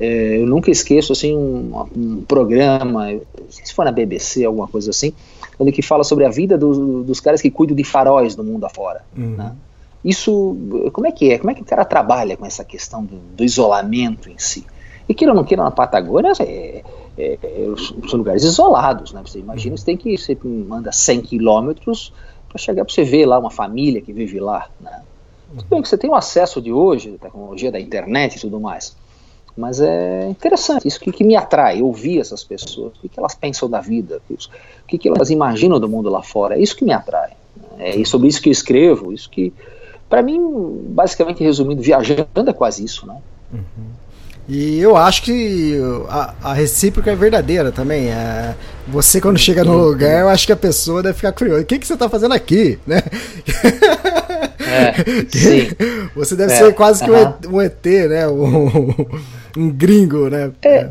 É, 0.00 0.38
eu 0.38 0.46
nunca 0.46 0.70
esqueço 0.70 1.12
assim 1.12 1.36
um, 1.36 1.84
um, 1.96 2.22
programa, 2.22 3.08
se 3.48 3.74
for 3.74 3.84
na 3.84 3.90
BBC, 3.90 4.44
alguma 4.44 4.68
coisa 4.68 4.90
assim, 4.90 5.12
onde 5.58 5.72
que 5.72 5.82
fala 5.82 6.04
sobre 6.04 6.24
a 6.24 6.28
vida 6.28 6.56
do, 6.56 7.02
dos 7.02 7.18
caras 7.18 7.42
que 7.42 7.50
cuidam 7.50 7.74
de 7.74 7.82
faróis 7.82 8.36
no 8.36 8.44
mundo 8.44 8.64
afora. 8.64 9.02
Uhum. 9.16 9.34
Né? 9.34 9.56
Isso, 10.04 10.56
como 10.92 11.06
é 11.06 11.10
que 11.10 11.32
é? 11.32 11.38
Como 11.38 11.50
é 11.50 11.54
que 11.54 11.62
o 11.62 11.64
cara 11.64 11.84
trabalha 11.84 12.36
com 12.36 12.46
essa 12.46 12.64
questão 12.64 13.04
do, 13.04 13.16
do 13.36 13.44
isolamento 13.44 14.30
em 14.30 14.38
si? 14.38 14.64
E 15.08 15.14
queira 15.14 15.32
ou 15.32 15.36
não 15.36 15.42
queira, 15.42 15.64
na 15.64 15.70
Patagônia 15.70 16.32
é, 16.38 16.84
é, 17.16 17.38
é, 17.42 17.66
são 18.08 18.18
lugares 18.18 18.44
isolados, 18.44 19.12
né? 19.12 19.20
Você 19.24 19.40
imagina, 19.40 19.76
você 19.76 19.84
tem 19.84 19.96
que, 19.96 20.16
você 20.16 20.38
manda 20.44 20.92
100 20.92 21.22
quilômetros 21.22 22.12
para 22.58 22.64
chegar 22.64 22.84
para 22.84 22.92
você 22.92 23.04
ver 23.04 23.24
lá 23.24 23.38
uma 23.38 23.50
família 23.50 24.02
que 24.02 24.12
vive 24.12 24.40
lá, 24.40 24.68
né? 24.80 25.02
Tudo 25.48 25.64
bem 25.70 25.80
que 25.80 25.88
você 25.88 25.96
tem 25.96 26.10
o 26.10 26.14
acesso 26.14 26.60
de 26.60 26.70
hoje, 26.70 27.12
da 27.12 27.18
tecnologia 27.18 27.72
da 27.72 27.80
internet 27.80 28.36
e 28.36 28.40
tudo 28.40 28.60
mais, 28.60 28.94
mas 29.56 29.80
é 29.80 30.28
interessante, 30.28 30.86
isso 30.86 31.00
que, 31.00 31.10
que 31.10 31.24
me 31.24 31.36
atrai, 31.36 31.80
ouvir 31.80 32.20
essas 32.20 32.44
pessoas, 32.44 32.92
o 32.94 33.00
que, 33.00 33.08
que 33.08 33.18
elas 33.18 33.34
pensam 33.34 33.68
da 33.68 33.80
vida, 33.80 34.20
o 34.28 34.86
que, 34.86 34.98
que 34.98 35.08
elas 35.08 35.30
imaginam 35.30 35.80
do 35.80 35.88
mundo 35.88 36.10
lá 36.10 36.22
fora, 36.22 36.56
é 36.56 36.60
isso 36.60 36.76
que 36.76 36.84
me 36.84 36.92
atrai. 36.92 37.32
Né? 37.76 38.00
É 38.00 38.04
sobre 38.04 38.28
isso 38.28 38.42
que 38.42 38.50
eu 38.50 38.52
escrevo, 38.52 39.12
isso 39.12 39.30
que, 39.30 39.52
para 40.08 40.22
mim, 40.22 40.38
basicamente 40.90 41.42
resumindo, 41.42 41.80
viajando 41.80 42.28
é 42.48 42.52
quase 42.52 42.84
isso, 42.84 43.06
né? 43.06 43.16
Uhum. 43.52 43.88
E 44.48 44.80
eu 44.80 44.96
acho 44.96 45.22
que 45.22 45.78
a, 46.08 46.34
a 46.42 46.52
recíproca 46.54 47.10
é 47.10 47.14
verdadeira 47.14 47.70
também. 47.70 48.08
É, 48.08 48.54
você, 48.86 49.20
quando 49.20 49.38
chega 49.38 49.62
no 49.62 49.76
lugar, 49.76 50.22
eu 50.22 50.28
acho 50.30 50.46
que 50.46 50.52
a 50.52 50.56
pessoa 50.56 51.02
deve 51.02 51.16
ficar 51.16 51.32
curiosa. 51.32 51.60
O 51.60 51.64
que, 51.66 51.78
que 51.78 51.86
você 51.86 51.92
está 51.92 52.08
fazendo 52.08 52.32
aqui? 52.32 52.78
Né? 52.86 53.02
É, 54.60 54.94
sim. 55.28 55.68
Você 56.16 56.34
deve 56.34 56.54
é, 56.54 56.56
ser 56.56 56.74
quase 56.74 57.04
que 57.04 57.10
uh 57.10 57.14
-huh. 57.14 57.52
um 57.52 57.60
ET, 57.60 57.84
né? 57.84 58.26
Um, 58.26 58.94
um 59.54 59.70
gringo, 59.70 60.30
né? 60.30 60.50
É. 60.62 60.90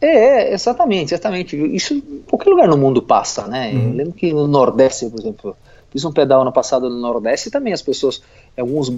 É, 0.00 0.52
exatamente, 0.52 1.14
exatamente. 1.14 1.56
Isso 1.74 1.94
em 1.94 2.22
qualquer 2.28 2.50
lugar 2.50 2.68
no 2.68 2.76
mundo 2.76 3.02
passa, 3.02 3.46
né? 3.48 3.72
Uhum. 3.72 3.88
Eu 3.88 3.94
lembro 3.94 4.12
que 4.12 4.32
no 4.32 4.46
Nordeste, 4.46 5.08
por 5.10 5.18
exemplo, 5.18 5.56
fiz 5.90 6.04
um 6.04 6.12
pedal 6.12 6.42
ano 6.42 6.52
passado 6.52 6.88
no 6.88 7.00
Nordeste 7.00 7.48
e 7.48 7.50
também 7.50 7.72
as 7.72 7.82
pessoas 7.82 8.22
alguns, 8.60 8.92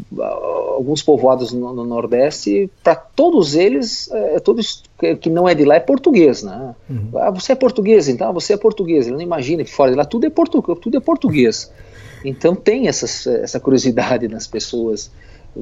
alguns 0.75 1.03
povoados 1.03 1.53
no, 1.53 1.73
no 1.73 1.85
Nordeste, 1.85 2.71
para 2.83 2.95
todos 2.95 3.55
eles, 3.55 4.11
é, 4.11 4.41
todos 4.41 4.83
que 5.21 5.29
não 5.29 5.49
é 5.49 5.55
de 5.55 5.65
lá 5.65 5.77
é 5.77 5.81
português, 5.81 6.43
né? 6.43 6.75
Uhum. 6.89 7.11
Ah, 7.17 7.31
você 7.31 7.53
é 7.53 7.55
português, 7.55 8.09
então 8.09 8.33
você 8.33 8.55
é 8.55 8.57
português. 8.57 9.07
Ele 9.07 9.17
não 9.17 9.23
imagina 9.23 9.65
que 9.65 9.73
fora 9.73 9.91
de 9.91 9.97
lá 9.97 10.05
tudo 10.05 10.27
é, 10.27 10.31
portu 10.31 10.63
tudo 10.77 10.97
é 10.97 11.01
português. 11.01 11.73
Então 12.25 12.55
tem 12.55 12.89
essas, 12.89 13.27
essa 13.27 13.61
curiosidade 13.61 14.29
nas 14.29 14.47
pessoas 14.47 15.11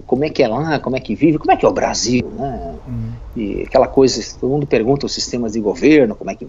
como 0.06 0.24
é 0.24 0.30
que 0.30 0.42
é 0.42 0.48
lá, 0.48 0.78
como 0.78 0.96
é 0.96 1.00
que 1.00 1.14
vive, 1.14 1.38
como 1.38 1.52
é 1.52 1.56
que 1.56 1.64
é 1.64 1.68
o 1.68 1.72
Brasil, 1.72 2.28
né? 2.38 2.74
Uhum. 2.86 3.12
E 3.36 3.62
aquela 3.62 3.88
coisa, 3.88 4.22
todo 4.38 4.50
mundo 4.50 4.66
pergunta 4.66 5.06
os 5.06 5.12
sistemas 5.12 5.52
de 5.52 5.60
governo, 5.60 6.14
como 6.14 6.30
é 6.30 6.34
que 6.34 6.46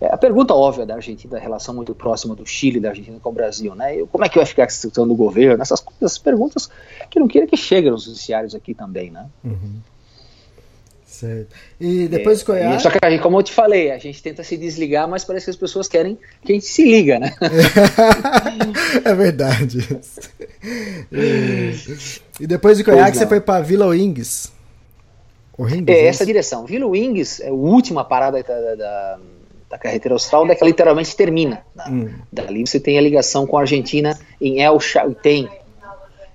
é, 0.00 0.12
a 0.12 0.16
pergunta 0.16 0.54
óbvia 0.54 0.84
da 0.84 0.94
Argentina, 0.94 1.34
da 1.34 1.40
relação 1.40 1.74
muito 1.74 1.94
próxima 1.94 2.34
do 2.34 2.46
Chile 2.46 2.80
da 2.80 2.90
Argentina 2.90 3.18
com 3.20 3.30
o 3.30 3.32
Brasil, 3.32 3.74
né? 3.74 4.04
Como 4.10 4.24
é 4.24 4.28
que 4.28 4.36
vai 4.36 4.46
ficar 4.46 4.64
a 4.64 4.68
situação 4.68 5.08
do 5.08 5.14
governo? 5.14 5.62
Essas, 5.62 5.84
essas 6.00 6.18
perguntas 6.18 6.68
que 7.10 7.18
não 7.18 7.28
queira 7.28 7.46
que 7.46 7.56
cheguem 7.56 7.90
nos 7.90 8.06
noticiários 8.06 8.54
aqui 8.54 8.74
também, 8.74 9.10
né? 9.10 9.26
Uhum. 9.42 9.80
Certo. 11.14 11.54
E 11.80 12.08
depois 12.08 12.42
é, 12.42 12.44
Goiás... 12.44 12.82
Só 12.82 12.90
que, 12.90 13.18
como 13.20 13.38
eu 13.38 13.42
te 13.44 13.52
falei, 13.52 13.92
a 13.92 13.98
gente 13.98 14.20
tenta 14.20 14.42
se 14.42 14.56
desligar, 14.56 15.08
mas 15.08 15.24
parece 15.24 15.46
que 15.46 15.50
as 15.50 15.56
pessoas 15.56 15.86
querem 15.86 16.18
que 16.42 16.50
a 16.50 16.54
gente 16.56 16.66
se 16.66 16.84
liga, 16.84 17.20
né? 17.20 17.32
é 19.04 19.14
verdade. 19.14 19.78
E, 22.40 22.46
depois 22.48 22.78
de 22.78 22.82
Goiás, 22.82 23.16
você 23.16 23.28
foi 23.28 23.40
para 23.40 23.62
Vila 23.62 23.86
Wings. 23.86 24.52
Wings 25.56 25.84
é, 25.86 25.92
é 25.92 26.06
essa 26.06 26.26
direção. 26.26 26.66
Vila 26.66 26.88
Wings 26.88 27.38
é 27.38 27.48
a 27.48 27.52
última 27.52 28.04
parada 28.04 28.42
da, 28.42 28.74
da 28.74 29.18
da 29.70 29.78
carretera 29.78 30.14
austral, 30.14 30.44
onde 30.44 30.52
é 30.52 30.54
que 30.54 30.64
literalmente 30.64 31.16
termina. 31.16 31.64
Né? 31.74 31.84
Hum. 31.88 32.08
Dali 32.32 32.64
você 32.64 32.78
tem 32.78 32.96
a 32.96 33.00
ligação 33.00 33.44
com 33.44 33.56
a 33.58 33.62
Argentina 33.62 34.16
em 34.40 34.60
El 34.62 34.78
Chaltén. 34.78 35.48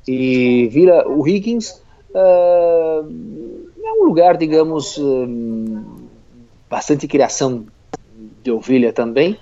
E 0.06 0.68
vira 0.68 1.08
o 1.08 1.26
Higgins 1.26 1.82
uh, 2.10 3.59
é 3.90 3.94
um 3.94 4.06
lugar, 4.06 4.38
digamos, 4.38 4.98
um, 4.98 5.84
bastante 6.70 7.08
criação 7.08 7.66
de 8.44 8.52
ovelha 8.52 8.94
também, 8.94 9.38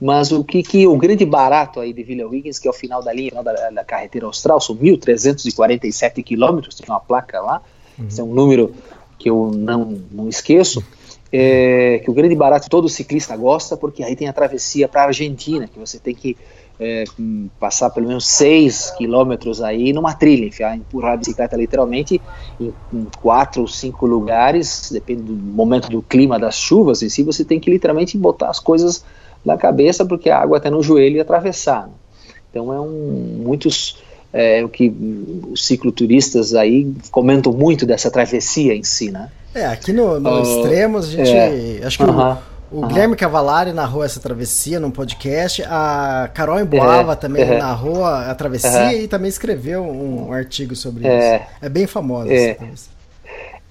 mas 0.00 0.30
o 0.30 0.44
que, 0.44 0.62
que 0.62 0.86
o 0.86 0.96
grande 0.96 1.24
barato 1.24 1.80
aí 1.80 1.92
de 1.92 2.02
Vila 2.02 2.34
Higgins, 2.34 2.58
que 2.58 2.68
é 2.68 2.70
o 2.70 2.74
final 2.74 3.02
da 3.02 3.12
linha, 3.12 3.30
final 3.30 3.42
da, 3.42 3.70
da 3.70 3.84
carretera 3.84 4.26
austral, 4.26 4.60
são 4.60 4.76
1.347 4.76 6.22
quilômetros, 6.22 6.76
tem 6.76 6.86
uma 6.88 7.00
placa 7.00 7.40
lá, 7.40 7.62
uhum. 7.98 8.06
esse 8.06 8.20
é 8.20 8.24
um 8.24 8.32
número 8.32 8.74
que 9.18 9.28
eu 9.28 9.50
não, 9.52 10.00
não 10.12 10.28
esqueço, 10.28 10.84
é, 11.32 12.00
que 12.04 12.10
o 12.10 12.14
grande 12.14 12.34
barato 12.34 12.68
todo 12.70 12.88
ciclista 12.88 13.36
gosta, 13.36 13.76
porque 13.76 14.02
aí 14.02 14.14
tem 14.14 14.28
a 14.28 14.32
travessia 14.32 14.88
para 14.88 15.02
a 15.02 15.06
Argentina, 15.06 15.66
que 15.66 15.78
você 15.78 15.98
tem 15.98 16.14
que 16.14 16.36
é, 16.80 17.04
passar 17.58 17.90
pelo 17.90 18.06
menos 18.06 18.26
6 18.28 18.92
quilômetros 18.96 19.60
aí 19.60 19.92
numa 19.92 20.14
trilha, 20.14 20.46
enfiar, 20.46 20.76
empurrar 20.76 21.14
a 21.14 21.16
bicicleta 21.16 21.56
literalmente 21.56 22.20
em, 22.60 22.72
em 22.92 23.06
quatro 23.20 23.62
ou 23.62 23.68
cinco 23.68 24.06
lugares, 24.06 24.90
depende 24.92 25.22
do 25.22 25.32
momento 25.32 25.88
do 25.88 26.00
clima, 26.02 26.38
das 26.38 26.56
chuvas 26.56 27.02
em 27.02 27.08
si, 27.08 27.22
você 27.22 27.44
tem 27.44 27.58
que 27.58 27.70
literalmente 27.70 28.16
botar 28.16 28.48
as 28.48 28.60
coisas 28.60 29.04
na 29.44 29.56
cabeça, 29.56 30.04
porque 30.04 30.30
a 30.30 30.38
água 30.38 30.58
está 30.58 30.70
no 30.70 30.82
joelho 30.82 31.16
e 31.16 31.20
atravessar. 31.20 31.86
Né? 31.86 31.92
Então 32.50 32.72
é 32.72 32.80
um, 32.80 33.42
muitos 33.44 34.02
é, 34.32 34.62
o 34.64 34.68
que 34.68 34.92
os 35.50 35.66
cicloturistas 35.66 36.54
aí 36.54 36.92
comentam 37.10 37.52
muito 37.52 37.86
dessa 37.86 38.10
travessia 38.10 38.74
em 38.74 38.82
si, 38.82 39.10
né? 39.10 39.30
É, 39.54 39.66
aqui 39.66 39.92
no, 39.92 40.20
no 40.20 40.42
uh, 40.42 40.42
Extremos 40.42 41.06
a 41.06 41.10
gente. 41.10 41.30
É, 41.30 41.80
acho 41.82 41.98
que 41.98 42.04
uh 42.04 42.08
-huh, 42.08 42.36
o, 42.36 42.57
o 42.70 42.80
-huh. 42.80 42.86
Guilherme 42.86 43.16
Cavalari 43.16 43.72
narrou 43.72 44.04
essa 44.04 44.20
travessia 44.20 44.78
num 44.78 44.90
podcast, 44.90 45.62
a 45.64 46.30
Carol 46.32 46.60
Emboava 46.60 47.16
também 47.16 47.44
-huh. 47.44 47.58
narrou 47.58 48.04
a, 48.04 48.34
travessia 48.34 48.94
e 48.94 49.08
também 49.08 49.28
escreveu 49.28 49.82
um, 49.82 50.32
artigo 50.32 50.74
sobre 50.76 51.06
é. 51.06 51.36
isso. 51.36 51.46
É 51.62 51.68
bem 51.68 51.86
famosa 51.86 52.32
essa 52.32 52.54
travessia. 52.54 52.98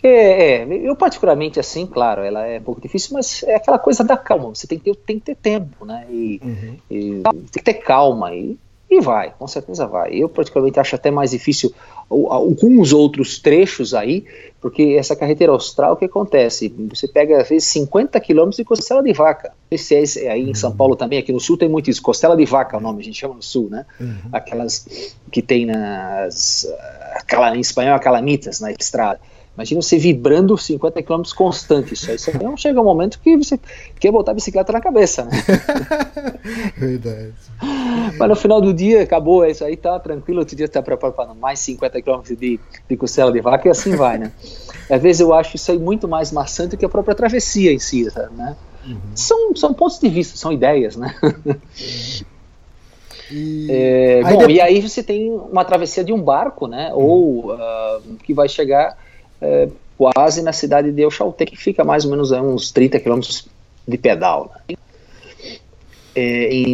É, 0.04 0.62
é, 0.62 0.68
eu 0.88 0.96
particularmente 0.96 1.60
assim, 1.60 1.86
claro, 1.86 2.22
ela 2.22 2.46
é 2.46 2.60
um 2.60 2.64
pouco 2.64 2.80
difícil, 2.80 3.14
mas 3.14 3.44
é 3.44 3.56
aquela 3.56 3.80
coisa 3.80 4.04
da 4.04 4.16
calma. 4.16 4.50
Você 4.50 4.68
tem 4.68 4.78
que 4.78 4.86
ter, 4.86 4.96
tem 4.96 5.20
que 5.20 5.26
ter 5.26 5.36
tempo, 5.36 5.86
né? 5.86 6.06
E, 6.10 6.40
uhum. 6.44 6.78
e 6.90 7.24
tem 7.24 7.48
que 7.52 7.64
ter 7.64 7.74
calma. 7.76 8.34
E 8.34 8.58
e 8.89 9.02
vai, 9.02 9.34
com 9.38 9.47
certeza 9.47 9.86
vai. 9.86 10.13
Eu 10.13 10.30
praticamente 10.30 10.80
acho 10.80 10.95
até 10.95 11.12
mais 11.12 11.32
difícil 11.32 11.73
alguns 12.10 12.93
outros 12.93 13.38
trechos 13.38 13.93
aí, 13.93 14.26
porque 14.62 14.95
essa 14.97 15.13
carretera 15.13 15.52
austral, 15.52 15.93
o 15.93 15.97
que 15.97 16.06
acontece? 16.06 16.73
Você 16.89 17.06
pega, 17.06 17.41
às 17.41 17.50
vezes, 17.50 17.67
50 17.67 18.17
quilômetros 18.21 18.56
de 18.56 18.63
costela 18.63 19.04
de 19.04 19.12
vaca. 19.12 19.52
Esse 19.69 20.23
é 20.23 20.32
aí 20.32 20.50
em 20.50 20.54
São 20.54 20.73
Paulo 20.73 20.95
também, 20.95 21.19
aqui 21.19 21.34
no 21.34 21.39
sul 21.39 21.58
tem 21.58 21.67
muito 21.67 21.89
isso. 21.89 22.02
Costela 22.02 22.38
de 22.38 22.45
vaca 22.45 22.78
é 22.78 22.80
o 22.80 22.82
nome, 22.82 23.02
a 23.02 23.04
gente 23.04 23.19
chama 23.19 23.36
no 23.36 23.43
sul, 23.43 23.69
né? 23.69 23.86
Uhum. 24.00 24.30
Aquelas 24.32 25.13
que 25.30 25.41
tem 25.41 25.65
nas. 25.65 26.65
Em 27.54 27.60
espanhol, 27.60 28.00
calamitas 28.00 28.62
na 28.62 28.71
estrada. 28.71 29.19
Imagina 29.58 29.82
você 29.82 29.98
vibrando 29.98 30.56
50 30.56 31.02
km 31.02 31.24
constantes. 31.36 32.08
Isso 32.08 32.30
aí 32.30 32.36
então 32.36 32.56
chega 32.56 32.80
um 32.80 32.84
momento 32.84 33.20
que 33.20 33.36
você 33.36 33.60
quer 34.00 34.12
botar 34.12 34.32
a 34.32 34.36
bicicleta 34.36 34.72
na 34.72 34.80
cabeça, 34.80 35.26
né? 35.26 35.32
Verdade. 36.78 37.34
Mas 38.20 38.30
no 38.30 38.36
final 38.36 38.62
do 38.62 38.72
dia 38.72 39.02
acabou, 39.02 39.43
é 39.43 39.50
isso 39.50 39.65
aí, 39.65 39.76
tá 39.76 40.00
tranquilo. 40.00 40.41
Outro 40.41 40.56
dia 40.56 40.70
tá 40.70 40.80
preparando 40.84 41.34
mais 41.34 41.58
50 41.58 42.00
km 42.04 42.22
de, 42.38 42.60
de 42.88 42.98
costela 42.98 43.32
de 43.32 43.41
vaca 43.41 43.67
e 43.67 43.72
assim 43.72 43.96
vai, 43.96 44.20
né? 44.20 44.32
Às 44.88 45.02
vezes 45.02 45.22
eu 45.22 45.34
acho 45.34 45.56
isso 45.56 45.72
aí 45.72 45.80
muito 45.80 46.08
mais 46.08 46.32
maçante 46.32 46.78
que 46.78 46.86
a 46.86 46.89
própria 46.89 47.15
travessia 47.15 47.74
em 47.74 47.80
si, 47.80 48.08
né? 48.36 48.56
Uhum. 48.86 49.00
São, 49.15 49.56
são 49.56 49.74
pontos 49.74 50.00
de 50.00 50.08
vista, 50.08 50.38
são 50.38 50.52
ideias, 50.52 50.96
né? 50.96 51.15
E... 53.30 53.67
É, 53.70 54.22
aí 54.24 54.34
bom, 54.34 54.39
depois... 54.39 54.56
e 54.56 54.62
aí 54.62 54.82
você 54.82 55.04
tem 55.04 55.30
uma 55.30 55.65
travessia 55.65 56.02
de 56.02 56.13
um 56.13 56.22
barco, 56.22 56.65
né? 56.65 56.93
Uhum. 56.93 57.02
Ou 57.02 57.54
uh, 57.54 58.15
que 58.24 58.34
vai 58.34 58.48
chegar 58.48 58.98
é, 59.41 59.69
quase 59.97 60.41
na 60.41 60.54
cidade 60.54 60.91
de 60.91 61.02
Euchalté, 61.02 61.45
que 61.45 61.58
fica 61.58 61.84
mais 61.84 62.06
ou 62.06 62.12
menos 62.12 62.32
a 62.32 62.41
uns 62.41 62.71
30 62.71 63.00
quilômetros 63.00 63.47
de 63.88 63.97
pedal. 63.97 64.52
Né? 64.69 64.76
É, 66.16 66.51
em 66.51 66.74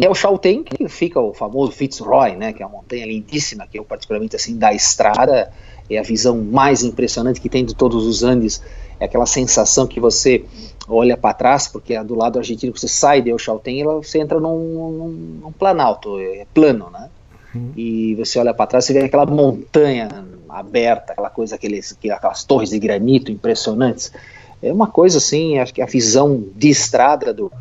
que 0.62 0.88
fica 0.88 1.20
o 1.20 1.34
famoso 1.34 1.72
Fitzroy, 1.72 2.34
né, 2.34 2.54
que 2.54 2.62
é 2.62 2.66
uma 2.66 2.78
montanha 2.78 3.04
lindíssima, 3.04 3.66
que 3.66 3.78
eu 3.78 3.84
particularmente 3.84 4.34
assim 4.34 4.56
da 4.56 4.72
estrada 4.72 5.52
é 5.90 5.98
a 5.98 6.02
visão 6.02 6.42
mais 6.42 6.82
impressionante 6.82 7.40
que 7.42 7.48
tem 7.50 7.62
de 7.62 7.74
todos 7.74 8.06
os 8.06 8.22
Andes, 8.22 8.62
é 8.98 9.04
aquela 9.04 9.26
sensação 9.26 9.86
que 9.86 10.00
você 10.00 10.44
olha 10.88 11.14
para 11.14 11.34
trás, 11.34 11.68
porque 11.68 11.94
é 11.94 12.02
do 12.02 12.14
lado 12.14 12.38
argentino 12.38 12.72
que 12.72 12.80
você 12.80 12.88
sai 12.88 13.20
de 13.20 13.30
Euchalten, 13.30 13.84
você 13.84 14.18
entra 14.18 14.40
num, 14.40 14.58
num, 14.58 15.08
num 15.42 15.52
planalto, 15.52 16.18
é 16.18 16.46
plano, 16.54 16.88
né? 16.90 17.10
Uhum. 17.54 17.72
E 17.76 18.14
você 18.14 18.38
olha 18.38 18.54
para 18.54 18.66
trás 18.66 18.88
e 18.88 18.92
vê 18.92 19.00
aquela 19.00 19.26
montanha 19.26 20.08
aberta, 20.58 21.12
aquela 21.12 21.30
coisa, 21.30 21.54
aqueles, 21.54 21.96
aquelas 22.10 22.44
torres 22.44 22.70
de 22.70 22.78
granito 22.78 23.30
impressionantes. 23.30 24.12
É 24.62 24.72
uma 24.72 24.86
coisa 24.86 25.18
assim, 25.18 25.58
acho 25.58 25.74
que 25.74 25.82
a 25.82 25.86
visão 25.86 26.44
de 26.54 26.70
estrada 26.70 27.32
do, 27.34 27.52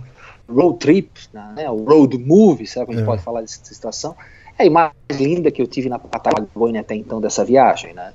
road 0.50 0.78
trip, 0.80 1.10
né, 1.34 1.70
o 1.70 1.84
road 1.84 2.18
movie, 2.18 2.68
será 2.68 2.86
que 2.86 2.92
a 2.92 2.96
gente 2.96 3.04
é. 3.04 3.06
pode 3.06 3.22
falar 3.22 3.42
dessa 3.42 3.60
estação? 3.72 4.16
É 4.58 4.64
a 4.64 4.66
imagem 4.66 4.94
linda 5.20 5.52
que 5.52 5.62
eu 5.62 5.68
tive 5.68 5.90
na 5.90 5.98
Patagônia 5.98 6.82
até 6.82 6.96
então 6.96 7.20
dessa 7.20 7.44
viagem, 7.44 7.94
né? 7.94 8.14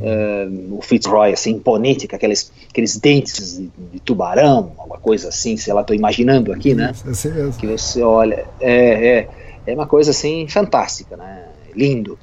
Uh, 0.00 0.76
o 0.76 0.82
Fitzroy, 0.82 1.32
assim, 1.32 1.52
imponente, 1.52 2.08
com 2.08 2.16
aqueles, 2.16 2.52
aqueles 2.68 2.98
dentes 2.98 3.56
de, 3.56 3.70
de 3.92 4.00
tubarão, 4.00 4.72
alguma 4.76 4.98
coisa 4.98 5.28
assim, 5.28 5.56
sei 5.56 5.72
lá, 5.72 5.82
estou 5.82 5.94
imaginando 5.94 6.52
aqui, 6.52 6.74
né? 6.74 6.92
Assim 7.06 7.30
mesmo. 7.30 7.52
Que 7.52 7.66
você 7.66 8.02
olha, 8.02 8.46
é, 8.60 9.18
é, 9.18 9.28
é 9.66 9.74
uma 9.74 9.86
coisa 9.86 10.10
assim 10.10 10.46
fantástica, 10.48 11.16
né? 11.16 11.46
Lindo. 11.74 12.18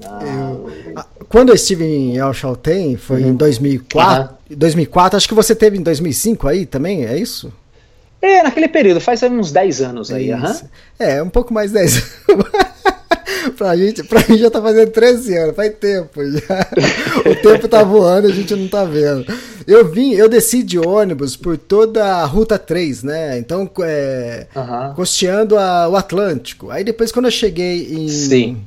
Eu, 0.00 0.70
quando 1.28 1.50
eu 1.50 1.54
estive 1.54 1.84
em 1.84 2.16
El 2.16 2.32
Chaltén, 2.32 2.96
foi 2.96 3.22
uhum. 3.22 3.30
em 3.30 3.34
2004, 3.34 4.34
uhum. 4.50 4.56
2004, 4.56 5.16
acho 5.16 5.28
que 5.28 5.34
você 5.34 5.54
teve 5.54 5.78
em 5.78 5.82
2005 5.82 6.48
aí 6.48 6.66
também, 6.66 7.04
é 7.04 7.16
isso? 7.16 7.52
É, 8.20 8.42
naquele 8.42 8.68
período, 8.68 9.00
faz 9.00 9.22
uns 9.24 9.50
10 9.50 9.80
anos 9.80 10.12
aí. 10.12 10.32
Uhum. 10.32 10.54
É, 10.98 11.20
um 11.20 11.28
pouco 11.28 11.52
mais 11.52 11.72
de 11.72 11.78
10 11.78 11.96
anos. 11.96 12.46
pra, 13.58 13.76
gente, 13.76 14.04
pra 14.04 14.24
mim 14.28 14.38
já 14.38 14.48
tá 14.48 14.62
fazendo 14.62 14.90
13 14.90 15.36
anos, 15.36 15.56
faz 15.56 15.74
tempo 15.74 16.20
já. 16.30 16.68
O 17.28 17.34
tempo 17.36 17.66
tá 17.66 17.82
voando 17.82 18.28
a 18.28 18.32
gente 18.32 18.54
não 18.54 18.68
tá 18.68 18.84
vendo. 18.84 19.26
Eu 19.66 19.90
vim, 19.90 20.12
eu 20.12 20.28
desci 20.28 20.62
de 20.62 20.78
ônibus 20.78 21.36
por 21.36 21.56
toda 21.56 22.04
a 22.04 22.24
Ruta 22.24 22.58
3, 22.58 23.02
né? 23.02 23.38
Então, 23.38 23.68
é, 23.80 24.46
uhum. 24.54 24.94
costeando 24.94 25.58
a, 25.58 25.88
o 25.88 25.96
Atlântico. 25.96 26.70
Aí 26.70 26.84
depois, 26.84 27.10
quando 27.10 27.26
eu 27.26 27.30
cheguei 27.30 27.92
em. 27.92 28.08
Sim. 28.08 28.58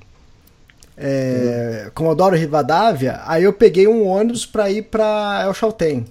É, 0.98 1.92
Comodoro 1.94 2.36
Rivadavia, 2.36 3.20
aí 3.26 3.44
eu 3.44 3.52
peguei 3.52 3.88
um 3.88 4.08
ônibus 4.08 4.46
para 4.46 4.70
ir 4.70 4.84
para 4.84 5.44
El 5.46 5.54
Chaltén. 5.54 6.06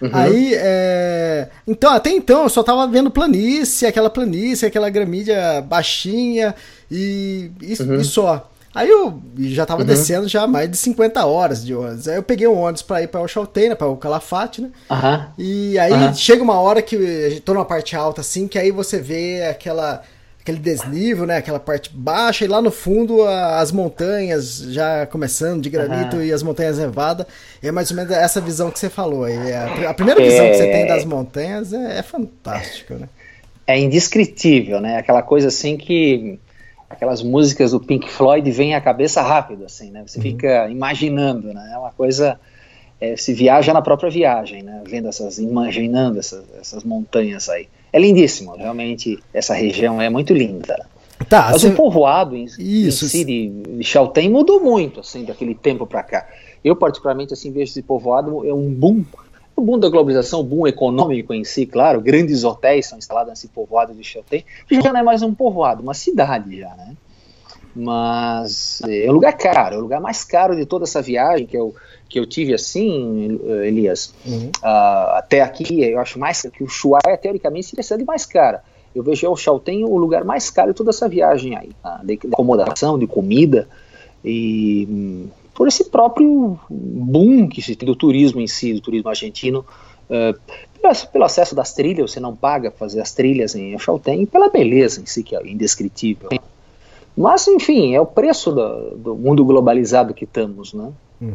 Uhum. 0.00 0.10
Aí, 0.12 0.54
é... 0.54 1.48
então, 1.66 1.92
até 1.92 2.10
então 2.10 2.44
eu 2.44 2.48
só 2.48 2.62
tava 2.62 2.86
vendo 2.86 3.10
planície, 3.10 3.86
aquela 3.86 4.08
planície, 4.08 4.66
aquela 4.66 4.88
gramídia 4.88 5.60
baixinha 5.60 6.54
e, 6.90 7.50
e, 7.60 7.82
uhum. 7.82 7.96
e 7.96 8.04
só. 8.04 8.48
Aí 8.74 8.88
eu 8.88 9.20
já 9.38 9.66
tava 9.66 9.80
uhum. 9.80 9.86
descendo 9.86 10.28
já 10.28 10.46
mais 10.46 10.70
de 10.70 10.76
50 10.76 11.26
horas 11.26 11.64
de 11.64 11.74
ônibus. 11.74 12.06
Aí 12.06 12.16
eu 12.16 12.22
peguei 12.22 12.46
um 12.46 12.56
ônibus 12.56 12.82
pra 12.82 13.02
ir 13.02 13.08
pra 13.08 13.20
Oxaltei, 13.22 13.68
né, 13.68 13.74
pra 13.74 13.88
o 13.88 13.96
Calafate, 13.96 14.62
né? 14.62 14.70
Uhum. 14.88 15.26
E 15.36 15.78
aí 15.78 15.92
uhum. 15.92 16.14
chega 16.14 16.42
uma 16.42 16.60
hora 16.60 16.80
que 16.80 17.42
tô 17.44 17.54
numa 17.54 17.64
parte 17.64 17.96
alta 17.96 18.20
assim, 18.20 18.46
que 18.46 18.58
aí 18.58 18.70
você 18.70 19.00
vê 19.00 19.42
aquela 19.42 20.02
aquele 20.48 20.58
desnível, 20.58 21.26
né? 21.26 21.36
Aquela 21.36 21.60
parte 21.60 21.90
baixa, 21.92 22.44
e 22.44 22.48
lá 22.48 22.62
no 22.62 22.70
fundo 22.70 23.22
a, 23.22 23.60
as 23.60 23.70
montanhas 23.70 24.58
já 24.70 25.06
começando 25.06 25.60
de 25.60 25.68
granito 25.68 26.16
uhum. 26.16 26.22
e 26.22 26.32
as 26.32 26.42
montanhas 26.42 26.78
nevadas. 26.78 27.26
É 27.62 27.70
mais 27.70 27.90
ou 27.90 27.96
menos 27.96 28.10
essa 28.10 28.40
visão 28.40 28.70
que 28.70 28.78
você 28.78 28.88
falou 28.88 29.24
aí. 29.24 29.36
É 29.36 29.56
a, 29.56 29.90
a 29.90 29.94
primeira 29.94 30.20
visão 30.20 30.46
é... 30.46 30.50
que 30.50 30.56
você 30.56 30.66
tem 30.66 30.86
das 30.86 31.04
montanhas 31.04 31.72
é, 31.72 31.98
é 31.98 32.02
fantástico, 32.02 32.94
né? 32.94 33.08
É 33.66 33.78
indescritível, 33.78 34.80
né? 34.80 34.96
Aquela 34.96 35.22
coisa 35.22 35.48
assim 35.48 35.76
que 35.76 36.38
aquelas 36.88 37.22
músicas 37.22 37.72
do 37.72 37.80
Pink 37.80 38.10
Floyd 38.10 38.50
vêm 38.50 38.74
à 38.74 38.80
cabeça 38.80 39.20
rápido, 39.20 39.66
assim, 39.66 39.90
né? 39.90 40.02
Você 40.06 40.18
uhum. 40.18 40.22
fica 40.22 40.68
imaginando, 40.70 41.52
né? 41.52 41.72
É 41.74 41.78
uma 41.78 41.90
coisa 41.90 42.40
é, 42.98 43.14
se 43.16 43.34
viaja 43.34 43.74
na 43.74 43.82
própria 43.82 44.08
viagem, 44.08 44.62
né? 44.62 44.82
Vendo 44.86 45.08
essas, 45.08 45.38
imaginando 45.38 46.18
essas, 46.18 46.44
essas 46.58 46.84
montanhas 46.84 47.50
aí. 47.50 47.68
É 47.92 47.98
lindíssimo, 47.98 48.56
realmente 48.56 49.18
essa 49.32 49.54
região 49.54 50.00
é 50.00 50.08
muito 50.08 50.32
linda. 50.32 50.86
Tá, 51.28 51.48
Mas 51.50 51.64
o 51.64 51.72
povoado 51.72 52.36
em, 52.36 52.44
Isso. 52.44 53.04
em 53.04 53.08
si 53.08 53.24
de, 53.24 53.84
Chaltén 53.84 54.30
mudou 54.30 54.60
muito, 54.60 55.00
assim, 55.00 55.24
daquele 55.24 55.54
tempo 55.54 55.86
para 55.86 56.02
cá. 56.02 56.26
Eu, 56.62 56.76
particularmente, 56.76 57.32
assim, 57.32 57.50
vejo 57.50 57.70
esse 57.70 57.82
povoado 57.82 58.46
é 58.46 58.54
um 58.54 58.72
boom, 58.72 59.04
o 59.56 59.60
boom 59.60 59.78
da 59.78 59.88
globalização, 59.88 60.40
o 60.40 60.44
boom 60.44 60.66
econômico 60.66 61.34
em 61.34 61.44
si, 61.44 61.66
claro, 61.66 62.00
grandes 62.00 62.44
hotéis 62.44 62.86
são 62.86 62.98
instalados 62.98 63.30
nesse 63.30 63.48
povoado 63.48 63.92
de 63.94 64.04
Chaltén, 64.04 64.44
já 64.70 64.92
não 64.92 65.00
é 65.00 65.02
mais 65.02 65.22
um 65.22 65.34
povoado, 65.34 65.82
uma 65.82 65.94
cidade 65.94 66.60
já, 66.60 66.74
né? 66.76 66.94
Mas 67.74 68.80
é 68.88 69.08
um 69.08 69.12
lugar 69.12 69.32
caro, 69.36 69.76
é 69.76 69.78
o 69.78 69.82
lugar 69.82 70.00
mais 70.00 70.24
caro 70.24 70.56
de 70.56 70.64
toda 70.66 70.84
essa 70.84 71.02
viagem 71.02 71.46
que 71.46 71.56
eu, 71.56 71.74
que 72.08 72.18
eu 72.18 72.26
tive 72.26 72.54
assim, 72.54 73.38
Elias. 73.64 74.14
Uhum. 74.26 74.50
Uh, 74.62 75.16
até 75.16 75.42
aqui, 75.42 75.82
eu 75.82 75.98
acho 75.98 76.18
mais 76.18 76.42
que 76.42 76.62
o 76.62 76.66
Ushuaia, 76.66 77.16
teoricamente, 77.20 77.66
seria 77.66 77.82
cidade 77.82 78.04
mais 78.04 78.24
cara. 78.24 78.62
Eu 78.94 79.02
vejo 79.02 79.30
o 79.30 79.36
Chaltén 79.36 79.84
o 79.84 79.96
lugar 79.96 80.24
mais 80.24 80.50
caro 80.50 80.72
de 80.72 80.76
toda 80.76 80.90
essa 80.90 81.08
viagem 81.08 81.56
aí, 81.56 81.70
tá? 81.82 82.00
de, 82.02 82.16
de 82.16 82.28
acomodação, 82.32 82.98
de 82.98 83.06
comida 83.06 83.68
e 84.24 84.86
hum, 84.90 85.28
por 85.54 85.68
esse 85.68 85.84
próprio 85.84 86.58
boom 86.70 87.48
que 87.48 87.60
se 87.60 87.74
tem 87.74 87.86
do 87.86 87.96
turismo 87.96 88.40
em 88.40 88.46
si, 88.46 88.72
do 88.72 88.80
turismo 88.80 89.08
argentino, 89.08 89.64
uh, 90.08 90.38
pelo, 91.12 91.24
acesso 91.24 91.54
das 91.54 91.74
trilhas, 91.74 92.12
você 92.12 92.20
não 92.20 92.34
paga 92.34 92.70
fazer 92.70 93.00
as 93.00 93.12
trilhas 93.12 93.54
em 93.54 93.76
Chaltén, 93.78 94.22
e 94.22 94.26
pela 94.26 94.48
beleza 94.48 95.00
em 95.00 95.06
si, 95.06 95.22
que 95.22 95.34
é 95.34 95.46
indescritível. 95.46 96.28
Mas, 97.16 97.48
enfim, 97.48 97.94
é 97.94 98.00
o 98.00 98.06
preço 98.06 98.52
do, 98.52 98.96
do 98.96 99.16
mundo 99.16 99.44
globalizado 99.44 100.14
que 100.14 100.24
estamos, 100.24 100.72
né? 100.72 100.92
Uhum. 101.20 101.34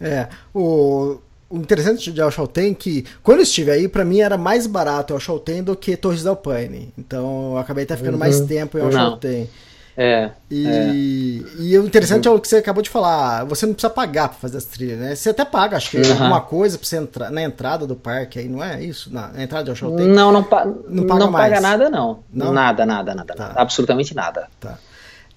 É, 0.00 0.28
o, 0.52 1.18
o 1.48 1.56
interessante 1.56 2.12
de 2.12 2.20
Alchalten 2.20 2.72
é 2.72 2.74
que, 2.74 3.04
quando 3.22 3.38
eu 3.38 3.44
estive 3.44 3.70
aí, 3.70 3.88
para 3.88 4.04
mim 4.04 4.20
era 4.20 4.36
mais 4.36 4.66
barato 4.66 5.14
Alchalten 5.14 5.62
do 5.62 5.76
que 5.76 5.96
Torres 5.96 6.22
del 6.22 6.36
Paine. 6.36 6.92
Então, 6.98 7.52
eu 7.52 7.58
acabei 7.58 7.84
até 7.84 7.96
ficando 7.96 8.14
uhum. 8.14 8.20
mais 8.20 8.40
tempo 8.40 8.78
em 8.78 8.82
Alchalten. 8.82 9.48
É, 9.96 10.30
e, 10.50 10.66
é. 10.66 10.90
e 10.92 11.78
o 11.78 11.86
interessante 11.86 12.26
uhum. 12.26 12.34
é 12.34 12.36
o 12.36 12.40
que 12.40 12.48
você 12.48 12.56
acabou 12.56 12.82
de 12.82 12.90
falar. 12.90 13.44
Você 13.44 13.64
não 13.64 13.74
precisa 13.74 13.90
pagar 13.90 14.28
para 14.28 14.38
fazer 14.38 14.56
as 14.56 14.64
trilhas, 14.64 14.98
né? 14.98 15.14
Você 15.14 15.30
até 15.30 15.44
paga, 15.44 15.76
acho 15.76 15.90
que 15.90 15.98
uhum. 15.98 16.12
alguma 16.12 16.40
coisa 16.40 16.76
para 16.76 16.86
você 16.86 16.96
entrar 16.96 17.30
na 17.30 17.42
entrada 17.42 17.86
do 17.86 17.94
parque 17.94 18.40
aí, 18.40 18.48
não 18.48 18.62
é 18.62 18.82
isso? 18.82 19.12
Na, 19.12 19.28
na 19.28 19.42
entrada 19.42 19.64
de 19.64 19.70
Oxaltém? 19.70 20.08
Não, 20.08 20.32
não, 20.32 20.42
pa 20.42 20.64
não 20.64 21.06
paga, 21.06 21.24
não 21.24 21.32
paga 21.32 21.60
nada, 21.60 21.88
não. 21.88 22.24
não. 22.32 22.52
Nada, 22.52 22.84
nada, 22.84 23.14
nada, 23.14 23.34
tá. 23.34 23.48
nada. 23.48 23.60
Absolutamente 23.60 24.14
nada. 24.16 24.48
Tá. 24.58 24.78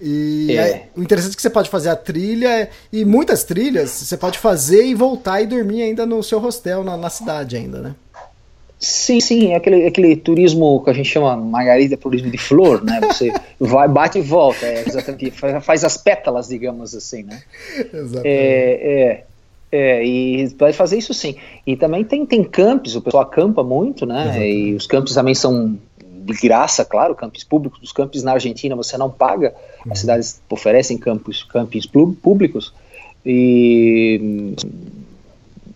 E 0.00 0.52
é. 0.52 0.62
Aí, 0.62 0.82
o 0.96 1.02
interessante 1.02 1.32
é 1.32 1.36
que 1.36 1.42
você 1.42 1.50
pode 1.50 1.68
fazer 1.68 1.90
a 1.90 1.96
trilha 1.96 2.68
e 2.92 3.04
muitas 3.04 3.42
trilhas 3.44 3.90
você 3.90 4.16
pode 4.16 4.38
fazer 4.38 4.86
e 4.86 4.94
voltar 4.94 5.40
e 5.42 5.46
dormir 5.46 5.82
ainda 5.82 6.06
no 6.06 6.22
seu 6.22 6.38
hostel 6.38 6.84
na, 6.84 6.96
na 6.96 7.10
cidade 7.10 7.56
ainda, 7.56 7.80
né? 7.80 7.94
Sim, 8.78 9.20
sim, 9.20 9.52
é 9.52 9.56
aquele, 9.56 9.86
aquele 9.86 10.14
turismo 10.16 10.80
que 10.84 10.90
a 10.90 10.92
gente 10.92 11.08
chama 11.08 11.36
Margarida 11.36 11.96
turismo 11.96 12.30
de 12.30 12.38
flor, 12.38 12.84
né? 12.84 13.00
Você 13.00 13.32
vai, 13.58 13.88
bate 13.88 14.18
e 14.18 14.22
volta, 14.22 14.64
é 14.64 14.84
exatamente, 14.86 15.32
faz, 15.32 15.82
as 15.82 15.96
pétalas, 15.96 16.46
digamos 16.46 16.94
assim, 16.94 17.24
né? 17.24 17.42
Exatamente. 17.76 18.22
É, 18.24 19.10
é, 19.10 19.24
é, 19.72 20.06
e 20.06 20.46
vai 20.56 20.72
fazer 20.72 20.96
isso 20.96 21.12
sim. 21.12 21.34
E 21.66 21.76
também 21.76 22.04
tem, 22.04 22.24
tem 22.24 22.44
campos, 22.44 22.94
o 22.94 23.02
pessoal 23.02 23.24
acampa 23.24 23.64
muito, 23.64 24.06
né? 24.06 24.22
Exatamente. 24.22 24.52
E 24.52 24.74
os 24.74 24.86
campos 24.86 25.12
também 25.12 25.34
são 25.34 25.76
de 26.32 26.40
graça, 26.40 26.84
claro, 26.84 27.14
campos 27.14 27.44
públicos. 27.44 27.80
Os 27.82 27.92
campos 27.92 28.22
na 28.22 28.32
Argentina 28.32 28.76
você 28.76 28.96
não 28.96 29.10
paga, 29.10 29.54
uhum. 29.84 29.92
as 29.92 30.00
cidades 30.00 30.40
oferecem 30.48 30.98
campos, 30.98 31.42
campos 31.44 31.86
públicos. 31.86 32.72
E 33.24 34.54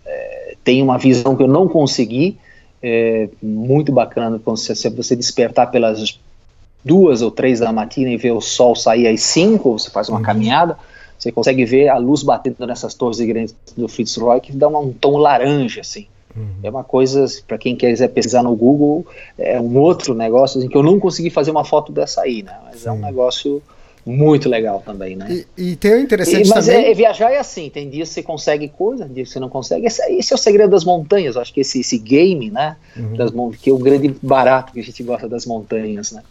é, 0.05 0.55
tem 0.63 0.81
uma 0.81 0.97
visão 0.97 1.35
que 1.35 1.43
eu 1.43 1.47
não 1.47 1.67
consegui 1.67 2.37
é 2.83 3.29
muito 3.41 3.93
bacana 3.93 4.39
você, 4.43 4.89
você 4.89 5.15
despertar 5.15 5.71
pelas 5.71 6.19
duas 6.83 7.21
ou 7.21 7.31
três 7.31 7.61
da 7.61 7.71
matina 7.71 8.09
e 8.09 8.17
ver 8.17 8.33
o 8.33 8.41
sol 8.41 8.75
sair 8.75 9.07
às 9.07 9.21
cinco, 9.21 9.79
você 9.79 9.89
faz 9.89 10.09
uma 10.09 10.17
uhum. 10.17 10.25
caminhada, 10.25 10.77
você 11.17 11.31
consegue 11.31 11.63
ver 11.63 11.87
a 11.87 11.97
luz 11.97 12.23
batendo 12.23 12.67
nessas 12.67 12.93
torres 12.93 13.21
grandes 13.21 13.55
do 13.77 13.87
Fitzroy 13.87 14.41
que 14.41 14.51
dá 14.51 14.67
um 14.67 14.91
tom 14.91 15.15
laranja, 15.17 15.79
assim. 15.79 16.07
Uhum. 16.35 16.47
É 16.63 16.69
uma 16.69 16.83
coisa, 16.83 17.25
para 17.47 17.57
quem 17.57 17.75
quiser 17.75 18.07
pesquisar 18.09 18.43
no 18.43 18.55
Google, 18.55 19.05
é 19.37 19.59
um 19.59 19.77
outro 19.77 20.13
negócio 20.13 20.59
assim, 20.59 20.67
que 20.67 20.75
eu 20.75 20.83
não 20.83 20.99
consegui 20.99 21.29
fazer 21.29 21.51
uma 21.51 21.63
foto 21.63 21.91
dessa 21.91 22.21
aí, 22.21 22.41
né? 22.41 22.57
Mas 22.65 22.81
Sim. 22.81 22.89
é 22.89 22.91
um 22.91 22.99
negócio 22.99 23.61
muito 24.05 24.49
legal 24.49 24.83
também, 24.85 25.15
né? 25.15 25.45
E, 25.57 25.71
e 25.71 25.75
tem 25.75 25.93
o 25.93 25.99
interessante 25.99 26.45
e, 26.45 26.49
mas 26.49 26.65
também... 26.65 26.85
é, 26.85 26.91
é, 26.91 26.93
viajar 26.93 27.31
é 27.31 27.37
assim, 27.37 27.69
tem 27.69 27.89
dias 27.89 28.09
que 28.09 28.15
você 28.15 28.23
consegue 28.23 28.67
coisa, 28.67 29.07
dias 29.07 29.29
que 29.29 29.33
você 29.33 29.39
não 29.39 29.49
consegue. 29.49 29.85
Esse, 29.85 30.01
esse 30.11 30.33
é 30.33 30.35
o 30.35 30.39
segredo 30.39 30.71
das 30.71 30.83
montanhas, 30.83 31.35
eu 31.35 31.41
acho 31.41 31.53
que 31.53 31.61
esse, 31.61 31.79
esse 31.79 31.97
game, 31.97 32.49
né? 32.51 32.75
Uhum. 32.97 33.15
Das, 33.15 33.31
que 33.61 33.69
é 33.69 33.73
o 33.73 33.77
grande 33.77 34.13
barato 34.21 34.73
que 34.73 34.79
a 34.79 34.83
gente 34.83 35.01
gosta 35.03 35.29
das 35.29 35.45
montanhas, 35.45 36.11
né? 36.11 36.21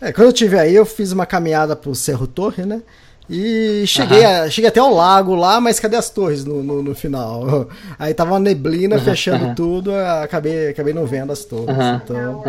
É, 0.00 0.12
quando 0.12 0.28
eu 0.28 0.32
tive 0.32 0.58
aí, 0.58 0.74
eu 0.74 0.84
fiz 0.84 1.12
uma 1.12 1.24
caminhada 1.24 1.76
pro 1.76 1.94
Cerro 1.94 2.26
Torre, 2.26 2.64
né? 2.66 2.82
E 3.28 3.84
cheguei, 3.86 4.20
uhum. 4.20 4.42
a, 4.42 4.50
cheguei 4.50 4.68
até 4.68 4.82
o 4.82 4.92
lago 4.92 5.34
lá, 5.34 5.60
mas 5.60 5.80
cadê 5.80 5.96
as 5.96 6.10
torres 6.10 6.44
no, 6.44 6.62
no, 6.62 6.82
no 6.82 6.94
final? 6.94 7.68
Aí 7.98 8.12
tava 8.12 8.32
uma 8.32 8.40
neblina 8.40 8.96
uhum. 8.96 9.02
fechando 9.02 9.46
uhum. 9.46 9.54
tudo, 9.54 9.94
acabei, 9.94 10.68
acabei 10.68 10.92
não 10.92 11.06
vendo 11.06 11.32
as 11.32 11.44
torres. 11.44 11.76
Então, 12.02 12.42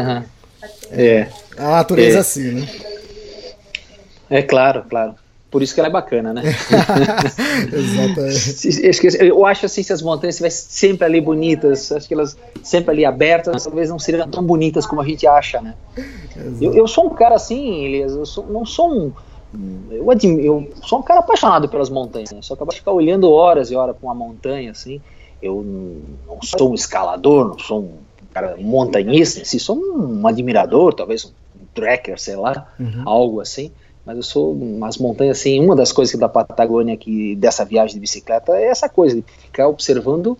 é. 0.91 1.27
A 1.57 1.69
natureza 1.71 2.17
é. 2.17 2.21
assim, 2.21 2.51
né? 2.51 2.67
É 4.29 4.41
claro, 4.41 4.83
claro. 4.89 5.15
Por 5.55 5.63
isso 5.63 5.73
que 5.73 5.79
ela 5.79 5.87
é 5.87 5.91
bacana, 5.91 6.33
né? 6.33 6.41
Exatamente. 7.71 9.23
Eu 9.23 9.45
acho 9.45 9.65
assim, 9.65 9.83
se 9.83 9.93
as 9.93 10.01
montanhas 10.01 10.35
estivessem 10.35 10.65
sempre 10.69 11.05
ali 11.05 11.21
bonitas, 11.21 11.93
acho 11.93 12.05
que 12.07 12.13
elas 12.13 12.35
sempre 12.61 12.91
ali 12.91 13.05
abertas, 13.05 13.63
talvez 13.63 13.89
não 13.89 13.97
seriam 13.97 14.27
tão 14.27 14.43
bonitas 14.43 14.85
como 14.85 14.99
a 14.99 15.05
gente 15.05 15.25
acha, 15.25 15.61
né? 15.61 15.75
Eu, 16.59 16.73
eu, 16.73 16.87
sou 16.89 17.05
um 17.05 17.09
cara 17.11 17.35
assim, 17.35 17.85
Elias, 17.85 18.13
eu 18.13 18.25
sou, 18.25 18.45
não 18.47 18.65
sou 18.65 18.91
um. 18.91 19.13
Eu, 19.91 20.11
admiro, 20.11 20.41
eu 20.41 20.73
sou 20.83 20.99
um 20.99 21.03
cara 21.03 21.19
apaixonado 21.19 21.69
pelas 21.69 21.89
montanhas, 21.89 22.31
né? 22.31 22.39
só 22.41 22.55
que 22.55 22.63
eu 22.63 22.71
ficar 22.71 22.91
olhando 22.91 23.31
horas 23.31 23.71
e 23.71 23.75
horas 23.75 23.95
para 23.95 24.07
uma 24.07 24.15
montanha, 24.15 24.71
assim. 24.71 25.01
Eu 25.41 25.63
não 26.27 26.39
sou 26.41 26.71
um 26.71 26.73
escalador, 26.73 27.49
não 27.49 27.59
sou 27.59 27.81
um 27.81 27.97
cara 28.33 28.55
montanhista, 28.57 29.43
se 29.45 29.59
sou 29.59 29.77
um 29.77 30.25
admirador, 30.27 30.93
talvez 30.93 31.25
um 31.25 31.65
trekker, 31.73 32.19
sei 32.19 32.35
lá, 32.35 32.67
Uhum. 32.79 33.03
algo 33.05 33.41
assim. 33.41 33.71
Mas 34.05 34.17
eu 34.17 34.23
sou 34.23 34.53
umas 34.53 34.97
montanhas 34.97 35.39
assim. 35.39 35.59
Uma 35.59 35.75
das 35.75 35.91
coisas 35.91 36.17
da 36.19 36.29
Patagônia 36.29 36.95
que 36.95 37.35
dessa 37.35 37.65
viagem 37.65 37.95
de 37.95 37.99
bicicleta 37.99 38.53
é 38.53 38.67
essa 38.67 38.87
coisa 38.87 39.15
de 39.15 39.23
ficar 39.23 39.67
observando 39.67 40.37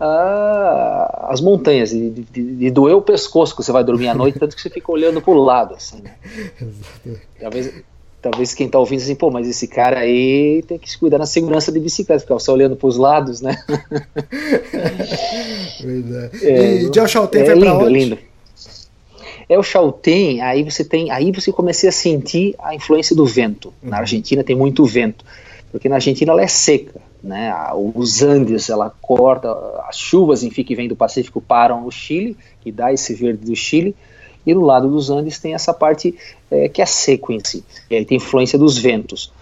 ah, 0.00 1.28
as 1.30 1.40
montanhas 1.40 1.92
e 1.92 2.10
de 2.10 2.70
doer 2.70 2.94
o 2.94 3.02
pescoço 3.02 3.56
que 3.56 3.62
você 3.62 3.72
vai 3.72 3.82
dormir 3.82 4.08
à 4.08 4.14
noite, 4.14 4.38
tanto 4.38 4.54
que 4.54 4.62
você 4.62 4.70
fica 4.70 4.92
olhando 4.92 5.20
para 5.20 5.34
o 5.34 5.42
lado. 5.42 5.74
Assim, 5.74 6.00
né? 6.00 6.14
Talvez, 7.40 7.72
talvez 8.20 8.54
quem 8.54 8.66
está 8.66 8.78
ouvindo 8.78 9.00
assim, 9.00 9.14
pô, 9.14 9.30
mas 9.30 9.48
esse 9.48 9.68
cara 9.68 10.00
aí 10.00 10.62
tem 10.66 10.78
que 10.78 10.90
se 10.90 10.98
cuidar 10.98 11.18
na 11.18 11.26
segurança 11.26 11.70
de 11.70 11.80
bicicleta, 11.80 12.20
ficar 12.20 12.38
só 12.38 12.52
olhando 12.52 12.76
para 12.76 12.88
os 12.88 12.96
lados, 12.96 13.40
né? 13.40 13.62
Verdade. 15.80 16.46
É, 16.46 16.82
e 16.82 16.90
é 17.42 17.44
foi 17.44 17.44
pra 17.44 17.54
lindo, 17.54 17.84
onde? 17.84 17.92
lindo. 17.92 18.18
É 19.48 19.58
o 19.58 19.62
Chaltén, 19.62 20.42
aí 20.42 20.62
você 20.62 20.84
tem, 20.84 21.10
aí 21.10 21.32
você 21.32 21.50
comecei 21.50 21.88
a 21.88 21.92
sentir 21.92 22.54
a 22.58 22.74
influência 22.74 23.16
do 23.16 23.24
vento. 23.24 23.72
Uhum. 23.82 23.90
Na 23.90 23.98
Argentina 23.98 24.44
tem 24.44 24.54
muito 24.54 24.84
vento, 24.84 25.24
porque 25.70 25.88
na 25.88 25.94
Argentina 25.94 26.32
ela 26.32 26.42
é 26.42 26.46
seca, 26.46 27.00
né? 27.22 27.54
Os 27.94 28.22
Andes 28.22 28.68
ela 28.68 28.92
corta, 29.00 29.50
as 29.88 29.96
chuvas 29.96 30.42
enfim 30.42 30.64
que 30.64 30.74
vêm 30.74 30.88
do 30.88 30.96
Pacífico 30.96 31.40
param 31.40 31.82
no 31.82 31.90
Chile, 31.90 32.36
que 32.60 32.70
dá 32.70 32.92
esse 32.92 33.14
verde 33.14 33.46
do 33.46 33.56
Chile, 33.56 33.96
e 34.50 34.54
no 34.54 34.62
lado 34.62 34.88
dos 34.88 35.10
Andes 35.10 35.38
tem 35.38 35.54
essa 35.54 35.74
parte 35.74 36.14
eh, 36.50 36.68
que 36.68 36.80
é 36.80 36.86
seco 36.86 37.32
em 37.32 37.40
si. 37.44 37.62
E 37.90 37.96
aí 37.96 38.04
tem 38.04 38.16
influência 38.16 38.58
dos 38.58 38.78
ventos. 38.78 39.32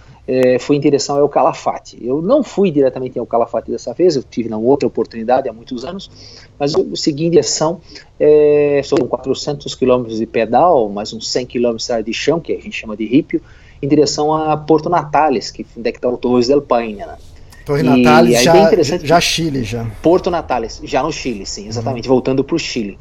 Fui 0.59 0.75
em 0.75 0.81
direção 0.81 1.17
ao 1.21 1.29
Calafate. 1.29 1.97
Eu 2.05 2.21
não 2.21 2.43
fui 2.43 2.73
diretamente 2.73 3.17
ao 3.17 3.25
Calafate 3.25 3.71
dessa 3.71 3.95
vez, 3.95 4.17
eu 4.17 4.25
tive 4.25 4.49
na 4.49 4.59
outra 4.59 4.85
oportunidade 4.85 5.49
há 5.49 5.53
muitos 5.53 5.85
anos, 5.85 6.11
mas 6.59 6.75
eu 6.75 6.97
segui 6.97 7.27
em 7.27 7.31
direção, 7.31 7.81
eh, 8.19 8.81
são 8.85 8.99
400 8.99 9.73
quilômetros 9.77 10.19
de 10.19 10.27
pedal, 10.27 10.89
mais 10.89 11.13
uns 11.13 11.31
100 11.31 11.47
quilômetros 11.47 11.89
de 12.05 12.13
chão, 12.13 12.41
que 12.41 12.53
a 12.53 12.57
gente 12.57 12.73
chama 12.73 12.97
de 12.97 13.07
rípio, 13.07 13.41
em 13.81 13.87
direção 13.87 14.35
a 14.35 14.57
Porto 14.57 14.89
Natales, 14.89 15.51
que 15.51 15.67
onde 15.77 15.89
é 15.89 15.93
que 15.93 15.99
está 15.99 16.09
o 16.09 16.17
Torres 16.17 16.49
del 16.49 16.63
Paine, 16.63 16.97
né? 16.97 17.17
Torre 17.65 17.83
Natales, 17.83 18.37
aí 18.37 18.45
já, 18.45 18.99
já 18.99 19.21
Chile, 19.21 19.65
já. 19.65 19.85
Porto 20.01 20.31
Natales, 20.31 20.81
já 20.85 21.03
no 21.03 21.13
Chile, 21.13 21.45
sim, 21.45 21.67
exatamente, 21.67 22.09
voltando 22.09 22.45
para 22.45 22.57
o 22.57 22.59
Chile. 22.59 22.99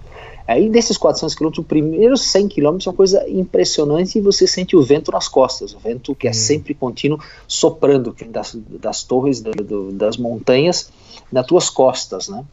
Aí 0.47 0.69
desses 0.69 0.95
400 0.97 1.33
quilômetros, 1.35 1.63
os 1.63 1.67
primeiros 1.67 2.21
100 2.21 2.47
quilômetros 2.49 2.85
é 2.85 2.89
uma 2.91 2.95
coisa 2.95 3.27
impressionante 3.29 4.17
e 4.17 4.21
você 4.21 4.45
sente 4.45 4.75
o 4.75 4.81
vento 4.83 5.11
nas 5.11 5.27
costas, 5.27 5.73
o 5.73 5.79
vento 5.79 6.13
que 6.13 6.27
é 6.27 6.33
sempre 6.33 6.73
contínuo 6.75 7.19
soprando 7.47 8.13
que 8.13 8.23
vem 8.23 8.31
das, 8.31 8.55
das 8.79 9.03
torres 9.03 9.41
do- 9.41 9.51
do- 9.51 9.91
das 9.91 10.17
montanhas 10.17 10.91
nas 11.31 11.45
tuas 11.47 11.69
costas, 11.69 12.29
né? 12.29 12.43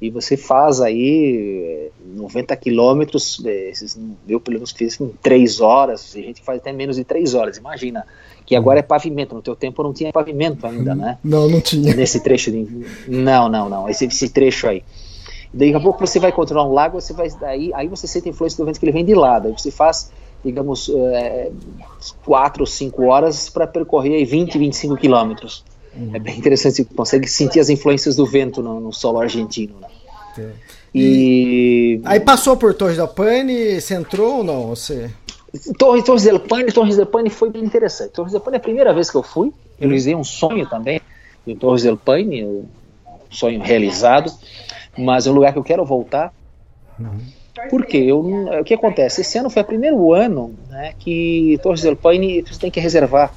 E 0.00 0.10
você 0.10 0.36
faz 0.36 0.80
aí 0.82 1.88
eh, 1.88 1.90
90 2.14 2.54
quilômetros, 2.56 3.42
eh, 3.46 3.72
eu 4.28 4.38
pelo 4.38 4.56
menos 4.56 4.70
fiz 4.70 5.00
em 5.00 5.08
3 5.22 5.60
horas, 5.60 6.12
tem 6.12 6.22
gente 6.22 6.42
faz 6.42 6.58
até 6.58 6.70
menos 6.72 6.96
de 6.96 7.04
3 7.04 7.34
horas, 7.34 7.56
imagina, 7.56 8.06
que 8.44 8.54
agora 8.54 8.78
é 8.78 8.82
pavimento, 8.82 9.34
no 9.34 9.40
teu 9.42 9.56
tempo 9.56 9.82
não 9.82 9.94
tinha 9.94 10.12
pavimento 10.12 10.66
ainda, 10.66 10.94
né? 10.94 11.18
Não, 11.24 11.48
não 11.48 11.60
tinha. 11.62 11.94
nesse 11.94 12.20
trecho 12.20 12.50
de 12.50 12.66
não 13.08 13.48
não 13.48 13.68
não 13.70 13.88
esse, 13.88 14.04
esse 14.06 14.28
trecho 14.28 14.66
aí 14.68 14.82
daqui 15.56 15.74
a 15.74 15.80
pouco 15.80 16.06
você 16.06 16.18
vai 16.18 16.30
encontrar 16.30 16.62
um 16.64 16.72
lago 16.72 17.00
você 17.00 17.12
vai 17.12 17.28
daí 17.40 17.72
aí 17.74 17.88
você 17.88 18.06
sente 18.06 18.28
a 18.28 18.30
influência 18.30 18.56
do 18.58 18.66
vento 18.66 18.78
que 18.78 18.84
ele 18.84 18.92
vem 18.92 19.04
de 19.04 19.14
lado 19.14 19.48
aí 19.48 19.54
você 19.56 19.70
faz 19.70 20.10
digamos 20.44 20.90
é, 20.94 21.50
quatro 22.24 22.62
ou 22.62 22.66
cinco 22.66 23.04
horas 23.06 23.48
para 23.48 23.66
percorrer 23.66 24.14
aí 24.14 24.24
20 24.24 24.58
25 24.58 24.96
quilômetros 24.96 25.64
é 26.12 26.18
bem 26.18 26.38
interessante 26.38 26.76
você 26.76 26.84
consegue 26.84 27.26
sentir 27.26 27.58
as 27.58 27.70
influências 27.70 28.16
do 28.16 28.26
vento 28.26 28.62
no, 28.62 28.80
no 28.80 28.92
solo 28.92 29.20
argentino 29.20 29.74
né? 29.80 30.52
e 30.94 32.00
Aí 32.04 32.20
passou 32.20 32.56
por 32.56 32.72
Torre 32.74 32.94
del 32.94 33.08
Paine, 33.08 33.80
você 33.80 33.94
entrou 33.94 34.38
ou 34.38 34.44
não? 34.44 34.68
Você... 34.68 35.10
Torres, 35.78 36.04
Torres 36.04 36.22
del 36.24 36.40
Paine, 36.40 36.72
Torres 36.72 36.96
del 36.96 37.06
Paine 37.06 37.30
foi 37.30 37.50
bem 37.50 37.64
interessante. 37.64 38.12
Torres 38.12 38.32
del 38.32 38.40
Paine 38.40 38.56
é 38.56 38.60
a 38.60 38.62
primeira 38.62 38.94
vez 38.94 39.10
que 39.10 39.16
eu 39.16 39.22
fui. 39.22 39.48
Eu 39.80 39.88
realizei 39.88 40.14
um 40.14 40.24
sonho 40.24 40.66
também 40.68 41.00
em 41.46 41.56
Torres 41.56 41.82
del 41.82 41.96
Paine, 41.96 42.44
um 42.44 42.66
sonho 43.30 43.60
realizado, 43.62 44.32
mas 44.98 45.26
é 45.26 45.30
um 45.30 45.34
lugar 45.34 45.52
que 45.52 45.58
eu 45.58 45.64
quero 45.64 45.84
voltar. 45.84 46.32
Por 47.70 47.84
quê? 47.86 47.98
Eu, 47.98 48.22
não- 48.22 48.60
o 48.60 48.64
que 48.64 48.74
acontece? 48.74 49.20
Esse 49.22 49.38
ano 49.38 49.48
foi 49.50 49.62
o 49.62 49.64
primeiro 49.64 50.12
ano 50.12 50.54
né, 50.68 50.92
que 50.98 51.58
Torres 51.62 51.82
del 51.82 51.96
Paine 51.96 52.42
você 52.42 52.58
tem 52.60 52.70
que 52.70 52.80
reservar 52.80 53.32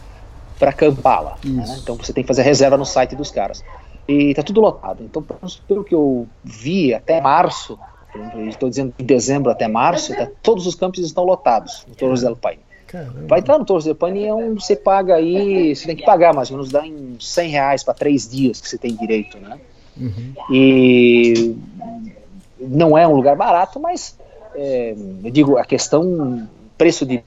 para 0.58 0.72
acampar 0.72 1.24
lá. 1.24 1.38
né? 1.44 1.78
Então 1.82 1.96
você 1.96 2.12
tem 2.14 2.24
que 2.24 2.28
fazer 2.28 2.42
reserva 2.44 2.78
no 2.78 2.86
site 2.86 3.16
dos 3.16 3.32
caras. 3.32 3.64
E 4.08 4.34
tá 4.34 4.42
tudo 4.44 4.60
lotado. 4.60 5.04
Então, 5.04 5.24
pelo 5.68 5.84
que 5.84 5.94
eu 5.96 6.28
vi 6.44 6.94
até 6.94 7.22
março, 7.22 7.78
estou 8.48 8.68
dizendo 8.70 8.94
de 8.98 9.06
dezembro 9.06 9.52
até 9.52 9.68
março, 9.68 10.16
tá- 10.16 10.28
todos 10.42 10.66
os 10.68 10.76
campos 10.76 11.00
estão 11.00 11.24
lotados 11.24 11.86
no 11.88 11.96
Torres 11.96 12.22
del 12.22 12.36
Paine. 12.36 12.62
Caramba. 12.88 13.26
Vai 13.28 13.40
entrar 13.40 13.60
no 13.60 13.66
Torres 13.66 13.86
del 13.86 13.94
Paine 13.96 14.26
é 14.26 14.34
um, 14.34 14.56
você 14.56 14.76
paga 14.76 15.16
aí, 15.16 15.76
você 15.76 15.86
tem 15.86 15.96
que 15.96 16.04
pagar 16.04 16.34
mais 16.34 16.50
ou 16.50 16.58
menos, 16.58 16.72
dá 16.72 16.86
em 16.88 17.16
100 17.20 17.50
reais 17.50 17.84
para 17.84 17.94
três 17.94 18.28
dias 18.28 18.60
que 18.60 18.68
você 18.68 18.80
tem 18.80 18.96
direito, 18.96 19.38
né? 19.38 19.60
E 20.52 21.56
não 22.60 22.98
é 22.98 23.08
um 23.08 23.16
lugar 23.16 23.36
barato, 23.36 23.80
mas 23.80 24.18
é, 24.56 24.96
eu 25.24 25.32
digo, 25.32 25.58
a 25.58 25.66
questão 25.66 26.48
preço 26.78 27.06
de 27.06 27.24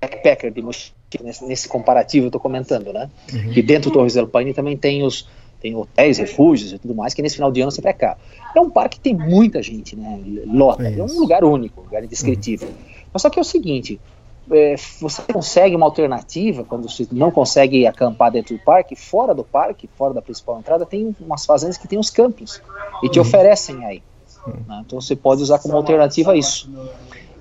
backpacker, 0.00 0.52
de 0.52 0.62
mochila, 0.62 0.94
nesse, 1.22 1.44
nesse 1.44 1.68
comparativo 1.68 2.26
eu 2.26 2.28
estou 2.28 2.40
comentando, 2.40 2.92
né? 2.92 3.10
Que 3.52 3.62
dentro 3.62 3.90
do 3.90 3.94
Torres 3.94 4.14
del 4.14 4.28
Paine 4.28 4.52
também 4.52 4.76
tem 4.76 5.02
os 5.02 5.28
tem 5.60 5.74
hotéis, 5.74 6.18
refúgios 6.18 6.72
e 6.74 6.78
tudo 6.78 6.94
mais, 6.94 7.14
que 7.14 7.22
nesse 7.22 7.36
final 7.36 7.50
de 7.50 7.62
ano 7.62 7.70
sempre 7.70 7.88
é 7.90 7.94
caro. 7.94 8.18
É 8.54 8.60
um 8.60 8.68
parque 8.68 8.98
que 8.98 9.02
tem 9.02 9.14
muita 9.14 9.62
gente, 9.62 9.96
né? 9.96 10.20
Lota, 10.46 10.86
É 10.86 10.98
é, 10.98 11.02
um 11.02 11.18
lugar 11.18 11.42
único, 11.42 11.80
um 11.80 11.84
lugar 11.84 12.04
indescritível. 12.04 12.68
Mas 13.10 13.22
só 13.22 13.30
que 13.30 13.38
é 13.38 13.42
o 13.42 13.44
seguinte, 13.44 13.98
é, 14.50 14.74
você 15.00 15.22
consegue 15.22 15.74
uma 15.74 15.86
alternativa 15.86 16.64
quando 16.64 16.88
você 16.88 17.06
não 17.10 17.30
consegue 17.30 17.86
acampar 17.86 18.30
dentro 18.30 18.56
do 18.56 18.62
parque, 18.62 18.94
fora 18.94 19.34
do 19.34 19.44
parque, 19.44 19.88
fora 19.96 20.12
da 20.12 20.22
principal 20.22 20.58
entrada, 20.58 20.84
tem 20.84 21.14
umas 21.20 21.46
fazendas 21.46 21.78
que 21.78 21.88
tem 21.88 21.98
os 21.98 22.10
campos 22.10 22.60
e 23.02 23.08
te 23.08 23.18
oferecem 23.18 23.84
aí. 23.84 24.02
né? 24.66 24.82
Então 24.86 25.00
você 25.00 25.16
pode 25.16 25.42
usar 25.42 25.58
como 25.58 25.76
alternativa 25.76 26.36
isso. 26.36 26.70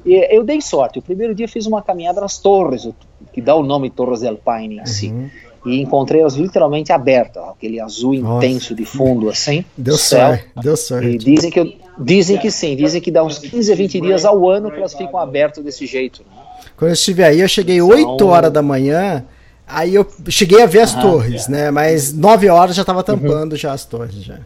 E 0.06 0.16
eu 0.36 0.44
dei 0.44 0.62
sorte. 0.62 1.00
O 1.00 1.02
primeiro 1.02 1.34
dia 1.34 1.46
eu 1.46 1.50
fiz 1.50 1.66
uma 1.66 1.82
caminhada 1.82 2.20
nas 2.20 2.38
torres, 2.38 2.88
que 3.32 3.42
dá 3.42 3.56
o 3.56 3.64
nome 3.64 3.90
Torres 3.90 4.22
del 4.22 4.38
Paine 4.38 4.80
em 4.80 4.86
si. 4.86 5.32
E 5.66 5.82
encontrei 5.82 6.22
elas 6.22 6.36
literalmente 6.36 6.92
abertas, 6.92 7.42
aquele 7.48 7.80
azul 7.80 8.14
Nossa. 8.16 8.46
intenso 8.46 8.76
de 8.76 8.84
fundo 8.86 9.30
assim. 9.30 9.64
Deu 9.78 9.98
céu. 9.98 10.28
sorte, 10.30 10.46
deu 10.62 10.74
E 10.74 10.78
sorte. 10.78 11.18
dizem 11.20 11.50
que, 11.52 11.60
eu- 11.60 11.74
dizem 11.98 12.38
que 12.38 12.52
sim, 12.52 12.76
dizem 12.76 13.00
que 13.02 13.10
dá 13.10 13.24
uns 13.24 13.38
15 13.40 13.72
a 13.72 13.76
20 13.76 14.02
dias 14.02 14.26
ao 14.26 14.50
ano 14.50 14.70
que 14.70 14.78
elas 14.78 14.94
ficam 14.94 15.18
abertas 15.20 15.64
desse 15.64 15.86
jeito. 15.86 16.22
né? 16.30 16.42
Quando 16.76 16.90
eu 16.90 16.94
estive 16.94 17.24
aí, 17.24 17.40
eu 17.40 17.48
cheguei 17.48 17.82
8 17.82 18.26
horas 18.28 18.52
da 18.52 18.62
manhã, 18.62 19.24
aí 19.66 19.96
eu 19.96 20.06
cheguei 20.28 20.62
a 20.62 20.66
ver 20.66 20.82
as 20.82 20.94
torres, 20.96 21.48
né? 21.48 21.72
Mas 21.72 22.12
9 22.12 22.50
horas 22.50 22.76
já 22.76 22.84
tava 22.84 23.02
tampando 23.04 23.56
já 23.56 23.72
as 23.72 23.86
torres 23.86 24.16
já. 24.16 24.40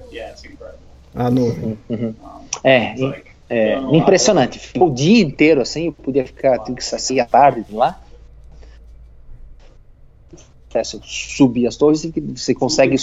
A 1.16 1.32
nuvem. 1.32 1.78
É, 2.64 2.94
im- 2.96 3.14
é, 3.50 3.78
impressionante. 3.92 4.60
Ficou 4.60 4.90
o 4.90 4.94
dia 4.94 5.24
inteiro 5.24 5.62
assim, 5.62 5.88
eu 5.88 5.94
podia 5.94 6.26
ficar 6.26 6.60
tive 6.60 6.78
que 6.78 6.84
sair 6.86 7.20
à 7.22 7.26
tarde 7.26 7.64
de 7.68 7.76
lá. 7.76 8.00
É, 10.74 10.84
Você 10.84 11.00
subir 11.04 11.66
as 11.66 11.76
torres, 11.78 12.02
você- 12.02 12.12
você 12.36 12.54
consegue 12.54 12.98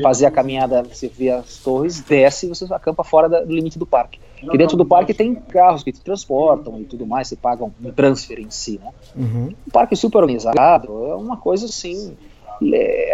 fazer 0.00 0.26
a 0.26 0.30
caminhada, 0.30 0.82
você 0.82 1.08
vê 1.08 1.30
as 1.30 1.56
torres, 1.58 2.00
desce 2.00 2.46
e 2.46 2.48
você 2.48 2.64
acampa 2.72 3.02
fora 3.02 3.28
da- 3.28 3.40
do 3.40 3.52
limite 3.52 3.78
do 3.78 3.84
parque. 3.84 4.20
Porque 4.40 4.56
dentro 4.56 4.76
do 4.76 4.86
parque 4.86 5.12
tem 5.12 5.34
carros 5.34 5.82
que 5.82 5.92
te 5.92 6.00
transportam 6.00 6.80
e 6.80 6.84
tudo 6.84 7.04
mais, 7.06 7.26
você 7.28 7.36
paga 7.36 7.64
um 7.64 7.70
transfer 7.94 8.38
em 8.38 8.48
si, 8.50 8.80
né? 8.82 8.90
Uhum. 9.16 9.52
um 9.66 9.70
parque 9.70 9.96
super 9.96 10.18
organizado, 10.18 11.06
é 11.06 11.14
uma 11.16 11.36
coisa 11.36 11.66
assim. 11.66 12.16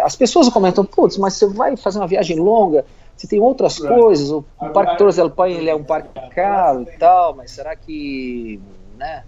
As 0.05 0.14
pessoas 0.14 0.49
comentam, 0.51 0.84
putz, 0.84 1.16
mas 1.16 1.34
você 1.34 1.47
vai 1.47 1.76
fazer 1.76 1.99
uma 1.99 2.07
viagem 2.07 2.36
longa, 2.38 2.84
você 3.16 3.26
tem 3.26 3.40
outras 3.40 3.78
coisas, 3.78 4.30
o, 4.30 4.44
o 4.61 4.68
Parque 4.70 4.99
Torres 4.99 5.16
del 5.16 5.30
Paine 5.30 5.68
é 5.68 5.74
um 5.74 5.84
parque 5.84 6.09
caro 6.34 6.82
e 6.82 6.99
tal, 6.99 7.34
mas 7.34 7.51
será 7.51 7.74
que. 7.74 8.61
Né? 8.99 9.24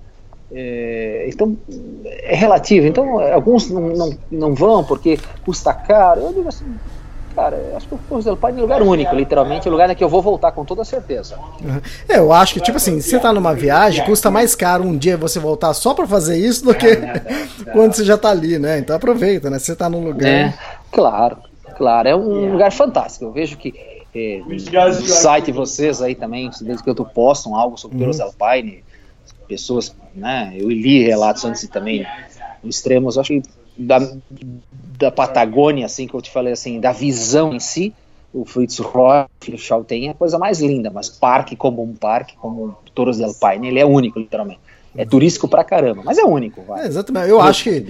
É, 0.51 1.26
então, 1.28 1.57
é 2.05 2.34
relativo. 2.34 2.86
Então, 2.86 3.20
alguns 3.20 3.70
não, 3.70 3.88
não, 3.88 4.18
não 4.30 4.55
vão 4.55 4.82
porque 4.82 5.18
custa 5.44 5.72
caro. 5.72 6.22
Eu 6.22 6.32
digo 6.32 6.49
assim, 6.49 6.64
cara, 7.34 7.74
acho 7.76 7.86
que 7.86 7.94
o 7.94 7.99
Torres 8.09 8.24
del 8.24 8.36
Paine 8.36 8.59
é 8.59 8.61
um 8.61 8.64
lugar 8.64 8.82
único, 8.82 9.14
literalmente, 9.14 9.68
é 9.68 9.70
um 9.70 9.72
lugar 9.72 9.94
que 9.94 10.03
eu 10.03 10.09
vou 10.09 10.22
voltar 10.22 10.53
com 10.53 10.64
toda 10.64 10.84
certeza. 10.84 11.38
É, 12.09 12.18
eu 12.18 12.32
acho 12.32 12.55
que, 12.55 12.61
tipo 12.61 12.78
assim, 12.78 13.01
se 13.01 13.11
você 13.11 13.20
tá 13.20 13.32
numa 13.32 13.55
viagem, 13.55 14.05
custa 14.05 14.30
mais 14.30 14.55
caro 14.55 14.84
um 14.84 14.96
dia 14.96 15.16
você 15.16 15.38
voltar 15.38 15.74
só 15.74 15.94
pra 15.94 16.07
fazer 16.07 16.38
isso 16.38 16.64
do 16.64 16.74
que 16.74 16.96
quando 17.72 17.92
você 17.92 18.05
já 18.05 18.16
tá 18.16 18.30
ali, 18.30 18.59
né? 18.59 18.78
Então 18.78 18.96
aproveita, 18.96 19.51
né? 19.51 19.59
Você 19.59 19.76
tá 19.76 19.88
num 19.88 20.03
lugar. 20.03 20.28
É, 20.28 20.55
claro, 20.90 21.36
claro, 21.76 22.09
é 22.09 22.16
um 22.16 22.53
lugar 22.53 22.72
fantástico. 22.72 23.26
Eu 23.26 23.32
vejo 23.32 23.57
que 23.57 23.74
é, 24.14 24.40
no 24.46 24.90
site 24.92 25.53
vocês 25.53 26.01
aí 26.01 26.14
também, 26.14 26.51
desde 26.62 26.82
que 26.82 26.90
eu 26.90 26.94
postam 27.05 27.55
algo 27.55 27.76
sobre 27.76 27.96
Uhum. 27.96 28.01
Pelos 28.01 28.18
del 28.18 28.32
Paine, 28.32 28.82
pessoas, 29.46 29.94
né? 30.19 30.53
Eu 30.55 30.69
li 30.69 31.03
relatos 31.03 31.45
antes 31.45 31.66
também 31.69 32.07
extremos, 32.64 33.16
acho 33.16 33.41
que 33.41 33.43
da, 33.77 33.99
da 34.99 35.11
Patagônia, 35.11 35.87
assim 35.87 36.07
que 36.07 36.14
eu 36.14 36.21
te 36.21 36.31
falei 36.31 36.53
assim, 36.53 36.81
da 36.81 36.93
visão 36.93 37.55
em 37.55 37.61
si, 37.61 37.95
o 38.33 38.45
Fritz 38.45 38.79
Roy, 38.79 39.25
o 39.25 39.85
tem 39.85 40.09
é 40.09 40.11
a 40.11 40.14
coisa 40.14 40.39
mais 40.39 40.61
linda, 40.61 40.91
mas 40.91 41.09
parque 41.09 41.57
como 41.57 41.83
um 41.83 41.95
parque, 41.95 42.37
como 42.37 42.77
Torres 42.95 43.16
del 43.16 43.35
Paine, 43.35 43.69
ele 43.69 43.81
é 43.81 43.87
único, 43.87 44.19
literalmente. 44.19 44.61
É 44.97 45.05
turístico 45.05 45.47
pra 45.47 45.62
caramba, 45.62 46.03
mas 46.05 46.18
é 46.18 46.24
único. 46.24 46.64
É, 46.76 46.86
exatamente. 46.86 47.28
Eu 47.28 47.41
acho 47.41 47.64
que. 47.64 47.84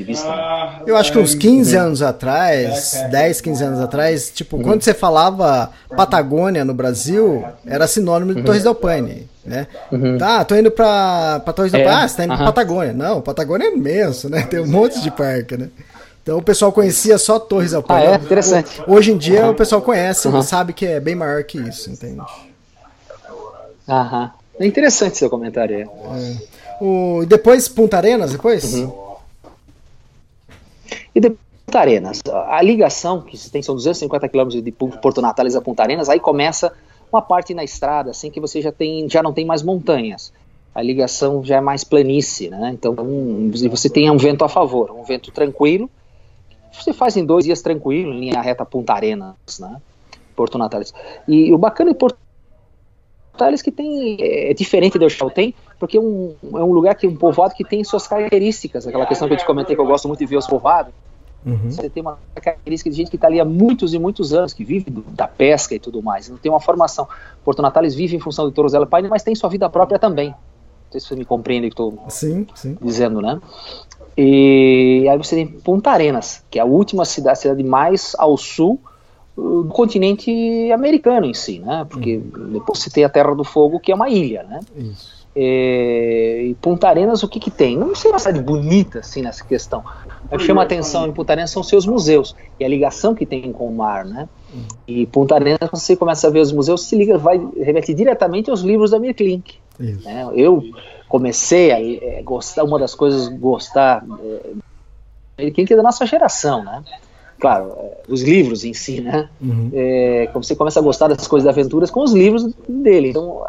Eu 0.87 0.97
acho 0.97 1.13
que 1.13 1.19
uns 1.19 1.35
15 1.35 1.77
anos 1.77 2.03
atrás, 2.03 3.03
10, 3.11 3.41
15 3.41 3.65
anos 3.65 3.81
atrás, 3.81 4.31
tipo, 4.31 4.57
uhum. 4.57 4.63
quando 4.63 4.83
você 4.83 4.93
falava 4.93 5.71
Patagônia 5.97 6.65
no 6.65 6.75
Brasil, 6.75 7.45
era 7.67 7.87
sinônimo 7.87 8.35
de 8.35 8.41
uhum. 8.41 8.45
Torres 8.45 8.63
del 8.63 8.75
Paine. 8.75 9.29
Né? 9.45 9.67
Uhum. 9.91 10.19
Tá, 10.19 10.45
tô 10.45 10.55
indo 10.55 10.71
pra, 10.71 11.41
pra 11.43 11.53
Torres 11.53 11.73
del 11.73 11.81
é. 11.81 11.85
Paine. 11.85 12.03
Ah, 12.03 12.09
você 12.09 12.17
tá 12.17 12.25
indo 12.25 12.37
pra 12.37 12.47
Patagônia. 12.47 12.93
Não, 12.93 13.21
Patagônia 13.23 13.67
é 13.67 13.75
imenso, 13.75 14.29
né? 14.29 14.43
Tem 14.43 14.61
um 14.61 14.67
monte 14.67 15.01
de 15.01 15.11
parque, 15.11 15.57
né? 15.57 15.71
Então 16.23 16.37
o 16.37 16.43
pessoal 16.43 16.71
conhecia 16.71 17.17
só 17.17 17.39
Torres 17.39 17.71
del 17.71 17.83
Paine. 17.83 18.07
Ah, 18.07 18.11
é? 18.13 18.15
Interessante. 18.17 18.83
Hoje 18.87 19.13
em 19.13 19.17
dia 19.17 19.49
o 19.49 19.55
pessoal 19.55 19.81
conhece, 19.81 20.29
uhum. 20.29 20.43
sabe 20.43 20.75
que 20.75 20.85
é 20.85 21.01
bem 21.01 21.15
maior 21.15 21.43
que 21.45 21.59
isso, 21.59 21.91
entende? 21.91 22.21
Aham. 23.89 24.31
É 24.59 24.67
interessante 24.67 25.17
seu 25.17 25.31
comentário. 25.31 25.77
É. 25.81 26.85
O, 26.85 27.25
depois 27.27 27.69
Punta 27.69 27.97
Arenas, 27.97 28.33
depois? 28.33 28.75
Uhum. 28.75 29.17
E 31.15 31.21
depois 31.21 31.49
Punta 31.69 31.81
Arenas. 31.81 32.23
A 32.49 32.63
ligação, 32.63 33.21
que 33.21 33.39
tem, 33.51 33.61
são 33.63 33.75
250 33.75 34.27
quilômetros 34.29 34.63
de 34.63 34.73
Porto 34.73 35.21
Natales 35.21 35.55
a 35.55 35.61
Punta 35.61 35.83
Arenas, 35.83 36.09
aí 36.09 36.19
começa 36.19 36.73
uma 37.13 37.21
parte 37.21 37.53
na 37.53 37.63
estrada, 37.63 38.11
assim, 38.11 38.31
que 38.31 38.41
você 38.41 38.63
já, 38.63 38.73
tem, 38.73 39.09
já 39.09 39.23
não 39.23 39.35
tem 39.35 39.45
mais 39.45 39.63
montanhas. 39.63 40.33
A 40.75 40.81
ligação 40.81 41.45
já 41.45 41.57
é 41.57 41.61
mais 41.61 41.85
planície, 41.85 42.49
né? 42.49 42.71
Então 42.73 42.95
um, 42.99 43.51
você 43.71 43.91
tem 43.91 44.11
um 44.11 44.17
vento 44.17 44.45
a 44.45 44.49
favor, 44.49 44.91
um 44.93 45.03
vento 45.03 45.31
tranquilo, 45.31 45.91
você 46.73 46.93
faz 46.93 47.17
em 47.17 47.25
dois 47.25 47.45
dias 47.45 47.61
tranquilo, 47.61 48.13
em 48.15 48.21
linha 48.21 48.41
reta 48.41 48.65
Punta 48.65 48.95
Arenas, 48.95 49.35
né? 49.59 49.77
Porto 50.35 50.57
Natales. 50.57 50.95
E 51.27 51.53
o 51.53 51.59
bacana 51.59 51.93
de 51.93 51.99
Porto 51.99 52.17
Natales 53.39 53.63
que 53.63 53.71
tem 53.71 54.17
é 54.21 54.53
diferente 54.53 54.99
do 54.99 55.09
Chaltén, 55.09 55.55
porque 55.79 55.97
é 55.97 56.01
um, 56.01 56.35
é 56.43 56.65
um 56.65 56.73
lugar 56.73 56.97
que 56.97 57.07
um 57.07 57.15
povoado 57.15 57.55
que 57.55 57.65
tem 57.65 57.85
suas 57.85 58.09
características, 58.09 58.87
aquela 58.87 59.07
questão 59.07 59.29
que 59.29 59.35
eu 59.35 59.39
te 59.39 59.47
comentei 59.47 59.77
que 59.77 59.81
eu 59.81 59.87
gosto 59.87 60.09
muito 60.09 60.19
de 60.19 60.27
ver 60.27 60.37
os 60.37 60.47
povoados. 60.47 60.93
Uhum. 61.47 61.71
Você 61.71 61.89
tem 61.89 62.03
uma 62.03 62.19
característica 62.35 62.91
de 62.91 62.97
gente 62.97 63.11
que 63.11 63.17
está 63.17 63.29
ali 63.29 63.39
há 63.39 63.45
muitos 63.45 63.95
e 63.95 63.99
muitos 63.99 64.35
anos, 64.35 64.53
que 64.53 64.65
vive 64.65 64.91
da 64.91 65.29
pesca 65.29 65.73
e 65.73 65.79
tudo 65.79 66.03
mais, 66.03 66.29
não 66.29 66.37
tem 66.37 66.51
uma 66.51 66.61
formação. 66.61 67.07
Porto 67.45 67.63
Natales 67.63 67.95
vive 67.95 68.17
em 68.17 68.21
função 68.21 68.45
do 68.45 68.51
Torosella 68.51 68.87
Paine, 68.87 69.09
mas 69.09 69.23
tem 69.23 69.35
sua 69.37 69.49
vida 69.49 69.71
própria 69.71 70.01
também. 70.01 70.31
Não 70.31 70.93
sei 70.93 71.01
se 71.01 71.07
você 71.07 71.15
me 71.15 71.25
compreende 71.25 71.69
o 71.69 71.71
que 71.71 71.81
estou 71.81 71.97
dizendo, 72.83 73.23
né? 73.23 73.41
E 74.17 75.07
aí 75.09 75.17
você 75.17 75.37
tem 75.37 75.47
Punta 75.47 75.91
Arenas, 75.91 76.43
que 76.51 76.59
é 76.59 76.63
a 76.63 76.65
última 76.65 77.05
cidade, 77.05 77.39
cidade 77.39 77.63
mais 77.63 78.17
ao 78.19 78.37
sul 78.37 78.81
do 79.39 79.69
continente 79.73 80.73
americano 80.73 81.27
em 81.27 81.35
si, 81.35 81.61
né? 81.61 81.87
Porque 81.89 82.17
uhum. 82.17 82.53
depois 82.53 82.81
você 82.81 82.91
tem 82.91 83.05
a 83.05 83.09
Terra 83.09 83.35
do 83.35 83.45
Fogo, 83.45 83.79
que 83.79 83.93
é 83.93 83.95
uma 83.95 84.09
ilha, 84.09 84.43
né? 84.43 84.61
Isso. 84.77 85.19
É, 85.37 86.43
e 86.47 86.55
Punta 86.55 86.89
Arenas, 86.89 87.23
o 87.23 87.29
que 87.29 87.39
que 87.39 87.51
tem? 87.51 87.77
Não 87.77 87.95
sei 87.95 88.11
uma 88.11 88.19
cidade 88.19 88.43
bonita 88.43 88.99
assim 88.99 89.23
nessa 89.23 89.45
questão. 89.45 89.85
O 90.31 90.37
que 90.37 90.45
chama 90.45 90.63
atenção 90.63 91.07
em 91.07 91.13
Punta 91.13 91.33
Arenas 91.33 91.53
são 91.53 91.63
seus 91.63 91.87
museus 91.87 92.35
e 92.59 92.65
a 92.65 92.69
ligação 92.69 93.15
que 93.15 93.25
tem 93.25 93.53
com 93.53 93.69
o 93.69 93.75
mar, 93.75 94.05
né? 94.05 94.29
Uhum. 94.53 94.65
E 94.89 95.07
Punta 95.07 95.37
Arenas, 95.37 95.71
quando 95.71 95.81
você 95.81 95.95
começa 95.95 96.27
a 96.27 96.31
ver 96.31 96.41
os 96.41 96.51
museus, 96.51 96.83
se 96.83 96.97
liga, 96.97 97.17
vai 97.17 97.41
remete 97.57 97.95
diretamente 97.95 98.51
aos 98.51 98.63
livros 98.63 98.91
da 98.91 98.99
Mirklink. 98.99 99.55
Né? 99.79 100.29
Eu 100.35 100.65
comecei 101.09 101.71
a 101.71 101.81
é, 101.81 102.23
gostar, 102.23 102.65
uma 102.65 102.79
das 102.79 102.95
coisas 102.97 103.29
gostar 103.29 104.05
é, 105.37 105.51
que 105.53 105.73
é 105.73 105.77
da 105.77 105.83
nossa 105.85 106.05
geração, 106.05 106.65
né? 106.65 106.83
Claro, 107.41 107.73
é, 107.79 107.99
os 108.09 108.23
livros 108.23 108.65
em 108.65 108.75
si, 108.75 109.01
né? 109.01 109.29
Uhum. 109.41 109.71
É, 109.73 110.29
você 110.35 110.57
começa 110.57 110.81
a 110.81 110.83
gostar 110.83 111.09
das 111.09 111.27
coisas 111.27 111.45
de 111.45 111.51
aventuras 111.51 111.91
com 111.91 112.03
os 112.03 112.13
livros 112.13 112.53
dele. 112.69 113.11
Então, 113.11 113.45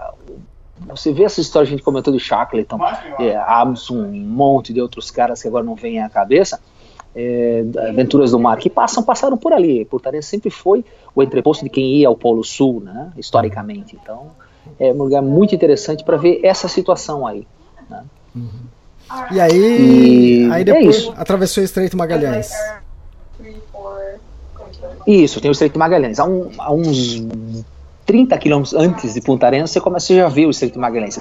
você 0.88 1.12
vê 1.12 1.24
essa 1.24 1.42
história 1.42 1.68
que 1.68 1.74
a 1.74 1.78
gente 1.78 1.86
comentou 1.86 2.14
de 2.14 2.20
Shackleton, 2.20 2.80
é, 3.20 3.36
Amundsen, 3.36 3.98
um 3.98 4.12
monte 4.12 4.74
de 4.74 4.82
outros 4.82 5.10
caras 5.12 5.42
que 5.42 5.48
agora 5.48 5.64
não 5.64 5.76
vêm 5.76 6.02
à 6.02 6.10
cabeça, 6.10 6.60
é, 7.16 7.66
aventuras 7.90 8.32
do 8.32 8.40
mar, 8.40 8.58
que 8.58 8.70
passam, 8.70 9.04
passaram 9.04 9.38
por 9.38 9.54
ali. 9.54 9.84
Portaria 9.86 10.22
sempre 10.22 10.50
foi 10.50 10.86
o 11.16 11.24
entreposto 11.24 11.64
de 11.64 11.70
quem 11.70 11.96
ia 11.96 12.08
ao 12.08 12.16
Polo 12.16 12.44
Sul, 12.44 12.82
né? 12.82 13.12
Historicamente. 13.18 13.98
Então, 14.02 14.32
é 14.80 14.92
um 14.94 14.98
lugar 14.98 15.22
muito 15.22 15.56
interessante 15.56 16.04
para 16.04 16.18
ver 16.18 16.42
essa 16.44 16.68
situação 16.68 17.26
aí. 17.26 17.48
Né? 17.90 18.04
Uhum. 18.36 18.50
E 19.32 19.42
aí, 19.42 20.46
e 20.46 20.52
aí 20.52 20.62
é 20.62 20.64
depois 20.64 21.08
é 21.08 21.14
atravessou 21.22 21.62
o 21.62 21.66
Estreito 21.66 21.98
Magalhães. 21.98 22.52
Isso, 25.10 25.42
tem 25.42 25.50
o 25.50 25.54
Estreito 25.54 25.80
Magalhães. 25.80 26.20
Há, 26.20 26.26
um, 26.26 26.52
há 26.60 26.72
uns 26.72 27.24
30 28.06 28.38
quilômetros 28.38 28.76
antes 28.76 29.16
de 29.16 29.22
Punta 29.22 29.48
Arenas, 29.48 29.72
você 29.72 29.82
começa 29.82 30.14
a 30.14 30.16
já 30.16 30.28
ver 30.28 30.46
o 30.46 30.52
Estreito 30.52 30.80
Magalhães. 30.80 31.20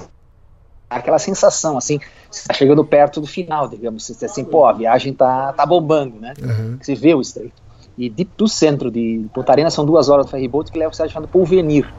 Aquela 0.87 1.17
sensação, 1.17 1.75
assim, 1.75 1.99
você 2.29 2.41
está 2.41 2.53
chegando 2.53 2.85
perto 2.85 3.19
do 3.19 3.25
final, 3.25 3.67
digamos, 3.67 4.05
você 4.05 4.25
assim, 4.25 4.43
pô, 4.43 4.65
a 4.67 4.73
viagem 4.73 5.11
tá, 5.11 5.53
tá 5.53 5.65
bombando, 5.65 6.19
né? 6.19 6.35
Uhum. 6.39 6.77
Você 6.79 6.93
vê 6.93 7.15
o 7.15 7.21
Estreito. 7.21 7.53
E 7.97 8.09
de, 8.09 8.27
do 8.37 8.47
centro 8.47 8.91
de 8.91 9.25
Punta 9.33 9.51
Arenas 9.51 9.73
são 9.73 9.83
duas 9.83 10.07
horas 10.07 10.27
do 10.27 10.29
ferryboat 10.29 10.71
que 10.71 10.77
leva 10.77 10.93
você 10.93 11.09
chamado 11.09 11.27
Pulvenir. 11.27 11.91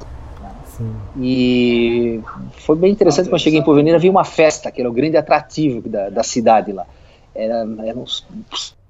E 1.18 2.20
foi 2.58 2.76
bem 2.76 2.92
interessante 2.92 3.26
quando 3.26 3.34
eu 3.34 3.38
cheguei 3.40 3.58
em 3.58 3.64
Porvenir, 3.64 3.98
vi 3.98 4.08
uma 4.08 4.24
festa, 4.24 4.70
que 4.70 4.80
era 4.80 4.88
o 4.88 4.92
grande 4.92 5.16
atrativo 5.16 5.88
da, 5.88 6.08
da 6.08 6.22
cidade 6.22 6.72
lá. 6.72 6.86
Era, 7.34 7.66
eram 7.84 8.02
uns 8.02 8.26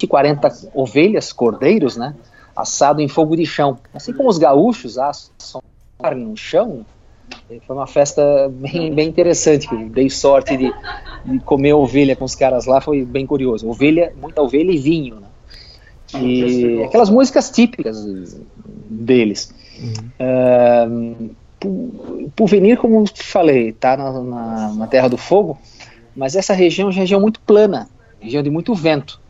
40 0.07 0.71
ovelhas, 0.75 1.33
cordeiros, 1.33 1.97
né? 1.97 2.15
Assado 2.55 3.01
em 3.01 3.09
fogo 3.09 3.37
de 3.37 3.47
chão. 3.47 3.79
Assim 3.95 4.13
como 4.13 4.29
os 4.29 4.39
gaúchos 4.39 4.99
assam 4.99 5.63
carne 5.99 6.25
no 6.25 6.37
chão, 6.37 6.85
foi 7.67 7.77
uma 7.77 7.87
festa 7.87 8.51
bem, 8.51 8.93
bem 8.93 9.09
interessante. 9.09 9.69
Que 9.69 9.77
dei 9.85 10.11
sorte 10.11 10.57
de, 10.57 10.73
de, 11.25 11.39
comer 11.41 11.73
ovelha 11.75 12.17
com 12.17 12.25
os 12.25 12.35
caras 12.35 12.67
lá, 12.67 12.81
foi 12.81 13.05
bem 13.05 13.27
curioso. 13.27 13.69
Ovelha, 13.69 14.13
muita 14.21 14.43
ovelha 14.43 14.73
e 14.73 14.79
vinho, 14.79 15.21
né? 15.21 15.27
E 16.21 16.83
aquelas 16.83 17.09
músicas 17.09 17.51
típicas 17.51 18.05
deles. 18.89 19.55
Uhum. 19.79 21.31
Uh, 21.31 21.35
Porvenir, 22.35 22.79
como 22.79 23.05
te 23.05 23.23
falei, 23.23 23.69
está 23.69 23.97
na, 23.97 24.13
na, 24.13 24.73
na, 24.73 24.87
Terra 24.87 25.09
do 25.09 25.19
Fogo, 25.19 25.59
mas 26.17 26.35
essa 26.35 26.55
região 26.55 26.89
é 26.89 26.91
uma 26.91 26.99
região 26.99 27.21
muito 27.21 27.39
plana, 27.41 27.89
região 28.19 28.43
de 28.43 28.49
muito 28.49 28.75
vento, 28.75 29.21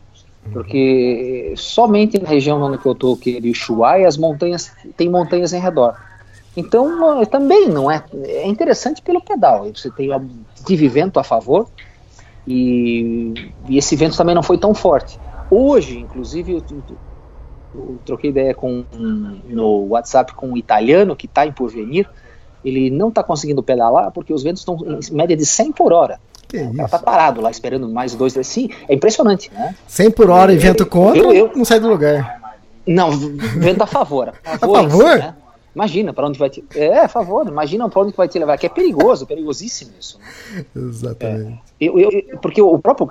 porque 0.53 1.55
somente 1.57 2.21
na 2.21 2.29
região 2.29 2.61
onde 2.63 2.79
eu 2.85 2.93
estou, 2.93 3.17
que 3.17 3.37
é 3.37 3.51
Ushuaia, 3.51 4.09
as 4.09 4.17
montanhas, 4.17 4.73
tem 4.97 5.09
montanhas 5.09 5.53
em 5.53 5.61
redor. 5.61 5.97
Então, 6.57 7.25
também 7.27 7.69
não 7.69 7.91
é, 7.91 8.03
é 8.25 8.47
interessante 8.47 9.01
pelo 9.03 9.21
pedal, 9.21 9.71
você 9.73 9.91
tem 9.91 10.09
tive 10.65 10.89
vento 10.89 11.21
a 11.21 11.25
favor, 11.25 11.69
e, 12.47 13.53
e 13.69 13.79
esse 13.79 13.95
vento 13.95 14.17
também 14.17 14.35
não 14.35 14.43
foi 14.43 14.59
tão 14.59 14.75
forte. 14.75 15.19
Hoje, 15.51 15.99
inclusive, 15.99 16.53
eu, 16.53 16.63
eu 17.75 17.99
troquei 18.05 18.31
ideia 18.31 18.55
com 18.55 18.85
no 19.47 19.87
WhatsApp 19.89 20.35
com 20.35 20.49
um 20.49 20.57
italiano 20.57 21.15
que 21.15 21.27
está 21.27 21.47
em 21.47 21.53
Porvenir, 21.53 22.09
ele 22.65 22.91
não 22.91 23.09
está 23.09 23.23
conseguindo 23.23 23.63
pedalar 23.63 24.11
porque 24.11 24.33
os 24.33 24.43
ventos 24.43 24.61
estão 24.61 24.77
em 24.77 25.15
média 25.15 25.37
de 25.37 25.47
100 25.47 25.73
por 25.73 25.93
hora. 25.93 26.21
Ela 26.57 26.85
está 26.85 26.99
parado 26.99 27.41
lá 27.41 27.51
esperando 27.51 27.89
mais 27.89 28.15
dois, 28.15 28.33
três. 28.33 28.47
Sim, 28.47 28.71
é 28.89 28.95
impressionante, 28.95 29.51
né? 29.53 29.75
100 29.87 30.11
por 30.11 30.31
hora 30.31 30.53
e 30.53 30.57
vento 30.57 30.85
contra, 30.87 31.19
eu, 31.19 31.33
eu, 31.33 31.53
não 31.55 31.65
sai 31.65 31.81
do 31.81 31.89
lugar. 31.89 32.41
Não, 32.87 33.11
vento 33.11 33.83
a 33.83 33.87
favor. 33.87 34.33
A 34.45 34.59
favor? 34.59 34.79
A 34.79 34.83
favor? 34.83 35.19
né? 35.19 35.35
Imagina 35.75 36.13
para 36.13 36.27
onde 36.27 36.39
vai 36.39 36.51
te. 36.51 36.65
É, 36.75 36.99
a 36.99 37.09
favor, 37.09 37.47
imagina 37.47 37.89
para 37.89 38.03
onde 38.03 38.17
vai 38.17 38.27
te 38.27 38.39
levar, 38.39 38.59
que 38.59 38.67
é 38.67 38.69
perigoso, 38.69 39.27
perigosíssimo 39.27 39.93
isso. 39.99 40.19
Né? 40.19 40.65
Exatamente. 40.75 41.63
É, 41.81 41.85
eu, 41.85 41.99
eu, 41.99 42.39
porque 42.43 42.61
o 42.61 42.79
próprio 42.79 43.09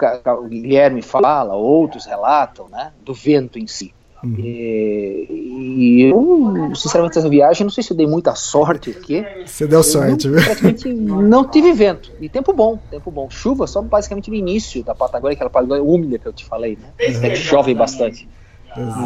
Guilherme 0.47 1.01
fala, 1.01 1.55
outros 1.55 2.05
relatam, 2.05 2.67
né, 2.67 2.91
do 3.01 3.13
vento 3.13 3.57
em 3.57 3.65
si. 3.65 3.93
Uhum. 4.23 4.35
E, 4.37 5.27
e, 5.29 6.01
eu, 6.11 6.75
sinceramente, 6.75 7.17
essa 7.17 7.29
viagem, 7.29 7.63
não 7.63 7.71
sei 7.71 7.83
se 7.83 7.91
eu 7.91 7.97
dei 7.97 8.05
muita 8.05 8.35
sorte 8.35 8.91
aqui. 8.91 9.25
Você 9.45 9.65
deu 9.65 9.81
sorte, 9.81 10.27
não, 10.27 10.35
viu? 10.35 10.43
Praticamente 10.43 10.93
não 10.93 11.45
tive 11.45 11.71
vento. 11.73 12.11
E 12.19 12.27
tempo 12.27 12.51
bom, 12.51 12.77
tempo 12.89 13.09
bom. 13.11 13.29
Chuva 13.29 13.65
só 13.65 13.81
basicamente 13.81 14.29
no 14.29 14.35
início 14.35 14.83
da 14.83 14.93
Patagônia, 14.93 15.35
aquela 15.35 15.49
Patagônia 15.49 15.83
úmida 15.83 16.19
que 16.19 16.27
eu 16.27 16.33
te 16.33 16.45
falei, 16.45 16.77
né? 16.81 16.89
Uhum. 17.07 17.23
É 17.23 17.29
que 17.29 17.37
chove 17.37 17.73
bastante. 17.73 18.27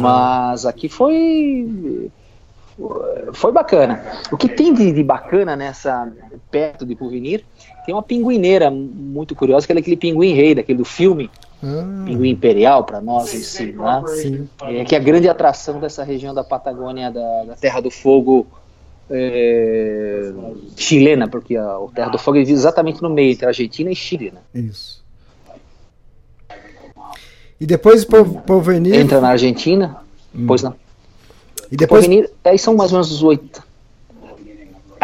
Mas 0.00 0.66
aqui 0.66 0.88
foi 0.88 2.10
foi 3.32 3.52
bacana. 3.52 4.02
O 4.32 4.36
que 4.36 4.48
tem 4.48 4.74
de, 4.74 4.90
de, 4.90 5.02
bacana 5.02 5.54
nessa 5.54 6.12
perto 6.50 6.84
de 6.84 6.96
Porvenir 6.96 7.44
tem 7.86 7.94
uma 7.94 8.02
pinguineira 8.02 8.70
muito 8.70 9.34
curiosa, 9.34 9.66
que 9.66 9.72
é 9.72 9.78
aquele 9.78 9.96
pinguim 9.96 10.34
rei 10.34 10.54
daquele 10.54 10.78
do 10.78 10.84
filme 10.84 11.30
ah. 11.64 12.04
pinguim 12.04 12.30
imperial 12.30 12.84
para 12.84 13.00
nós 13.00 13.32
em 13.34 13.40
si, 13.40 13.72
né? 13.72 14.02
É, 14.80 14.84
que 14.84 14.94
é 14.94 14.98
a 14.98 15.02
grande 15.02 15.28
atração 15.28 15.80
dessa 15.80 16.04
região 16.04 16.34
da 16.34 16.44
Patagônia, 16.44 17.10
da, 17.10 17.44
da 17.44 17.56
Terra 17.56 17.80
do 17.80 17.90
Fogo 17.90 18.46
é, 19.10 20.32
chilena, 20.76 21.28
porque 21.28 21.56
a, 21.56 21.64
a 21.64 21.88
Terra 21.94 22.10
do 22.10 22.18
Fogo 22.18 22.38
é 22.38 22.42
exatamente 22.42 23.02
no 23.02 23.10
meio 23.10 23.32
entre 23.32 23.46
Argentina 23.46 23.90
e 23.90 23.96
Chile, 23.96 24.32
né? 24.32 24.40
Isso. 24.54 25.02
E 27.60 27.66
depois 27.66 28.04
por, 28.04 28.26
por 28.42 28.60
venir... 28.60 28.94
Entra 28.94 29.20
na 29.20 29.28
Argentina, 29.28 29.96
hum. 30.34 30.44
pois 30.46 30.62
não. 30.62 30.74
E 31.70 31.76
depois. 31.76 32.06
Porvenir, 32.06 32.30
aí 32.44 32.58
são 32.58 32.74
mais 32.74 32.92
ou 32.92 32.98
menos 32.98 33.22
8. 33.22 33.62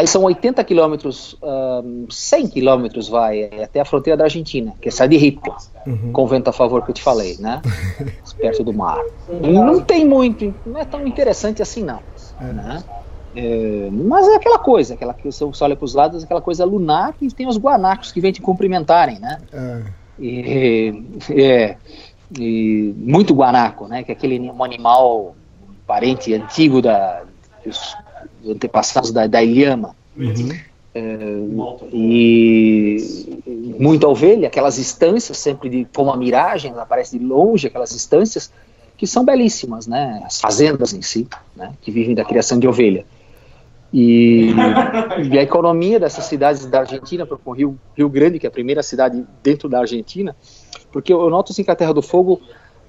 Aí 0.01 0.07
são 0.07 0.23
80 0.23 0.65
quilômetros, 0.65 1.37
um, 1.43 2.07
100 2.09 2.49
quilômetros 2.49 3.07
vai 3.07 3.51
até 3.63 3.81
a 3.81 3.85
fronteira 3.85 4.17
da 4.17 4.25
Argentina, 4.25 4.73
que 4.81 4.89
é 4.89 4.91
sai 4.91 5.09
de 5.09 5.19
Ripo, 5.19 5.55
uhum. 5.87 6.11
com 6.11 6.27
vento 6.27 6.49
a 6.49 6.55
favor 6.55 6.83
que 6.83 6.91
eu 6.91 6.95
te 6.95 7.03
falei, 7.03 7.37
né? 7.39 7.61
Perto 8.41 8.65
do 8.65 8.73
mar. 8.73 8.99
Não 9.29 9.79
tem 9.83 10.07
muito, 10.07 10.55
não 10.65 10.81
é 10.81 10.87
tão 10.87 11.07
interessante 11.07 11.61
assim 11.61 11.85
não, 11.85 12.01
é. 12.41 12.45
né? 12.45 12.85
É, 13.37 13.91
mas 13.93 14.27
é 14.27 14.37
aquela 14.37 14.59
coisa, 14.59 14.95
aquela 14.95 15.13
que 15.13 15.31
você 15.31 15.45
olha 15.63 15.77
para 15.77 15.85
os 15.85 15.95
lados, 15.95 16.25
aquela 16.25 16.41
coisa 16.41 16.65
lunar 16.65 17.13
que 17.13 17.29
tem 17.35 17.47
os 17.47 17.59
guanacos 17.59 18.11
que 18.11 18.23
vêm 18.23 18.33
te 18.33 18.41
cumprimentarem, 18.41 19.19
né? 19.19 19.39
É. 19.53 19.83
E, 20.19 20.95
é, 21.29 21.77
e 22.39 22.95
muito 22.97 23.35
guanaco, 23.35 23.87
né? 23.87 24.03
Que 24.03 24.13
é 24.13 24.15
aquele 24.15 24.41
um 24.51 24.65
animal 24.65 25.37
parente 25.87 26.33
antigo 26.33 26.81
da, 26.81 27.23
dos 27.63 27.95
antepassados 28.47 29.13
da, 29.13 29.27
da 29.27 29.43
Ilhama. 29.43 29.95
Uhum. 30.17 30.49
É, 30.93 31.03
e 31.93 32.97
muita 33.79 34.09
ovelha, 34.09 34.49
aquelas 34.49 34.77
estâncias 34.77 35.39
sempre 35.39 35.69
de 35.69 35.87
como 35.95 36.11
a 36.11 36.17
miragem, 36.17 36.73
aparece 36.77 37.17
de 37.17 37.25
longe 37.25 37.69
aquelas 37.69 37.93
estâncias 37.93 38.53
que 38.97 39.07
são 39.07 39.25
belíssimas, 39.25 39.87
né? 39.87 40.21
As 40.27 40.41
fazendas 40.41 40.93
em 40.93 41.01
si, 41.01 41.27
né? 41.57 41.73
Que 41.81 41.91
vivem 41.91 42.15
da 42.15 42.25
criação 42.25 42.59
de 42.59 42.69
ovelha. 42.69 43.05
E, 43.93 44.51
e, 45.25 45.39
a 45.39 45.43
economia 45.43 45.99
dessas 45.99 46.25
cidades 46.27 46.65
da 46.67 46.81
Argentina, 46.81 47.27
por 47.27 47.57
Rio, 47.57 47.77
Rio 47.97 48.09
Grande, 48.09 48.39
que 48.39 48.47
é 48.47 48.49
a 48.49 48.53
primeira 48.53 48.83
cidade 48.83 49.25
dentro 49.43 49.69
da 49.69 49.81
Argentina, 49.81 50.37
porque 50.93 51.13
eu 51.13 51.29
noto 51.29 51.51
assim 51.51 51.65
que 51.65 51.71
a 51.71 51.77
Terra 51.77 51.93
do 51.93 52.03
Fogo 52.03 52.41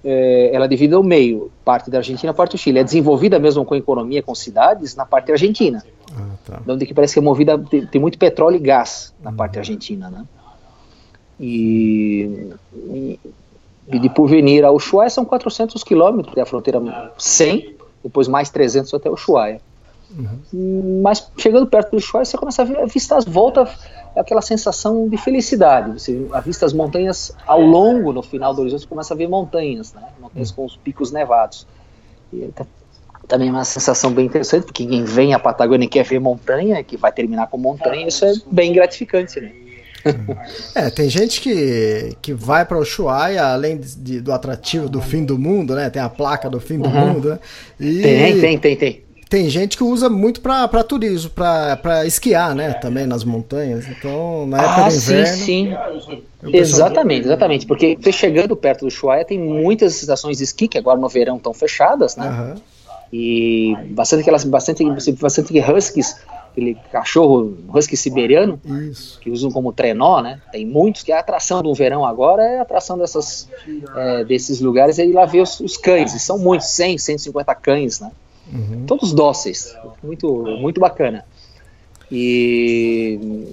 é, 0.04 0.50
ela 0.54 0.66
é 0.66 0.68
dividida 0.68 0.96
ao 0.96 1.04
meio, 1.04 1.52
parte 1.64 1.90
da 1.90 2.00
Argentina, 2.00 2.34
parte 2.34 2.54
do 2.54 2.58
Chile. 2.58 2.80
É 2.80 2.84
desenvolvida 2.84 3.38
mesmo 3.40 3.64
com 3.64 3.76
economia, 3.76 4.24
com 4.24 4.34
cidades, 4.34 4.96
na 4.96 5.06
parte 5.06 5.32
argentina. 5.32 5.84
Ah, 6.16 6.36
tá. 6.46 6.62
Onde 6.68 6.86
que 6.86 6.94
parece 6.94 7.14
que 7.14 7.20
é 7.20 7.22
movida, 7.22 7.58
tem, 7.58 7.86
tem 7.86 8.02
muito 8.02 8.18
petróleo 8.18 8.56
e 8.56 8.60
gás 8.60 9.14
na 9.22 9.30
uhum. 9.30 9.36
parte 9.36 9.60
argentina, 9.60 10.10
né? 10.10 10.26
E, 11.40 12.52
e, 12.74 13.20
e 13.88 14.00
de 14.00 14.10
Porvenir 14.10 14.64
ao 14.64 14.76
Ushuaia 14.76 15.10
são 15.10 15.26
400 15.26 15.84
quilômetros, 15.84 16.38
é 16.38 16.42
a 16.42 16.46
fronteira 16.46 16.80
100, 17.18 17.76
depois 18.04 18.28
mais 18.28 18.50
300 18.50 18.94
até 18.94 19.10
o 19.10 19.14
Ushuaia. 19.14 19.60
Uhum. 20.16 21.02
Mas 21.02 21.32
chegando 21.38 21.66
perto 21.68 21.92
do 21.92 21.98
Ushuaia, 21.98 22.26
você 22.26 22.38
começa 22.38 22.62
a 22.62 22.66
ver, 22.66 22.80
avistar 22.80 23.18
as 23.18 23.26
voltas, 23.26 23.70
aquela 24.16 24.42
sensação 24.42 25.08
de 25.08 25.18
felicidade. 25.18 26.00
Você 26.00 26.28
avista 26.32 26.66
as 26.66 26.74
montanhas 26.74 27.32
ao 27.46 27.62
longo, 27.62 28.12
no 28.12 28.22
final 28.22 28.54
do 28.54 28.62
horizonte, 28.62 28.82
você 28.82 28.88
começa 28.88 29.14
a 29.14 29.18
ver 29.18 29.28
montanhas, 29.28 29.94
né? 29.94 30.04
montanhas 30.20 30.52
com 30.52 30.66
os 30.66 30.76
picos 30.76 31.12
nevados. 31.12 31.66
E 32.34 32.48
tá, 32.54 32.66
também 33.28 33.50
é 33.50 33.52
uma 33.52 33.66
sensação 33.66 34.12
bem 34.12 34.26
interessante, 34.26 34.66
porque 34.66 34.86
quem 34.86 35.04
vem 35.04 35.34
à 35.34 35.40
Patagônia 35.40 35.86
e 35.86 35.90
quer 35.90 36.04
ver 36.04 36.20
montanha, 36.20 36.84
que 36.84 36.98
vai 36.98 37.12
terminar 37.12 37.48
com 37.48 37.58
montanha, 37.58 38.08
isso 38.08 38.26
é 38.26 38.34
bem 38.52 38.74
gratificante, 38.74 39.40
né? 39.40 39.52
é, 40.74 40.90
tem 40.90 41.08
gente 41.10 41.40
que, 41.40 42.18
que 42.22 42.34
vai 42.34 42.66
para 42.66 42.78
o 42.78 42.82
Ushuaia, 42.82 43.46
além 43.46 43.78
de, 43.78 44.20
do 44.20 44.34
atrativo 44.34 44.90
do 44.90 45.00
fim 45.00 45.24
do 45.24 45.38
mundo, 45.38 45.76
né? 45.76 45.90
Tem 45.92 46.02
a 46.02 46.10
placa 46.10 46.50
do 46.50 46.60
fim 46.60 46.80
do 46.80 46.90
uhum. 46.90 47.14
mundo, 47.14 47.30
né? 47.30 47.40
E... 47.80 48.02
Tem, 48.02 48.40
tem, 48.40 48.58
tem, 48.58 48.76
tem 48.76 49.04
tem 49.32 49.50
gente 49.50 49.78
que 49.78 49.84
usa 49.84 50.10
muito 50.10 50.42
para 50.42 50.84
turismo, 50.84 51.32
para 51.32 52.06
esquiar, 52.06 52.54
né? 52.54 52.74
Também 52.74 53.06
nas 53.06 53.24
montanhas. 53.24 53.88
Então, 53.88 54.46
na 54.46 54.58
época 54.58 54.82
ah, 54.82 54.90
do 54.90 54.96
inverno. 54.96 55.38
Sim, 55.38 55.74
sim. 56.06 56.24
Exatamente, 56.52 57.28
exatamente. 57.28 57.66
Porque 57.66 57.98
chegando 58.12 58.58
perto 58.58 58.82
do 58.82 58.88
Ushuaia 58.88 59.24
tem 59.24 59.40
muitas 59.40 60.02
estações 60.02 60.40
de 60.40 60.44
esqui 60.44 60.68
que 60.68 60.78
agora 60.78 61.00
no 61.00 61.08
verão 61.08 61.38
estão 61.38 61.54
fechadas, 61.54 62.18
né? 62.18 62.28
Uhum. 62.28 62.62
E 63.14 63.74
bastante 63.92 64.20
aquelas, 64.20 64.44
bastante, 64.44 64.84
bastante 65.14 65.54
huskies, 65.62 66.18
aquele 66.52 66.76
cachorro 66.92 67.58
husky 67.74 67.96
siberiano, 67.96 68.60
Isso. 68.66 69.18
que 69.22 69.30
usam 69.30 69.50
como 69.50 69.72
trenó, 69.72 70.22
né? 70.22 70.42
Tem 70.52 70.66
muitos 70.66 71.04
que 71.04 71.12
a 71.14 71.20
atração 71.20 71.64
do 71.64 71.74
verão 71.74 72.06
agora 72.06 72.44
é 72.44 72.60
a 72.60 72.64
atração 72.64 72.98
dessas, 72.98 73.48
é, 73.96 74.26
desses 74.26 74.60
lugares 74.60 74.98
e 74.98 75.10
lá 75.14 75.26
ver 75.26 75.40
os, 75.40 75.62
os 75.62 75.78
cães. 75.78 76.14
E 76.14 76.20
são 76.20 76.38
muitos, 76.38 76.68
100, 76.68 76.98
150 76.98 77.56
cães, 77.56 78.02
né? 78.02 78.12
Uhum. 78.52 78.86
Todos 78.86 79.14
dóceis, 79.14 79.76
muito, 80.04 80.44
muito 80.60 80.80
bacana. 80.80 81.26
E, 82.12 83.48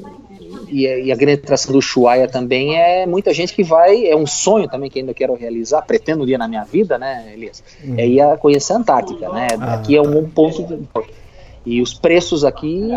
e, 0.68 0.84
e, 0.84 1.12
a 1.12 1.16
grande 1.16 1.40
atração 1.40 1.72
do 1.72 1.78
Ushuaia 1.78 2.26
também 2.26 2.76
é 2.76 3.06
muita 3.06 3.32
gente 3.32 3.54
que 3.54 3.62
vai, 3.62 4.06
é 4.06 4.16
um 4.16 4.26
sonho 4.26 4.68
também 4.68 4.90
que 4.90 4.98
ainda 4.98 5.14
quero 5.14 5.34
realizar, 5.34 5.82
pretendo 5.82 6.24
um 6.24 6.26
dia 6.26 6.36
na 6.36 6.48
minha 6.48 6.64
vida, 6.64 6.98
né, 6.98 7.32
Elias? 7.32 7.62
Uhum. 7.84 7.94
É 7.96 8.06
ir 8.06 8.20
a 8.20 8.36
conhecer 8.36 8.72
a 8.72 8.76
Antártica, 8.76 9.28
né? 9.28 9.46
Ah, 9.60 9.74
aqui 9.74 9.96
é 9.96 10.02
um 10.02 10.24
tá. 10.24 10.30
ponto. 10.34 10.64
De, 10.64 10.88
e 11.64 11.80
os 11.80 11.94
preços 11.94 12.44
aqui 12.44 12.88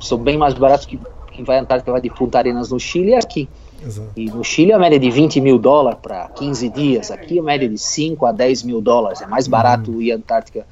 são 0.00 0.18
bem 0.18 0.38
mais 0.38 0.54
baratos 0.54 0.86
que 0.86 1.00
quem 1.32 1.44
vai 1.44 1.58
à 1.58 1.62
Antártica 1.62 1.90
vai 1.90 2.00
de 2.00 2.10
Punta 2.10 2.38
Arenas 2.38 2.70
no 2.70 2.78
Chile 2.78 3.10
e 3.10 3.14
aqui. 3.14 3.48
Exato. 3.84 4.10
E 4.16 4.26
no 4.26 4.44
Chile 4.44 4.72
a 4.72 4.78
média 4.78 4.96
é 4.96 4.98
de 5.00 5.10
20 5.10 5.40
mil 5.40 5.58
dólares 5.58 5.98
para 6.00 6.28
15 6.28 6.68
dias, 6.68 7.10
aqui 7.10 7.38
a 7.38 7.42
média 7.42 7.66
é 7.66 7.68
de 7.68 7.78
5 7.78 8.24
a 8.24 8.30
10 8.30 8.62
mil 8.62 8.80
dólares. 8.80 9.20
É 9.20 9.26
mais 9.26 9.48
barato 9.48 9.90
uhum. 9.90 10.00
ir 10.00 10.12
à 10.12 10.16
Antártica 10.16 10.64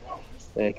é, 0.56 0.74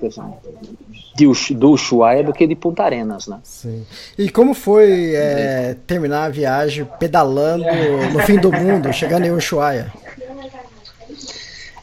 de, 1.15 1.53
do 1.55 1.71
Ushuaia 1.71 2.23
do 2.23 2.33
que 2.33 2.45
de 2.45 2.55
Punta 2.55 2.83
Arenas, 2.83 3.27
né? 3.27 3.39
Sim. 3.43 3.85
E 4.17 4.29
como 4.29 4.53
foi 4.53 5.15
é, 5.15 5.75
terminar 5.87 6.25
a 6.25 6.29
viagem 6.29 6.87
pedalando 6.99 7.65
no 8.11 8.19
fim 8.19 8.37
do 8.37 8.51
mundo, 8.51 8.91
chegando 8.93 9.25
em 9.25 9.31
Ushuaia? 9.31 9.91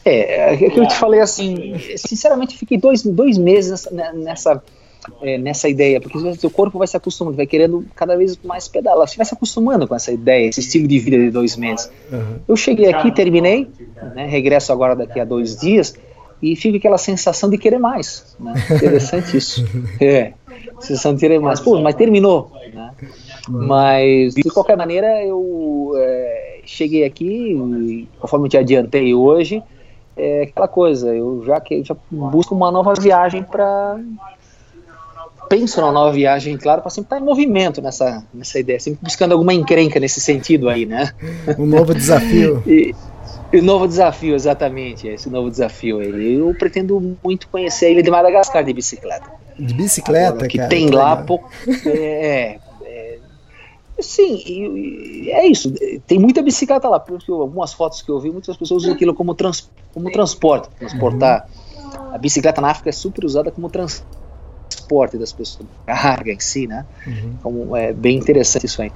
É, 0.04 0.54
é 0.54 0.56
que 0.56 0.80
eu 0.80 0.86
te 0.86 0.94
falei 0.94 1.20
assim, 1.20 1.74
sinceramente 1.96 2.56
fiquei 2.56 2.78
dois, 2.78 3.02
dois 3.02 3.36
meses 3.36 3.86
nessa, 4.14 4.62
é, 5.20 5.36
nessa 5.36 5.68
ideia, 5.68 6.00
porque 6.00 6.16
o 6.16 6.34
seu 6.34 6.50
corpo 6.50 6.78
vai 6.78 6.86
se 6.86 6.96
acostumando, 6.96 7.36
vai 7.36 7.46
querendo 7.46 7.84
cada 7.94 8.16
vez 8.16 8.38
mais 8.42 8.66
pedalar, 8.66 9.06
você 9.06 9.16
vai 9.16 9.26
se 9.26 9.34
acostumando 9.34 9.86
com 9.86 9.94
essa 9.94 10.10
ideia, 10.10 10.48
esse 10.48 10.60
estilo 10.60 10.88
de 10.88 10.98
vida 10.98 11.18
de 11.18 11.30
dois 11.30 11.56
meses. 11.56 11.90
Uhum. 12.10 12.36
Eu 12.48 12.56
cheguei 12.56 12.92
aqui, 12.92 13.12
terminei, 13.12 13.68
né, 14.14 14.26
regresso 14.26 14.72
agora 14.72 14.96
daqui 14.96 15.20
a 15.20 15.24
dois 15.24 15.56
dias, 15.56 15.94
e 16.42 16.56
fica 16.56 16.78
aquela 16.78 16.98
sensação 16.98 17.50
de 17.50 17.58
querer 17.58 17.78
mais. 17.78 18.36
Né? 18.38 18.54
Interessante 18.70 19.36
isso. 19.36 19.64
É, 20.00 20.32
sensação 20.80 21.14
de 21.14 21.20
querer 21.20 21.38
mais. 21.38 21.60
Pô, 21.60 21.78
mas 21.80 21.94
terminou. 21.94 22.50
Né? 22.72 22.90
Mas, 23.48 24.34
de 24.34 24.50
qualquer 24.50 24.76
maneira, 24.76 25.22
eu 25.24 25.92
é, 25.96 26.60
cheguei 26.64 27.04
aqui, 27.04 27.52
e, 27.54 28.08
conforme 28.18 28.46
eu 28.46 28.50
te 28.50 28.56
adiantei 28.56 29.14
hoje, 29.14 29.62
é 30.16 30.42
aquela 30.42 30.68
coisa, 30.68 31.14
eu 31.14 31.42
já, 31.44 31.60
que, 31.60 31.82
já 31.84 31.96
busco 32.10 32.54
uma 32.54 32.70
nova 32.70 32.94
viagem 32.94 33.42
para 33.42 33.98
penso 35.48 35.80
na 35.80 35.90
nova 35.90 36.12
viagem, 36.12 36.56
claro, 36.56 36.80
para 36.80 36.90
sempre 36.90 37.06
estar 37.06 37.18
em 37.18 37.24
movimento 37.24 37.82
nessa, 37.82 38.22
nessa 38.32 38.60
ideia, 38.60 38.78
sempre 38.78 39.00
buscando 39.02 39.32
alguma 39.32 39.52
encrenca 39.52 39.98
nesse 39.98 40.20
sentido 40.20 40.68
aí, 40.68 40.86
né? 40.86 41.12
Um 41.58 41.66
novo 41.66 41.92
desafio. 41.92 42.62
e, 42.68 42.94
o 43.58 43.62
novo 43.62 43.88
desafio, 43.88 44.34
exatamente, 44.34 45.08
esse 45.08 45.28
novo 45.28 45.50
desafio 45.50 45.98
aí. 45.98 46.34
Eu 46.34 46.54
pretendo 46.54 47.16
muito 47.22 47.48
conhecer 47.48 47.86
a 47.86 47.90
ilha 47.90 48.02
de 48.02 48.10
Madagascar 48.10 48.64
de 48.64 48.72
bicicleta. 48.72 49.30
De 49.58 49.74
bicicleta, 49.74 50.28
Agora, 50.28 50.48
que 50.48 50.58
cara, 50.58 50.68
tem 50.68 50.90
lá 50.90 51.16
pouco. 51.16 51.50
É, 51.86 52.58
é, 52.82 53.18
sim, 54.00 55.28
é 55.28 55.46
isso. 55.46 55.72
Tem 56.06 56.18
muita 56.18 56.42
bicicleta 56.42 56.88
lá, 56.88 57.00
porque 57.00 57.30
algumas 57.30 57.72
fotos 57.72 58.02
que 58.02 58.10
eu 58.10 58.20
vi, 58.20 58.30
muitas 58.30 58.56
pessoas 58.56 58.82
usam 58.82 58.94
aquilo 58.94 59.14
como, 59.14 59.34
trans, 59.34 59.70
como 59.92 60.10
transporte, 60.10 60.68
transportar. 60.78 61.46
Uhum. 61.74 62.14
A 62.14 62.18
bicicleta 62.18 62.60
na 62.60 62.70
África 62.70 62.88
é 62.88 62.92
super 62.92 63.24
usada 63.24 63.50
como 63.50 63.68
transporte 63.68 64.19
das 65.18 65.32
pessoas, 65.32 65.68
carga 65.86 66.32
em 66.32 66.40
si, 66.40 66.66
né? 66.66 66.84
Uhum. 67.06 67.34
Então, 67.38 67.76
é 67.76 67.92
bem 67.92 68.16
interessante 68.16 68.66
isso 68.66 68.82
aí. 68.82 68.90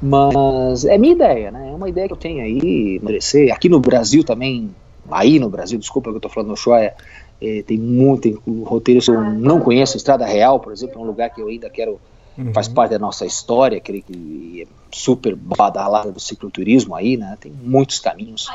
Mas 0.00 0.84
é 0.84 0.98
minha 0.98 1.14
ideia, 1.14 1.50
né? 1.50 1.70
É 1.70 1.74
uma 1.74 1.88
ideia 1.88 2.06
que 2.06 2.12
eu 2.12 2.18
tenho 2.18 2.42
aí, 2.42 3.00
merecer. 3.02 3.52
Aqui 3.52 3.68
no 3.68 3.80
Brasil 3.80 4.24
também, 4.24 4.74
aí 5.10 5.38
no 5.38 5.48
Brasil, 5.48 5.78
desculpa 5.78 6.10
que 6.10 6.16
eu 6.16 6.20
tô 6.20 6.28
falando 6.28 6.50
no 6.50 6.56
Shoya, 6.56 6.94
é, 7.40 7.62
tem 7.62 7.78
muito 7.78 8.22
tem 8.22 8.38
roteiros 8.64 9.04
que 9.04 9.10
eu 9.10 9.20
não 9.20 9.60
conheço. 9.60 9.96
Estrada 9.96 10.24
Real, 10.24 10.60
por 10.60 10.72
exemplo, 10.72 11.00
é 11.00 11.04
um 11.04 11.06
lugar 11.06 11.30
que 11.30 11.40
eu 11.40 11.48
ainda 11.48 11.68
quero, 11.68 12.00
uhum. 12.38 12.52
faz 12.52 12.68
parte 12.68 12.92
da 12.92 12.98
nossa 12.98 13.26
história, 13.26 13.78
aquele 13.78 14.02
que 14.02 14.62
é 14.62 14.66
super 14.92 15.34
badalada 15.34 16.12
do 16.12 16.20
cicloturismo 16.20 16.94
aí, 16.94 17.16
né? 17.16 17.36
Tem 17.40 17.52
muitos 17.52 17.98
caminhos 17.98 18.48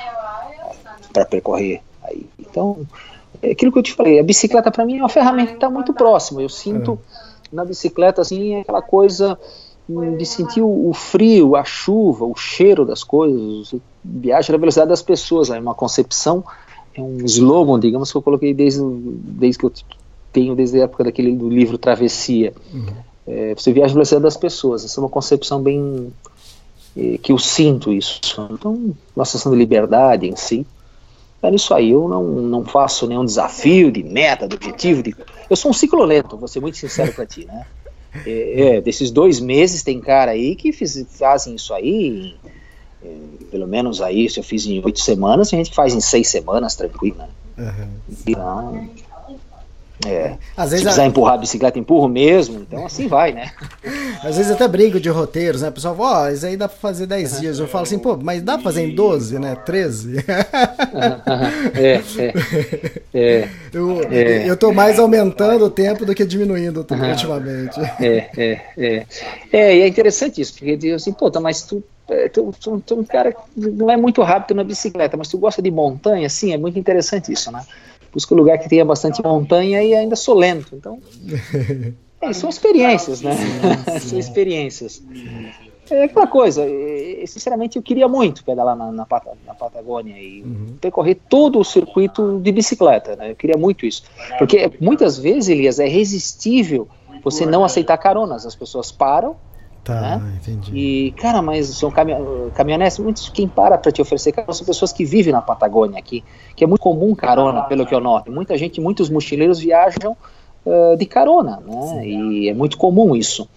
para 1.12 1.26
percorrer 1.26 1.82
aí. 2.04 2.26
Então, 2.40 2.86
é 3.42 3.52
aquilo 3.52 3.72
que 3.72 3.80
eu 3.80 3.84
te 3.84 3.94
falei, 3.94 4.20
a 4.20 4.24
bicicleta 4.24 4.72
para 4.72 4.86
mim 4.86 4.98
é 4.98 5.02
uma 5.02 5.10
ferramenta 5.10 5.50
que 5.50 5.58
está 5.58 5.70
muito 5.70 5.94
próxima. 5.94 6.42
Eu 6.42 6.50
sinto 6.50 7.00
é. 7.52 7.56
na 7.56 7.66
bicicleta 7.66 8.22
assim 8.22 8.60
aquela 8.60 8.82
coisa 8.82 9.38
de 10.18 10.26
sentir 10.26 10.62
o, 10.62 10.92
frio, 10.94 11.56
a 11.56 11.64
chuva, 11.64 12.26
o 12.26 12.36
cheiro 12.36 12.86
das 12.86 13.04
coisas, 13.04 13.74
viaja 14.04 14.52
na 14.52 14.60
velocidade 14.60 14.90
das 14.90 15.02
pessoas, 15.02 15.50
é 15.50 15.58
uma 15.58 15.74
concepção, 15.74 16.44
é 16.94 17.02
um 17.02 17.24
slogan, 17.24 17.80
digamos, 17.80 18.12
que 18.12 18.18
eu 18.18 18.22
coloquei 18.22 18.54
desde, 18.54 18.82
desde 18.84 19.60
que 19.60 19.66
eu 19.66 19.72
tenho, 20.34 20.56
desde 20.56 20.82
a 20.82 20.84
época 20.84 21.06
daquele 21.06 21.34
do 21.34 21.48
livro 21.48 21.78
Travessia. 21.78 22.54
Uhum. 22.74 22.86
É, 23.26 23.56
você 23.56 23.72
viaja 23.72 23.90
na 23.90 23.96
velocidade 23.96 24.24
das 24.24 24.36
pessoas, 24.36 24.84
essa 24.84 25.00
é 25.00 25.02
uma 25.02 25.10
concepção 25.10 25.62
bem 25.62 26.12
é, 26.96 27.18
que 27.18 27.32
eu 27.32 27.38
sinto 27.38 27.94
isso. 27.94 28.20
Então, 28.52 28.94
uma 29.16 29.26
sensação 29.26 29.52
de 29.54 29.58
liberdade 29.58 30.28
em 30.28 30.36
si. 30.36 30.66
Ficar 31.48 31.52
nisso 31.52 31.74
aí. 31.74 31.92
Eu 31.92 32.08
não, 32.08 32.24
não 32.24 32.66
faço 32.66 33.08
nenhum 33.08 33.26
desafio 33.26 33.92
de 33.92 34.04
meta, 34.04 34.48
de 34.48 34.56
objetivo. 34.56 35.02
De... 35.02 35.16
Eu 35.50 35.56
sou 35.56 35.72
um 35.72 35.74
ciclo 35.74 36.04
lento, 36.04 36.38
vou 36.38 36.48
ser 36.48 36.60
muito 36.60 36.78
sincero 36.78 37.14
para 37.14 37.26
ti, 37.26 37.46
né? 37.46 37.66
É, 38.26 38.62
é, 38.62 38.82
desses 38.82 39.12
dois 39.12 39.40
meses 39.40 39.84
tem 39.84 40.00
cara 40.00 40.32
aí 40.32 40.56
que 40.56 40.72
fiz, 40.72 41.06
fazem 41.12 41.56
isso 41.56 41.74
aí, 41.74 42.36
é, 43.04 43.16
pelo 43.52 43.68
menos 43.68 44.02
aí, 44.02 44.30
se 44.30 44.40
eu 44.40 44.44
fiz 44.44 44.66
em 44.66 44.84
oito 44.84 45.00
semanas, 45.00 45.50
tem 45.50 45.60
gente 45.60 45.70
que 45.70 45.76
faz 45.76 45.94
em 45.94 46.00
seis 46.00 46.28
semanas, 46.28 46.76
tranquilo, 46.76 47.18
né? 47.18 47.30
Uhum, 47.58 47.90
então, 48.10 48.90
é. 50.06 50.36
Às 50.56 50.72
vezes 50.72 50.84
Se 50.84 50.90
quiser 50.90 51.04
a... 51.04 51.06
empurrar 51.06 51.34
a 51.36 51.38
bicicleta, 51.38 51.80
empurro 51.80 52.08
mesmo. 52.08 52.60
Então 52.62 52.86
assim 52.86 53.08
vai, 53.08 53.32
né? 53.32 53.52
Às 54.24 54.38
vezes 54.38 54.52
até 54.52 54.68
brinco 54.68 55.00
de 55.00 55.10
roteiros, 55.10 55.62
né? 55.62 55.70
O 55.70 55.72
pessoal 55.72 55.96
fala, 55.96 56.10
ó, 56.10 56.26
oh, 56.26 56.30
isso 56.30 56.46
aí 56.46 56.58
dá 56.58 56.68
pra 56.68 56.78
fazer 56.78 57.08
10 57.08 57.40
dias. 57.40 57.60
Eu 57.60 57.68
falo 57.68 57.84
assim, 57.84 57.98
pô, 57.98 58.18
mas 58.18 58.42
dá 58.42 58.54
pra 58.54 58.64
fazer 58.64 58.84
em 58.84 58.94
12, 58.94 59.40
né? 59.40 59.56
13? 59.56 60.18
é, 61.76 62.02
é. 62.18 62.34
é, 63.14 63.50
eu, 63.74 64.02
é. 64.12 64.50
eu 64.50 64.58
tô 64.58 64.72
mais 64.72 65.00
aumentando 65.00 65.66
o 65.66 65.70
tempo 65.70 66.06
do 66.06 66.14
que 66.14 66.26
diminuindo 66.26 66.78
ultimamente. 66.78 67.26
É, 68.00 68.30
é, 68.38 68.62
é. 68.78 69.06
É, 69.52 69.78
e 69.78 69.82
é 69.82 69.88
interessante 69.88 70.42
isso, 70.42 70.54
porque 70.54 70.76
diz 70.76 70.94
assim, 70.94 71.14
pô, 71.14 71.32
mas 71.40 71.64
tu 71.64 71.84
é, 72.10 72.30
tu, 72.30 72.54
tu, 72.60 72.82
tu, 72.86 73.00
um 73.00 73.04
cara 73.04 73.34
que 73.34 73.40
não 73.58 73.92
é 73.92 73.98
muito 73.98 74.22
rápido 74.22 74.56
na 74.56 74.64
bicicleta, 74.64 75.18
mas 75.18 75.28
tu 75.28 75.38
gosta 75.38 75.62
de 75.62 75.70
montanha, 75.70 76.30
sim, 76.30 76.54
é 76.54 76.58
muito 76.58 76.80
interessante 76.80 77.34
isso, 77.34 77.52
né? 77.52 77.66
Busco 78.12 78.34
um 78.34 78.38
lugar 78.38 78.58
que 78.58 78.70
tenha 78.70 78.86
bastante 78.86 79.24
montanha 79.24 79.84
e 79.84 79.94
ainda 79.94 80.16
sou 80.16 80.36
lento. 80.36 80.76
Então, 80.76 81.00
é, 82.22 82.34
são 82.34 82.50
experiências, 82.50 83.22
né? 83.22 83.32
são 84.02 84.18
experiências. 84.18 85.02
É 85.90 86.04
aquela 86.04 86.28
coisa, 86.28 86.66
sinceramente 87.26 87.78
eu 87.78 87.82
queria 87.82 88.10
muito 88.10 88.44
pedalar 88.44 88.76
na, 88.76 88.92
na, 88.92 89.08
na 89.46 89.54
Patagônia 89.54 90.20
e 90.20 90.44
uhum. 90.44 90.76
percorrer 90.82 91.18
todo 91.30 91.60
o 91.60 91.64
circuito 91.64 92.40
de 92.40 92.52
bicicleta, 92.52 93.16
né? 93.16 93.32
Eu 93.32 93.36
queria 93.36 93.58
muito 93.58 93.86
isso. 93.86 94.04
Porque 94.38 94.70
muitas 94.82 95.18
vezes, 95.18 95.48
Elias, 95.48 95.80
é 95.80 95.88
irresistível 95.88 96.90
você 97.24 97.46
não 97.46 97.64
aceitar 97.64 97.98
caronas. 97.98 98.46
As 98.46 98.56
pessoas 98.56 98.92
param, 98.92 99.36
Tá, 99.88 100.18
né? 100.18 100.34
entendi. 100.42 100.78
E, 100.78 101.12
cara, 101.12 101.42
mas 101.42 101.68
são 101.70 101.90
caminho, 101.90 102.52
caminhonetes, 102.54 103.00
muitos 103.00 103.30
quem 103.30 103.48
para 103.48 103.78
para 103.78 103.90
te 103.90 104.02
oferecer 104.02 104.34
carona 104.34 104.52
são 104.52 104.66
pessoas 104.66 104.92
que 104.92 105.06
vivem 105.06 105.32
na 105.32 105.42
Patagônia 105.42 105.98
aqui, 105.98 106.26
que 106.58 106.64
é 106.66 106.68
muito 106.68 106.82
comum 106.82 107.16
carona, 107.16 107.64
pelo 107.64 107.86
que 107.86 107.96
eu 107.96 108.02
noto. 108.02 108.30
Muita 108.30 108.58
gente, 108.58 108.82
muitos 108.82 109.10
mochileiros 109.10 109.60
viajam 109.60 110.18
uh, 110.66 110.98
de 110.98 111.06
carona, 111.06 111.62
né? 111.66 111.82
Sim. 111.88 112.04
E 112.04 112.50
é 112.50 112.54
muito 112.54 112.78
comum 112.78 113.16
isso. 113.16 113.48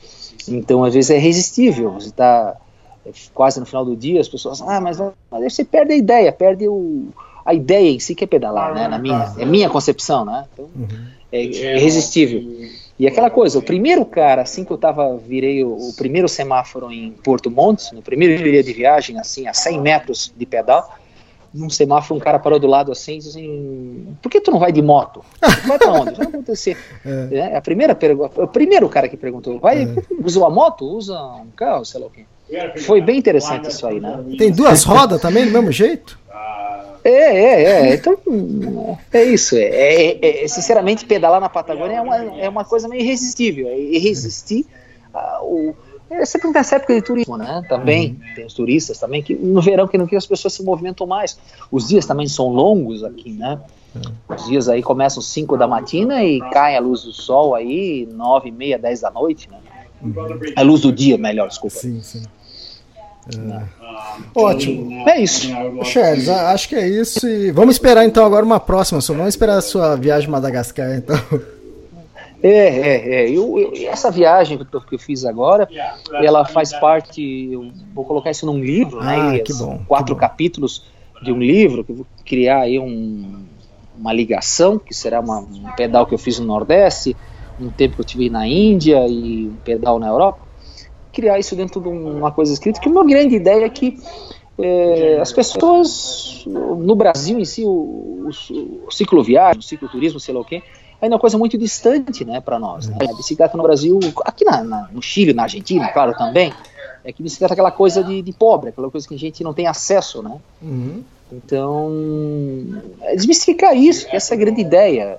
Então, 0.48 0.84
às 0.84 0.94
vezes 0.94 1.10
é 1.10 1.16
irresistível. 1.16 1.94
Você 1.94 2.10
está 2.10 2.56
quase 3.34 3.58
no 3.58 3.66
final 3.66 3.84
do 3.84 3.96
dia, 3.96 4.20
as 4.20 4.28
pessoas, 4.28 4.62
ah, 4.62 4.80
mas, 4.80 4.98
mas 5.28 5.52
você 5.52 5.64
perde 5.64 5.94
a 5.94 5.96
ideia, 5.96 6.30
perde 6.30 6.68
o, 6.68 7.08
a 7.44 7.52
ideia 7.52 7.90
em 7.90 7.98
si 7.98 8.14
que 8.14 8.22
é 8.22 8.26
pedalar, 8.26 8.72
né? 8.72 8.86
Na 8.86 8.98
minha, 8.98 9.34
é 9.36 9.44
minha 9.44 9.68
concepção, 9.68 10.24
né? 10.24 10.44
Então, 10.52 10.66
uhum. 10.76 11.06
é, 11.32 11.38
é 11.38 11.76
irresistível. 11.76 12.40
E 13.00 13.06
aquela 13.06 13.30
coisa, 13.30 13.58
o 13.58 13.62
primeiro 13.62 14.04
cara, 14.04 14.42
assim 14.42 14.62
que 14.62 14.70
eu 14.70 14.76
tava, 14.76 15.16
virei 15.16 15.64
o, 15.64 15.74
o 15.74 15.94
primeiro 15.96 16.28
semáforo 16.28 16.92
em 16.92 17.12
Porto 17.12 17.50
Montes, 17.50 17.92
no 17.92 18.02
primeiro 18.02 18.44
dia 18.44 18.62
de 18.62 18.74
viagem, 18.74 19.18
assim, 19.18 19.48
a 19.48 19.54
100 19.54 19.80
metros 19.80 20.30
de 20.36 20.44
pedal, 20.44 20.98
num 21.52 21.70
semáforo 21.70 22.20
um 22.20 22.22
cara 22.22 22.38
parou 22.38 22.58
do 22.58 22.66
lado 22.66 22.92
assim 22.92 23.14
e 23.14 23.18
disse 23.20 23.30
assim, 23.30 24.14
por 24.20 24.30
que 24.30 24.38
tu 24.38 24.50
não 24.50 24.58
vai 24.58 24.70
de 24.70 24.82
moto? 24.82 25.24
Vai 25.66 25.78
pra 25.78 25.92
onde? 25.92 26.12
Vai 26.12 26.26
acontecer. 26.26 26.76
É. 27.02 27.38
É, 27.38 27.56
a 27.56 27.62
primeira 27.62 27.94
pergunta, 27.94 28.42
o 28.42 28.46
primeiro 28.46 28.86
cara 28.86 29.08
que 29.08 29.16
perguntou, 29.16 29.58
vai, 29.58 29.84
é. 29.84 29.94
usa 30.22 30.38
uma 30.38 30.50
moto? 30.50 30.84
Usa 30.84 31.18
um 31.18 31.48
carro, 31.56 31.82
sei 31.86 32.00
lá 32.02 32.06
o 32.06 32.10
quê. 32.10 32.26
Foi 32.80 33.00
bem 33.00 33.18
interessante 33.18 33.70
isso 33.70 33.86
aí, 33.86 33.98
né? 33.98 34.22
Tem 34.36 34.52
duas 34.52 34.84
rodas 34.84 35.22
também, 35.22 35.46
do 35.46 35.50
mesmo 35.50 35.72
jeito? 35.72 36.19
É, 37.02 37.10
é, 37.10 37.62
é. 37.64 37.94
Então, 37.94 38.16
é 39.12 39.24
isso. 39.24 39.56
É, 39.56 39.64
é, 39.64 40.44
é, 40.44 40.48
sinceramente, 40.48 41.04
pedalar 41.04 41.40
na 41.40 41.48
Patagônia 41.48 41.96
é 41.96 42.00
uma, 42.00 42.16
é 42.16 42.48
uma 42.48 42.64
coisa 42.64 42.88
meio 42.88 43.02
irresistível. 43.02 43.68
É 43.68 43.78
irresistir 43.78 44.66
o. 45.42 45.74
É 46.10 46.24
sempre 46.24 46.50
nessa 46.50 46.74
época 46.76 46.92
de 46.94 47.02
turismo, 47.02 47.36
né? 47.36 47.64
Também 47.68 48.10
uhum. 48.20 48.34
tem 48.34 48.44
os 48.44 48.52
turistas 48.52 48.98
também 48.98 49.22
que 49.22 49.32
no 49.32 49.62
verão 49.62 49.86
que 49.86 49.96
não 49.96 50.08
que 50.08 50.16
as 50.16 50.26
pessoas 50.26 50.54
se 50.54 50.62
movimentam 50.62 51.06
mais. 51.06 51.38
Os 51.70 51.86
dias 51.86 52.04
também 52.04 52.26
são 52.26 52.48
longos 52.48 53.04
aqui, 53.04 53.30
né? 53.30 53.60
Uhum. 53.94 54.34
Os 54.36 54.46
dias 54.48 54.68
aí 54.68 54.82
começam 54.82 55.22
5 55.22 55.56
da 55.56 55.68
matina 55.68 56.24
e 56.24 56.40
cai 56.50 56.76
a 56.76 56.80
luz 56.80 57.04
do 57.04 57.12
sol 57.12 57.54
aí 57.54 58.08
9 58.10 58.48
e 58.48 58.52
meia, 58.52 58.76
10 58.76 59.00
da 59.02 59.10
noite, 59.10 59.48
né? 59.48 59.58
Uhum. 60.02 60.14
A 60.56 60.62
luz 60.62 60.80
do 60.80 60.92
dia, 60.92 61.16
melhor, 61.16 61.46
desculpa. 61.48 61.76
Sim, 61.76 62.02
sim. 62.02 62.24
É. 63.28 63.79
Ótimo. 64.34 65.08
É 65.08 65.20
isso. 65.20 65.48
Charles, 65.84 66.28
acho 66.28 66.68
que 66.68 66.76
é 66.76 66.88
isso. 66.88 67.26
E 67.26 67.50
vamos 67.50 67.74
esperar 67.74 68.04
então 68.04 68.24
agora 68.24 68.44
uma 68.44 68.60
próxima. 68.60 69.00
Só 69.00 69.12
vamos 69.12 69.30
esperar 69.30 69.58
a 69.58 69.62
sua 69.62 69.96
viagem 69.96 70.28
a 70.28 70.32
Madagascar, 70.32 70.96
então. 70.96 71.16
É, 72.42 72.48
é, 72.48 73.14
é. 73.14 73.30
Eu, 73.30 73.58
eu, 73.58 73.88
essa 73.88 74.10
viagem 74.10 74.56
que 74.56 74.74
eu, 74.74 74.80
que 74.80 74.94
eu, 74.94 74.98
fiz 74.98 75.24
agora, 75.24 75.68
ela 76.10 76.44
faz 76.46 76.72
parte. 76.72 77.50
Eu 77.52 77.70
vou 77.94 78.04
colocar 78.04 78.30
isso 78.30 78.46
num 78.46 78.58
livro, 78.58 79.02
né? 79.02 79.14
ah, 79.14 79.32
né? 79.32 79.38
Que 79.40 79.52
bom. 79.52 79.80
Quatro 79.86 80.14
que 80.14 80.20
bom. 80.20 80.26
capítulos 80.26 80.84
de 81.22 81.32
um 81.32 81.38
livro 81.38 81.84
que 81.84 81.92
eu 81.92 81.96
vou 81.96 82.06
criar 82.24 82.60
aí 82.60 82.78
um, 82.78 83.44
uma 83.98 84.12
ligação, 84.12 84.78
que 84.78 84.94
será 84.94 85.20
uma, 85.20 85.40
um 85.40 85.70
pedal 85.76 86.06
que 86.06 86.14
eu 86.14 86.18
fiz 86.18 86.38
no 86.38 86.46
Nordeste, 86.46 87.14
um 87.60 87.68
tempo 87.68 87.96
que 87.96 88.00
eu 88.00 88.06
tive 88.06 88.30
na 88.30 88.46
Índia 88.46 89.06
e 89.06 89.48
um 89.48 89.56
pedal 89.62 89.98
na 89.98 90.08
Europa 90.08 90.49
criar 91.12 91.38
isso 91.38 91.54
dentro 91.56 91.80
de 91.80 91.88
uma 91.88 92.30
coisa 92.30 92.52
escrita, 92.52 92.80
que 92.80 92.88
uma 92.88 93.04
grande 93.04 93.34
ideia 93.34 93.64
é 93.64 93.68
que 93.68 93.98
é, 94.58 95.18
as 95.20 95.32
pessoas 95.32 96.44
no 96.46 96.94
Brasil 96.94 97.38
em 97.38 97.44
si, 97.44 97.64
o, 97.64 97.68
o, 97.68 98.86
o 98.86 98.90
cicloviagem, 98.90 99.60
o 99.60 99.62
cicloturismo, 99.62 100.20
sei 100.20 100.34
lá 100.34 100.40
o 100.40 100.44
quê, 100.44 100.62
ainda 101.00 101.14
é 101.14 101.16
uma 101.16 101.20
coisa 101.20 101.38
muito 101.38 101.56
distante 101.56 102.24
né, 102.24 102.40
para 102.40 102.58
nós. 102.58 102.88
Né? 102.88 102.96
A 103.00 103.14
bicicleta 103.14 103.56
no 103.56 103.62
Brasil, 103.62 103.98
aqui 104.24 104.44
na, 104.44 104.62
na, 104.62 104.88
no 104.92 105.02
Chile, 105.02 105.32
na 105.32 105.44
Argentina, 105.44 105.88
claro, 105.88 106.14
também, 106.14 106.52
é 107.04 107.12
que 107.12 107.22
bicicleta 107.22 107.52
é 107.52 107.54
aquela 107.54 107.70
coisa 107.70 108.04
de, 108.04 108.20
de 108.20 108.32
pobre, 108.32 108.68
aquela 108.68 108.90
coisa 108.90 109.08
que 109.08 109.14
a 109.14 109.18
gente 109.18 109.42
não 109.42 109.54
tem 109.54 109.66
acesso, 109.66 110.22
né? 110.22 110.36
Uhum. 110.60 111.02
Então, 111.32 111.92
é 113.02 113.14
desmistificar 113.14 113.74
isso, 113.74 114.08
que 114.08 114.16
essa 114.16 114.34
é 114.34 114.36
a 114.36 114.38
grande 114.40 114.60
ideia 114.60 115.18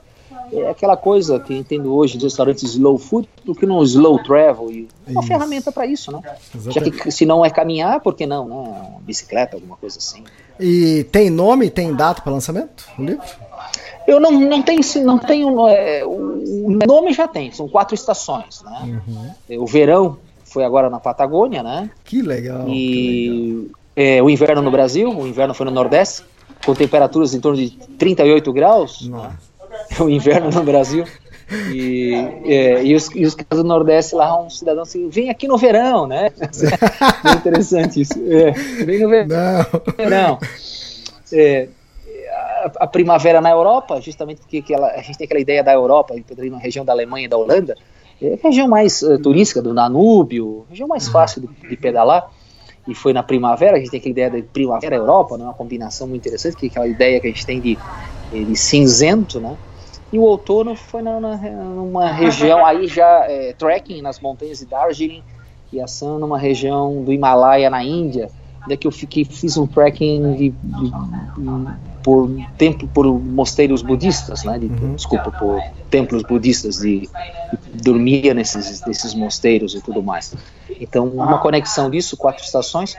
é 0.52 0.70
aquela 0.70 0.98
coisa 0.98 1.40
que 1.40 1.54
entendo 1.54 1.94
hoje 1.94 2.16
dos 2.18 2.26
restaurantes 2.26 2.64
slow 2.64 2.98
food, 2.98 3.28
do 3.46 3.56
que 3.56 3.66
no 3.66 3.82
slow 3.84 4.22
travel, 4.24 4.72
e 4.72 4.88
uma 5.08 5.22
isso. 5.22 5.28
ferramenta 5.28 5.72
para 5.72 5.86
isso, 5.86 6.12
né? 6.12 6.22
Já 6.70 6.82
que 6.82 7.12
se 7.12 7.26
não 7.26 7.44
é 7.46 7.50
caminhar, 7.50 8.00
por 8.02 8.14
que 8.14 8.26
não, 8.26 8.48
né? 8.48 8.56
Uma 8.56 9.00
bicicleta, 9.02 9.56
alguma 9.56 9.78
coisa 9.78 9.98
assim. 9.98 10.24
E 10.60 11.06
tem 11.06 11.30
nome, 11.30 11.70
tem 11.70 11.94
data 11.94 12.22
para 12.22 12.32
lançamento 12.32 12.88
o 12.98 13.04
livro? 13.04 13.24
Eu 14.08 14.20
não, 14.20 14.32
não 14.32 14.62
tenho, 14.62 14.82
não 15.04 15.18
tenho 15.18 15.68
é, 15.68 16.04
o 16.06 16.70
nome 16.86 17.14
já 17.14 17.28
tem, 17.28 17.52
são 17.52 17.68
quatro 17.70 17.96
estações, 17.96 18.62
né? 18.64 19.02
Uhum. 19.08 19.62
O 19.64 19.66
verão 19.66 20.18
foi 20.44 20.66
agora 20.66 20.90
na 20.90 21.00
Patagônia, 21.00 21.64
né? 21.64 21.90
Que 22.04 22.22
legal. 22.22 22.68
E 22.68 22.74
que 22.74 23.30
legal. 23.30 23.82
É, 23.96 24.24
o 24.24 24.30
inverno 24.30 24.62
no 24.62 24.72
Brasil, 24.72 25.10
o 25.10 25.28
inverno 25.28 25.54
foi 25.54 25.66
no 25.66 25.72
Nordeste, 25.72 26.24
com 26.66 26.74
temperaturas 26.74 27.34
em 27.34 27.40
torno 27.40 27.58
de 27.58 27.72
38 27.98 28.52
graus. 28.54 29.08
Nossa. 29.08 29.30
Né? 29.30 29.36
o 30.00 30.10
inverno 30.10 30.50
no 30.50 30.64
Brasil. 30.64 31.06
E, 31.70 32.14
é, 32.46 32.84
e, 32.84 32.96
os, 32.96 33.10
e 33.14 33.26
os 33.26 33.36
caras 33.36 33.62
do 33.62 33.68
Nordeste 33.68 34.16
lá, 34.16 34.42
um 34.42 34.50
cidadão 34.50 34.84
assim, 34.84 35.10
vem 35.10 35.30
aqui 35.30 35.48
no 35.48 35.58
verão, 35.58 36.08
né? 36.08 36.32
É 37.28 37.34
interessante 37.34 38.02
isso. 38.02 38.14
É, 38.14 38.52
vem 38.86 39.00
no 39.00 39.10
verão. 39.10 39.66
Não. 40.10 40.40
É, 41.34 41.68
a, 42.32 42.72
a, 42.82 42.88
primavera 42.88 43.42
na 43.42 43.50
Europa, 43.50 44.00
justamente 44.00 44.40
porque 44.42 44.62
que 44.62 44.74
ela, 44.74 44.88
a 44.92 45.02
gente 45.02 45.18
tem 45.18 45.26
aquela 45.26 45.42
ideia 45.42 45.64
da 45.64 45.74
Europa, 45.74 46.16
na 46.50 46.58
região 46.58 46.86
da 46.86 46.94
Alemanha 46.94 47.26
e 47.26 47.28
da 47.28 47.38
Holanda, 47.38 47.76
é 48.22 48.34
a 48.36 48.38
região 48.42 48.68
mais 48.68 49.02
uh, 49.02 49.18
turística 49.18 49.62
do 49.62 49.74
Danúbio, 49.74 50.66
região 50.70 50.88
mais 50.88 51.08
fácil 51.08 51.42
de, 51.42 51.70
de, 51.70 51.76
pedalar. 51.76 52.30
E 52.88 52.96
foi 52.96 53.14
na 53.14 53.24
primavera, 53.24 53.78
a 53.78 53.80
gente 53.80 53.92
tem 53.92 54.00
aquela 54.00 54.12
ideia 54.12 54.30
de 54.30 54.42
primavera 54.44 54.96
Europa, 54.96 55.38
né, 55.38 55.44
uma 55.44 55.54
combinação 55.54 56.08
muito 56.08 56.22
interessante, 56.22 56.56
que 56.56 56.66
é 56.66 56.70
aquela 56.70 56.88
ideia 56.88 57.20
que 57.20 57.28
a 57.28 57.30
gente 57.30 57.46
tem 57.46 57.60
de, 57.60 57.78
de 58.32 58.56
cinzento, 58.56 59.40
né? 59.40 59.56
E 60.12 60.20
o 60.20 60.24
outono 60.24 60.76
foi 60.76 61.02
na, 61.02 61.20
na, 61.20 61.38
numa 61.38 62.12
região 62.12 62.64
aí 62.66 62.88
já 62.88 63.26
é, 63.30 63.54
trekking 63.54 64.02
nas 64.02 64.20
montanhas 64.20 64.60
de 64.60 64.66
Darjeeling 64.66 65.24
e 65.72 65.80
Assam, 65.80 66.20
numa 66.20 66.38
região 66.38 67.04
do 67.04 67.14
Himalaia 67.14 67.70
na 67.70 67.84
Índia, 67.84 68.30
onde 68.64 68.74
é 68.74 68.78
que 68.78 68.86
eu 68.86 68.92
fiquei, 68.92 69.24
fiz 69.24 69.58
um 69.58 69.66
trekking 69.66 70.34
de, 70.34 70.50
de, 70.50 70.90
de, 70.90 71.72
por 72.04 72.30
templo, 72.58 72.88
por 72.90 73.06
mosteiros 73.06 73.82
budistas, 73.82 74.44
né? 74.44 74.60
De, 74.60 74.66
uhum. 74.66 74.96
Desculpa, 74.96 75.32
por 75.32 75.62
templos 75.90 76.24
budistas 76.24 76.80
de, 76.80 77.10
dormia 77.74 78.34
nesses, 78.34 78.86
nesses 78.86 79.14
mosteiros 79.14 79.76
e 79.76 79.82
tudo 79.82 80.04
mais. 80.04 80.34
Então, 80.80 81.08
uma 81.08 81.38
conexão 81.38 81.90
disso, 81.90 82.18
quatro 82.18 82.44
estações, 82.44 82.98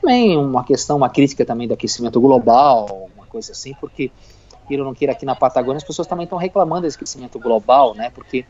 também 0.00 0.36
uma 0.36 0.64
questão, 0.64 0.96
uma 0.96 1.08
crítica 1.08 1.44
também 1.44 1.68
do 1.68 1.74
aquecimento 1.74 2.20
global, 2.20 3.08
uma 3.16 3.26
coisa 3.26 3.52
assim, 3.52 3.74
porque 3.80 4.10
queira 4.66 4.82
ou 4.82 4.88
não 4.88 4.94
queira, 4.94 5.12
aqui 5.12 5.24
na 5.24 5.34
Patagônia, 5.34 5.78
as 5.78 5.84
pessoas 5.84 6.08
também 6.08 6.24
estão 6.24 6.38
reclamando 6.38 6.82
desse 6.82 6.96
aquecimento 6.96 7.38
global, 7.38 7.94
né? 7.94 8.10
Porque 8.14 8.44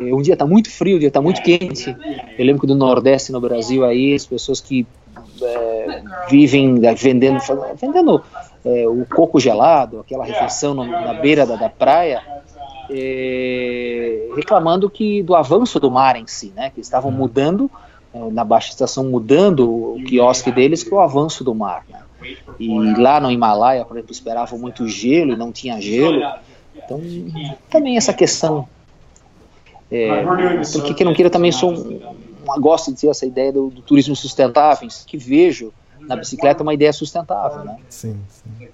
eh, 0.00 0.14
um 0.14 0.22
dia 0.22 0.34
está 0.34 0.46
muito 0.46 0.70
frio, 0.70 0.96
um 0.96 0.98
dia 0.98 1.08
está 1.08 1.20
muito 1.20 1.42
quente. 1.42 1.96
Eu 2.38 2.44
lembro 2.44 2.60
que 2.60 2.66
do 2.66 2.74
Nordeste 2.74 3.32
no 3.32 3.40
Brasil 3.40 3.84
aí, 3.84 4.14
as 4.14 4.26
pessoas 4.26 4.60
que 4.60 4.86
é, 5.42 6.02
vivem 6.28 6.80
vendendo, 6.94 7.38
vendendo 7.76 8.22
é, 8.64 8.86
o 8.86 9.04
coco 9.06 9.40
gelado, 9.40 10.00
aquela 10.00 10.24
refeição 10.24 10.74
no, 10.74 10.84
na 10.84 11.14
beira 11.14 11.46
da, 11.46 11.56
da 11.56 11.68
praia, 11.68 12.22
é, 12.90 14.28
reclamando 14.36 14.88
que 14.88 15.22
do 15.22 15.34
avanço 15.34 15.80
do 15.80 15.90
mar 15.90 16.16
em 16.16 16.26
si, 16.26 16.52
né? 16.54 16.70
Que 16.70 16.80
estavam 16.80 17.10
mudando 17.10 17.70
na 18.32 18.44
baixa 18.44 18.70
estação 18.70 19.04
mudando 19.04 19.68
o 19.68 20.02
quiosque 20.04 20.50
deles 20.50 20.82
para 20.82 20.96
o 20.96 21.00
avanço 21.00 21.44
do 21.44 21.54
mar. 21.54 21.84
Né? 21.88 22.00
E 22.58 23.00
lá 23.00 23.20
no 23.20 23.30
Himalaia, 23.30 23.84
por 23.84 23.96
exemplo, 23.96 24.12
esperavam 24.12 24.58
muito 24.58 24.86
gelo 24.88 25.32
e 25.32 25.36
não 25.36 25.52
tinha 25.52 25.80
gelo. 25.80 26.22
Então, 26.74 27.00
também 27.70 27.96
essa 27.96 28.12
questão. 28.12 28.68
É, 29.90 30.24
porque 30.72 30.94
que 30.94 31.04
não 31.04 31.14
queira, 31.14 31.30
também 31.30 31.52
sou 31.52 31.72
um, 31.72 32.60
gosto 32.60 32.92
de 32.92 33.00
ter 33.00 33.08
essa 33.08 33.24
ideia 33.24 33.52
do, 33.52 33.70
do 33.70 33.82
turismo 33.82 34.16
sustentável, 34.16 34.88
que 35.06 35.16
vejo 35.16 35.72
na 36.00 36.16
bicicleta 36.16 36.62
uma 36.62 36.74
ideia 36.74 36.92
sustentável, 36.92 37.64
né? 37.64 37.76
Sim, 37.88 38.16
sim. 38.28 38.68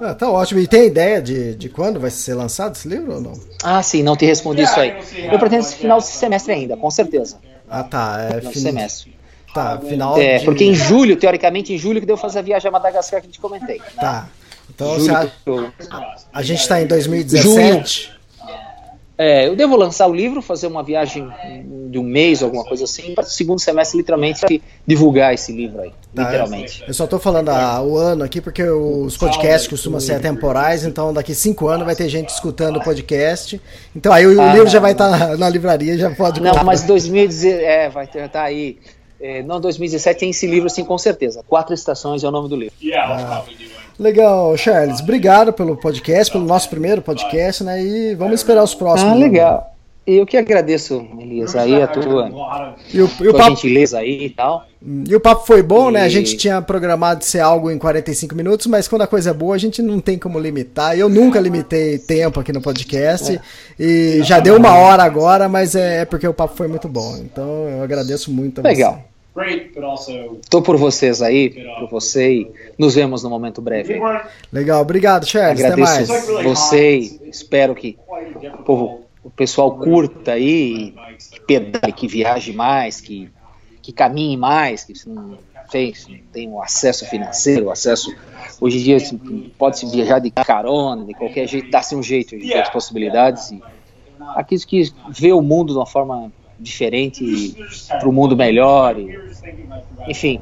Ah, 0.00 0.14
tá 0.14 0.30
ótimo. 0.30 0.60
E 0.60 0.66
tem 0.66 0.86
ideia 0.86 1.20
de, 1.20 1.54
de 1.54 1.68
quando 1.68 2.00
vai 2.00 2.10
ser 2.10 2.34
lançado 2.34 2.74
esse 2.74 2.88
livro 2.88 3.14
ou 3.14 3.20
não? 3.20 3.32
Ah, 3.62 3.82
sim, 3.82 4.02
não 4.02 4.16
te 4.16 4.24
respondi 4.24 4.62
isso 4.62 4.78
aí. 4.78 4.94
Eu 5.30 5.38
pretendo 5.38 5.62
esse 5.62 5.76
final 5.76 5.98
de 5.98 6.06
semestre 6.06 6.52
ainda, 6.52 6.76
com 6.76 6.90
certeza. 6.90 7.38
Ah, 7.68 7.82
tá. 7.82 8.20
É 8.20 8.38
final 8.38 8.52
fin... 8.52 8.60
semestre. 8.60 9.16
Tá, 9.54 9.78
final. 9.78 10.18
É, 10.18 10.38
de... 10.38 10.44
porque 10.44 10.64
em 10.64 10.74
julho, 10.74 11.16
teoricamente, 11.16 11.72
em 11.72 11.78
julho 11.78 12.00
que 12.00 12.06
deu 12.06 12.16
fazer 12.16 12.40
a 12.40 12.42
viagem 12.42 12.68
a 12.68 12.72
Madagascar 12.72 13.20
que 13.20 13.26
a 13.26 13.30
gente 13.30 13.40
comentei. 13.40 13.80
Tá. 13.98 14.28
Então, 14.68 14.98
julho, 14.98 15.72
a... 15.90 16.14
a 16.32 16.42
gente 16.42 16.60
está 16.60 16.82
em 16.82 16.86
2017. 16.86 18.02
Junho. 18.02 18.14
É, 19.16 19.46
eu 19.46 19.54
devo 19.54 19.76
lançar 19.76 20.08
o 20.08 20.12
livro, 20.12 20.42
fazer 20.42 20.66
uma 20.66 20.82
viagem 20.82 21.28
de 21.88 21.96
um 21.96 22.02
mês, 22.02 22.42
alguma 22.42 22.64
coisa 22.64 22.82
assim, 22.82 23.14
para 23.14 23.22
o 23.22 23.26
segundo 23.28 23.60
semestre, 23.60 23.96
literalmente, 23.96 24.60
divulgar 24.84 25.32
esse 25.32 25.52
livro 25.52 25.82
aí, 25.82 25.92
tá, 26.12 26.24
literalmente. 26.24 26.82
Eu 26.84 26.92
só 26.92 27.04
estou 27.04 27.20
falando 27.20 27.50
a, 27.50 27.80
o 27.80 27.96
ano 27.96 28.24
aqui, 28.24 28.40
porque 28.40 28.64
os 28.64 29.16
podcasts 29.16 29.68
costumam 29.68 30.00
ser 30.00 30.20
temporais, 30.20 30.84
então 30.84 31.14
daqui 31.14 31.32
cinco 31.32 31.68
anos 31.68 31.86
vai 31.86 31.94
ter 31.94 32.08
gente 32.08 32.30
escutando 32.30 32.78
o 32.78 32.82
podcast. 32.82 33.60
Então 33.94 34.12
aí 34.12 34.26
o, 34.26 34.40
ah, 34.40 34.52
livro 34.52 34.68
já 34.68 34.80
vai 34.80 34.90
estar 34.90 35.08
tá 35.08 35.28
na, 35.28 35.36
na, 35.36 35.48
livraria, 35.48 35.96
já 35.96 36.10
pode 36.10 36.40
Não, 36.40 36.48
comprar. 36.48 36.64
mas 36.64 36.82
2010, 36.82 37.44
é, 37.44 37.88
vai 37.88 38.06
estar 38.06 38.28
tá 38.28 38.42
aí. 38.42 38.78
É, 39.20 39.42
não, 39.42 39.60
2017 39.60 40.20
tem 40.20 40.30
esse 40.30 40.46
livro, 40.46 40.68
sim, 40.68 40.84
com 40.84 40.98
certeza. 40.98 41.42
Quatro 41.46 41.74
Estações 41.74 42.22
é 42.22 42.28
o 42.28 42.30
nome 42.30 42.48
do 42.48 42.56
livro. 42.56 42.74
Ah. 42.94 43.42
Legal, 43.98 44.56
Charles. 44.56 45.00
Obrigado 45.00 45.52
pelo 45.52 45.76
podcast, 45.76 46.32
pelo 46.32 46.44
nosso 46.44 46.68
primeiro 46.68 47.00
podcast, 47.00 47.62
né? 47.62 47.82
E 47.82 48.14
vamos 48.14 48.40
esperar 48.40 48.62
os 48.62 48.74
próximos. 48.74 49.12
Ah, 49.12 49.16
legal. 49.16 49.73
Eu 50.06 50.26
que 50.26 50.36
agradeço, 50.36 51.06
Elias, 51.18 51.56
aí 51.56 51.82
a 51.82 51.86
tua, 51.86 52.30
e 52.92 53.00
o, 53.00 53.10
e 53.20 53.28
o 53.28 53.32
papo, 53.32 53.50
gentileza 53.50 53.98
aí 53.98 54.26
e 54.26 54.30
tal. 54.30 54.66
E 55.08 55.16
o 55.16 55.20
papo 55.20 55.46
foi 55.46 55.62
bom, 55.62 55.88
e... 55.88 55.94
né? 55.94 56.02
A 56.02 56.08
gente 56.10 56.36
tinha 56.36 56.60
programado 56.60 57.24
ser 57.24 57.40
algo 57.40 57.70
em 57.70 57.78
45 57.78 58.34
minutos, 58.34 58.66
mas 58.66 58.86
quando 58.86 59.00
a 59.00 59.06
coisa 59.06 59.30
é 59.30 59.32
boa, 59.32 59.54
a 59.54 59.58
gente 59.58 59.80
não 59.80 60.00
tem 60.00 60.18
como 60.18 60.38
limitar. 60.38 60.98
Eu 60.98 61.08
nunca 61.08 61.40
limitei 61.40 61.98
tempo 61.98 62.38
aqui 62.38 62.52
no 62.52 62.60
podcast. 62.60 63.34
É. 63.34 63.40
E 63.82 64.22
já 64.22 64.40
deu 64.40 64.56
uma 64.56 64.74
hora 64.74 65.02
agora, 65.02 65.48
mas 65.48 65.74
é, 65.74 66.02
é 66.02 66.04
porque 66.04 66.28
o 66.28 66.34
papo 66.34 66.54
foi 66.54 66.68
muito 66.68 66.86
bom. 66.86 67.16
Então 67.16 67.66
eu 67.68 67.82
agradeço 67.82 68.30
muito 68.30 68.60
a 68.60 68.64
Legal. 68.64 69.02
Você. 69.34 70.30
Estou 70.42 70.62
por 70.62 70.76
vocês 70.76 71.20
aí, 71.20 71.50
por 71.80 71.88
você 71.90 72.32
e 72.32 72.52
nos 72.78 72.94
vemos 72.94 73.24
no 73.24 73.30
momento 73.30 73.60
breve. 73.60 74.00
Legal, 74.52 74.80
obrigado, 74.80 75.26
Charles. 75.26 75.64
Agradeço 75.64 76.12
Até 76.12 76.32
mais. 76.32 76.44
você 76.44 76.98
espero 77.26 77.74
que 77.74 77.98
o 78.60 78.62
povo, 78.62 79.03
o 79.24 79.30
pessoal 79.30 79.76
curta 79.76 80.32
aí, 80.32 80.94
que 81.32 81.40
pedale, 81.40 81.92
que 81.92 82.06
viaje 82.06 82.52
mais, 82.52 83.00
que, 83.00 83.30
que 83.80 83.90
caminhe 83.90 84.36
mais, 84.36 84.84
que 84.84 84.92
não 85.08 85.38
tem, 85.70 85.94
tem 86.30 86.48
o 86.50 86.62
acesso 86.62 87.06
financeiro, 87.06 87.66
o 87.66 87.70
acesso. 87.70 88.14
Hoje 88.60 88.78
em 88.78 88.82
dia 88.82 88.98
pode-se 89.58 89.86
viajar 89.86 90.18
de 90.18 90.30
carona, 90.30 91.04
de 91.04 91.14
qualquer 91.14 91.48
jeito, 91.48 91.70
dá-se 91.70 91.96
um 91.96 92.02
jeito 92.02 92.38
de 92.38 92.70
possibilidades. 92.70 93.50
E 93.50 93.62
aqueles 94.36 94.64
que 94.64 94.92
vê 95.08 95.32
o 95.32 95.40
mundo 95.40 95.72
de 95.72 95.78
uma 95.78 95.86
forma 95.86 96.30
diferente 96.60 97.56
para 97.88 98.08
o 98.08 98.12
mundo 98.12 98.36
melhor, 98.36 98.98
e, 98.98 99.18
enfim, 100.06 100.40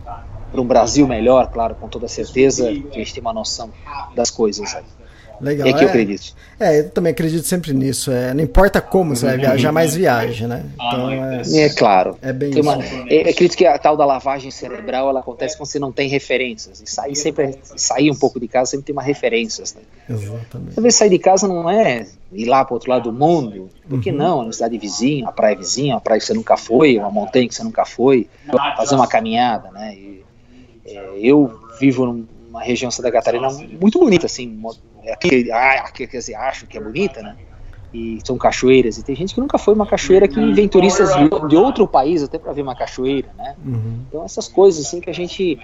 para 0.51 0.61
um 0.61 0.66
Brasil 0.66 1.07
melhor, 1.07 1.51
claro, 1.51 1.76
com 1.76 1.89
toda 1.89 2.09
certeza, 2.09 2.68
a 2.68 2.72
gente 2.72 3.14
tem 3.14 3.20
uma 3.20 3.33
noção 3.33 3.70
das 4.14 4.30
coisas. 4.30 4.76
Legal. 5.43 5.66
É 5.66 5.72
que 5.72 5.84
eu 5.84 5.88
acredito. 5.88 6.34
É, 6.61 6.78
eu 6.78 6.90
também 6.90 7.11
acredito 7.11 7.45
sempre 7.45 7.72
nisso. 7.74 8.12
É, 8.12 8.32
não 8.32 8.45
importa 8.45 8.80
como 8.80 9.16
você 9.16 9.26
vai 9.26 9.36
viajar, 9.36 9.72
mais 9.72 9.97
viaja, 9.97 10.47
né? 10.47 10.64
Então, 10.74 11.11
é, 11.11 11.43
é 11.43 11.68
claro. 11.70 12.16
É 12.22 12.32
bem 12.32 12.55
uma, 12.61 12.78
é, 13.11 13.30
acredito 13.30 13.57
que 13.57 13.66
a 13.66 13.76
tal 13.76 13.97
da 13.97 14.05
lavagem 14.05 14.53
cerebral 14.53 15.09
ela 15.09 15.18
acontece 15.18 15.57
quando 15.57 15.66
você 15.66 15.80
não 15.80 15.90
tem 15.90 16.09
referências. 16.09 16.80
E 16.80 16.88
sair 16.88 17.16
sempre 17.16 17.59
sair 17.76 18.09
um 18.11 18.14
pouco 18.14 18.38
de 18.38 18.47
casa 18.47 18.70
sempre 18.70 18.86
tem 18.86 18.93
uma 18.93 19.03
referências. 19.03 19.74
Né? 19.74 19.82
Exatamente. 20.09 20.74
Talvez 20.76 20.95
sair 20.95 21.11
de 21.11 21.18
casa 21.18 21.49
não 21.49 21.68
é 21.68 22.07
ir 22.32 22.47
lá 22.47 22.64
para 22.64 22.74
o 22.74 22.76
outro 22.76 22.90
lado 22.90 23.11
do 23.11 23.18
mundo. 23.18 23.68
Por 23.88 24.01
que 24.01 24.11
uhum. 24.11 24.16
não? 24.16 24.38
Uma 24.43 24.53
cidade 24.53 24.78
vizinha, 24.78 25.24
uma 25.24 25.32
praia 25.32 25.57
vizinha, 25.57 25.95
uma 25.95 26.01
praia 26.01 26.20
que 26.20 26.26
você 26.26 26.34
nunca 26.34 26.57
foi, 26.57 26.97
uma 26.97 27.11
montanha 27.11 27.49
que 27.49 27.55
você 27.55 27.64
nunca 27.64 27.84
foi, 27.84 28.28
fazer 28.76 28.95
uma 28.95 29.09
caminhada, 29.09 29.72
né? 29.72 29.95
E, 29.97 30.24
é, 30.86 31.11
eu 31.20 31.51
vivo 31.80 32.24
numa 32.53 32.62
região 32.62 32.90
Santa 32.90 33.11
Catarina 33.11 33.48
muito 33.80 33.98
bonita, 33.98 34.26
assim, 34.26 34.62
aqui, 35.11 35.50
ah, 35.50 35.90
quer 35.90 36.07
dizer, 36.07 36.34
acho 36.34 36.66
que 36.66 36.76
é 36.76 36.80
bonita, 36.80 37.22
né? 37.22 37.34
E 37.94 38.18
são 38.24 38.38
cachoeiras, 38.38 38.98
e 38.98 39.03
tem 39.03 39.16
gente 39.16 39.34
que 39.34 39.40
nunca 39.40 39.59
foi 39.59 39.74
uma 39.74 39.86
cachoeira 39.86 40.28
que 40.28 40.53
vem 40.53 40.68
turistas 40.68 41.11
de 41.48 41.57
outro 41.57 41.88
país 41.88 42.22
até 42.22 42.38
para 42.38 42.53
ver 42.53 42.62
uma 42.62 42.76
cachoeira, 42.76 43.28
né? 43.36 43.55
Uhum. 43.64 44.00
Então 44.09 44.24
essas 44.24 44.48
coisas 44.48 44.86
assim 44.86 45.00
que 45.00 45.11
a 45.11 45.14
gente 45.14 45.59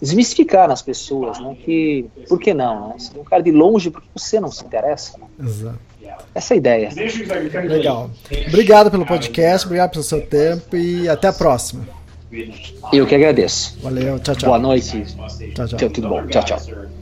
desmistificar 0.00 0.66
nas 0.68 0.80
pessoas, 0.80 1.38
né? 1.38 1.54
Que 1.62 2.06
por 2.28 2.38
que 2.38 2.54
não, 2.54 2.88
né? 2.88 2.94
Se 2.98 3.18
um 3.18 3.24
cara 3.24 3.42
de 3.42 3.50
longe, 3.50 3.90
por 3.90 4.00
que 4.00 4.08
você 4.14 4.40
não 4.40 4.50
se 4.50 4.64
interessa? 4.64 5.18
Né? 5.18 5.26
Exato. 5.46 5.78
Essa 6.34 6.54
é 6.54 6.56
a 6.56 6.58
ideia. 6.58 6.90
Legal. 7.68 8.10
Obrigado 8.48 8.90
pelo 8.90 9.04
podcast, 9.04 9.66
obrigado 9.66 9.90
pelo 9.90 10.02
seu 10.02 10.26
tempo 10.26 10.76
e 10.76 11.08
até 11.08 11.28
a 11.28 11.32
próxima. 11.32 11.86
Eu 12.92 13.06
que 13.06 13.14
agradeço. 13.14 13.78
Valeu, 13.82 14.18
tchau, 14.20 14.34
tchau. 14.34 14.48
Boa 14.50 14.58
noite. 14.58 15.04
Tchau, 15.54 15.66
tchau. 15.66 15.90
Tudo 15.90 16.08
bom. 16.08 16.26
Tchau, 16.28 16.44
tchau. 16.44 16.99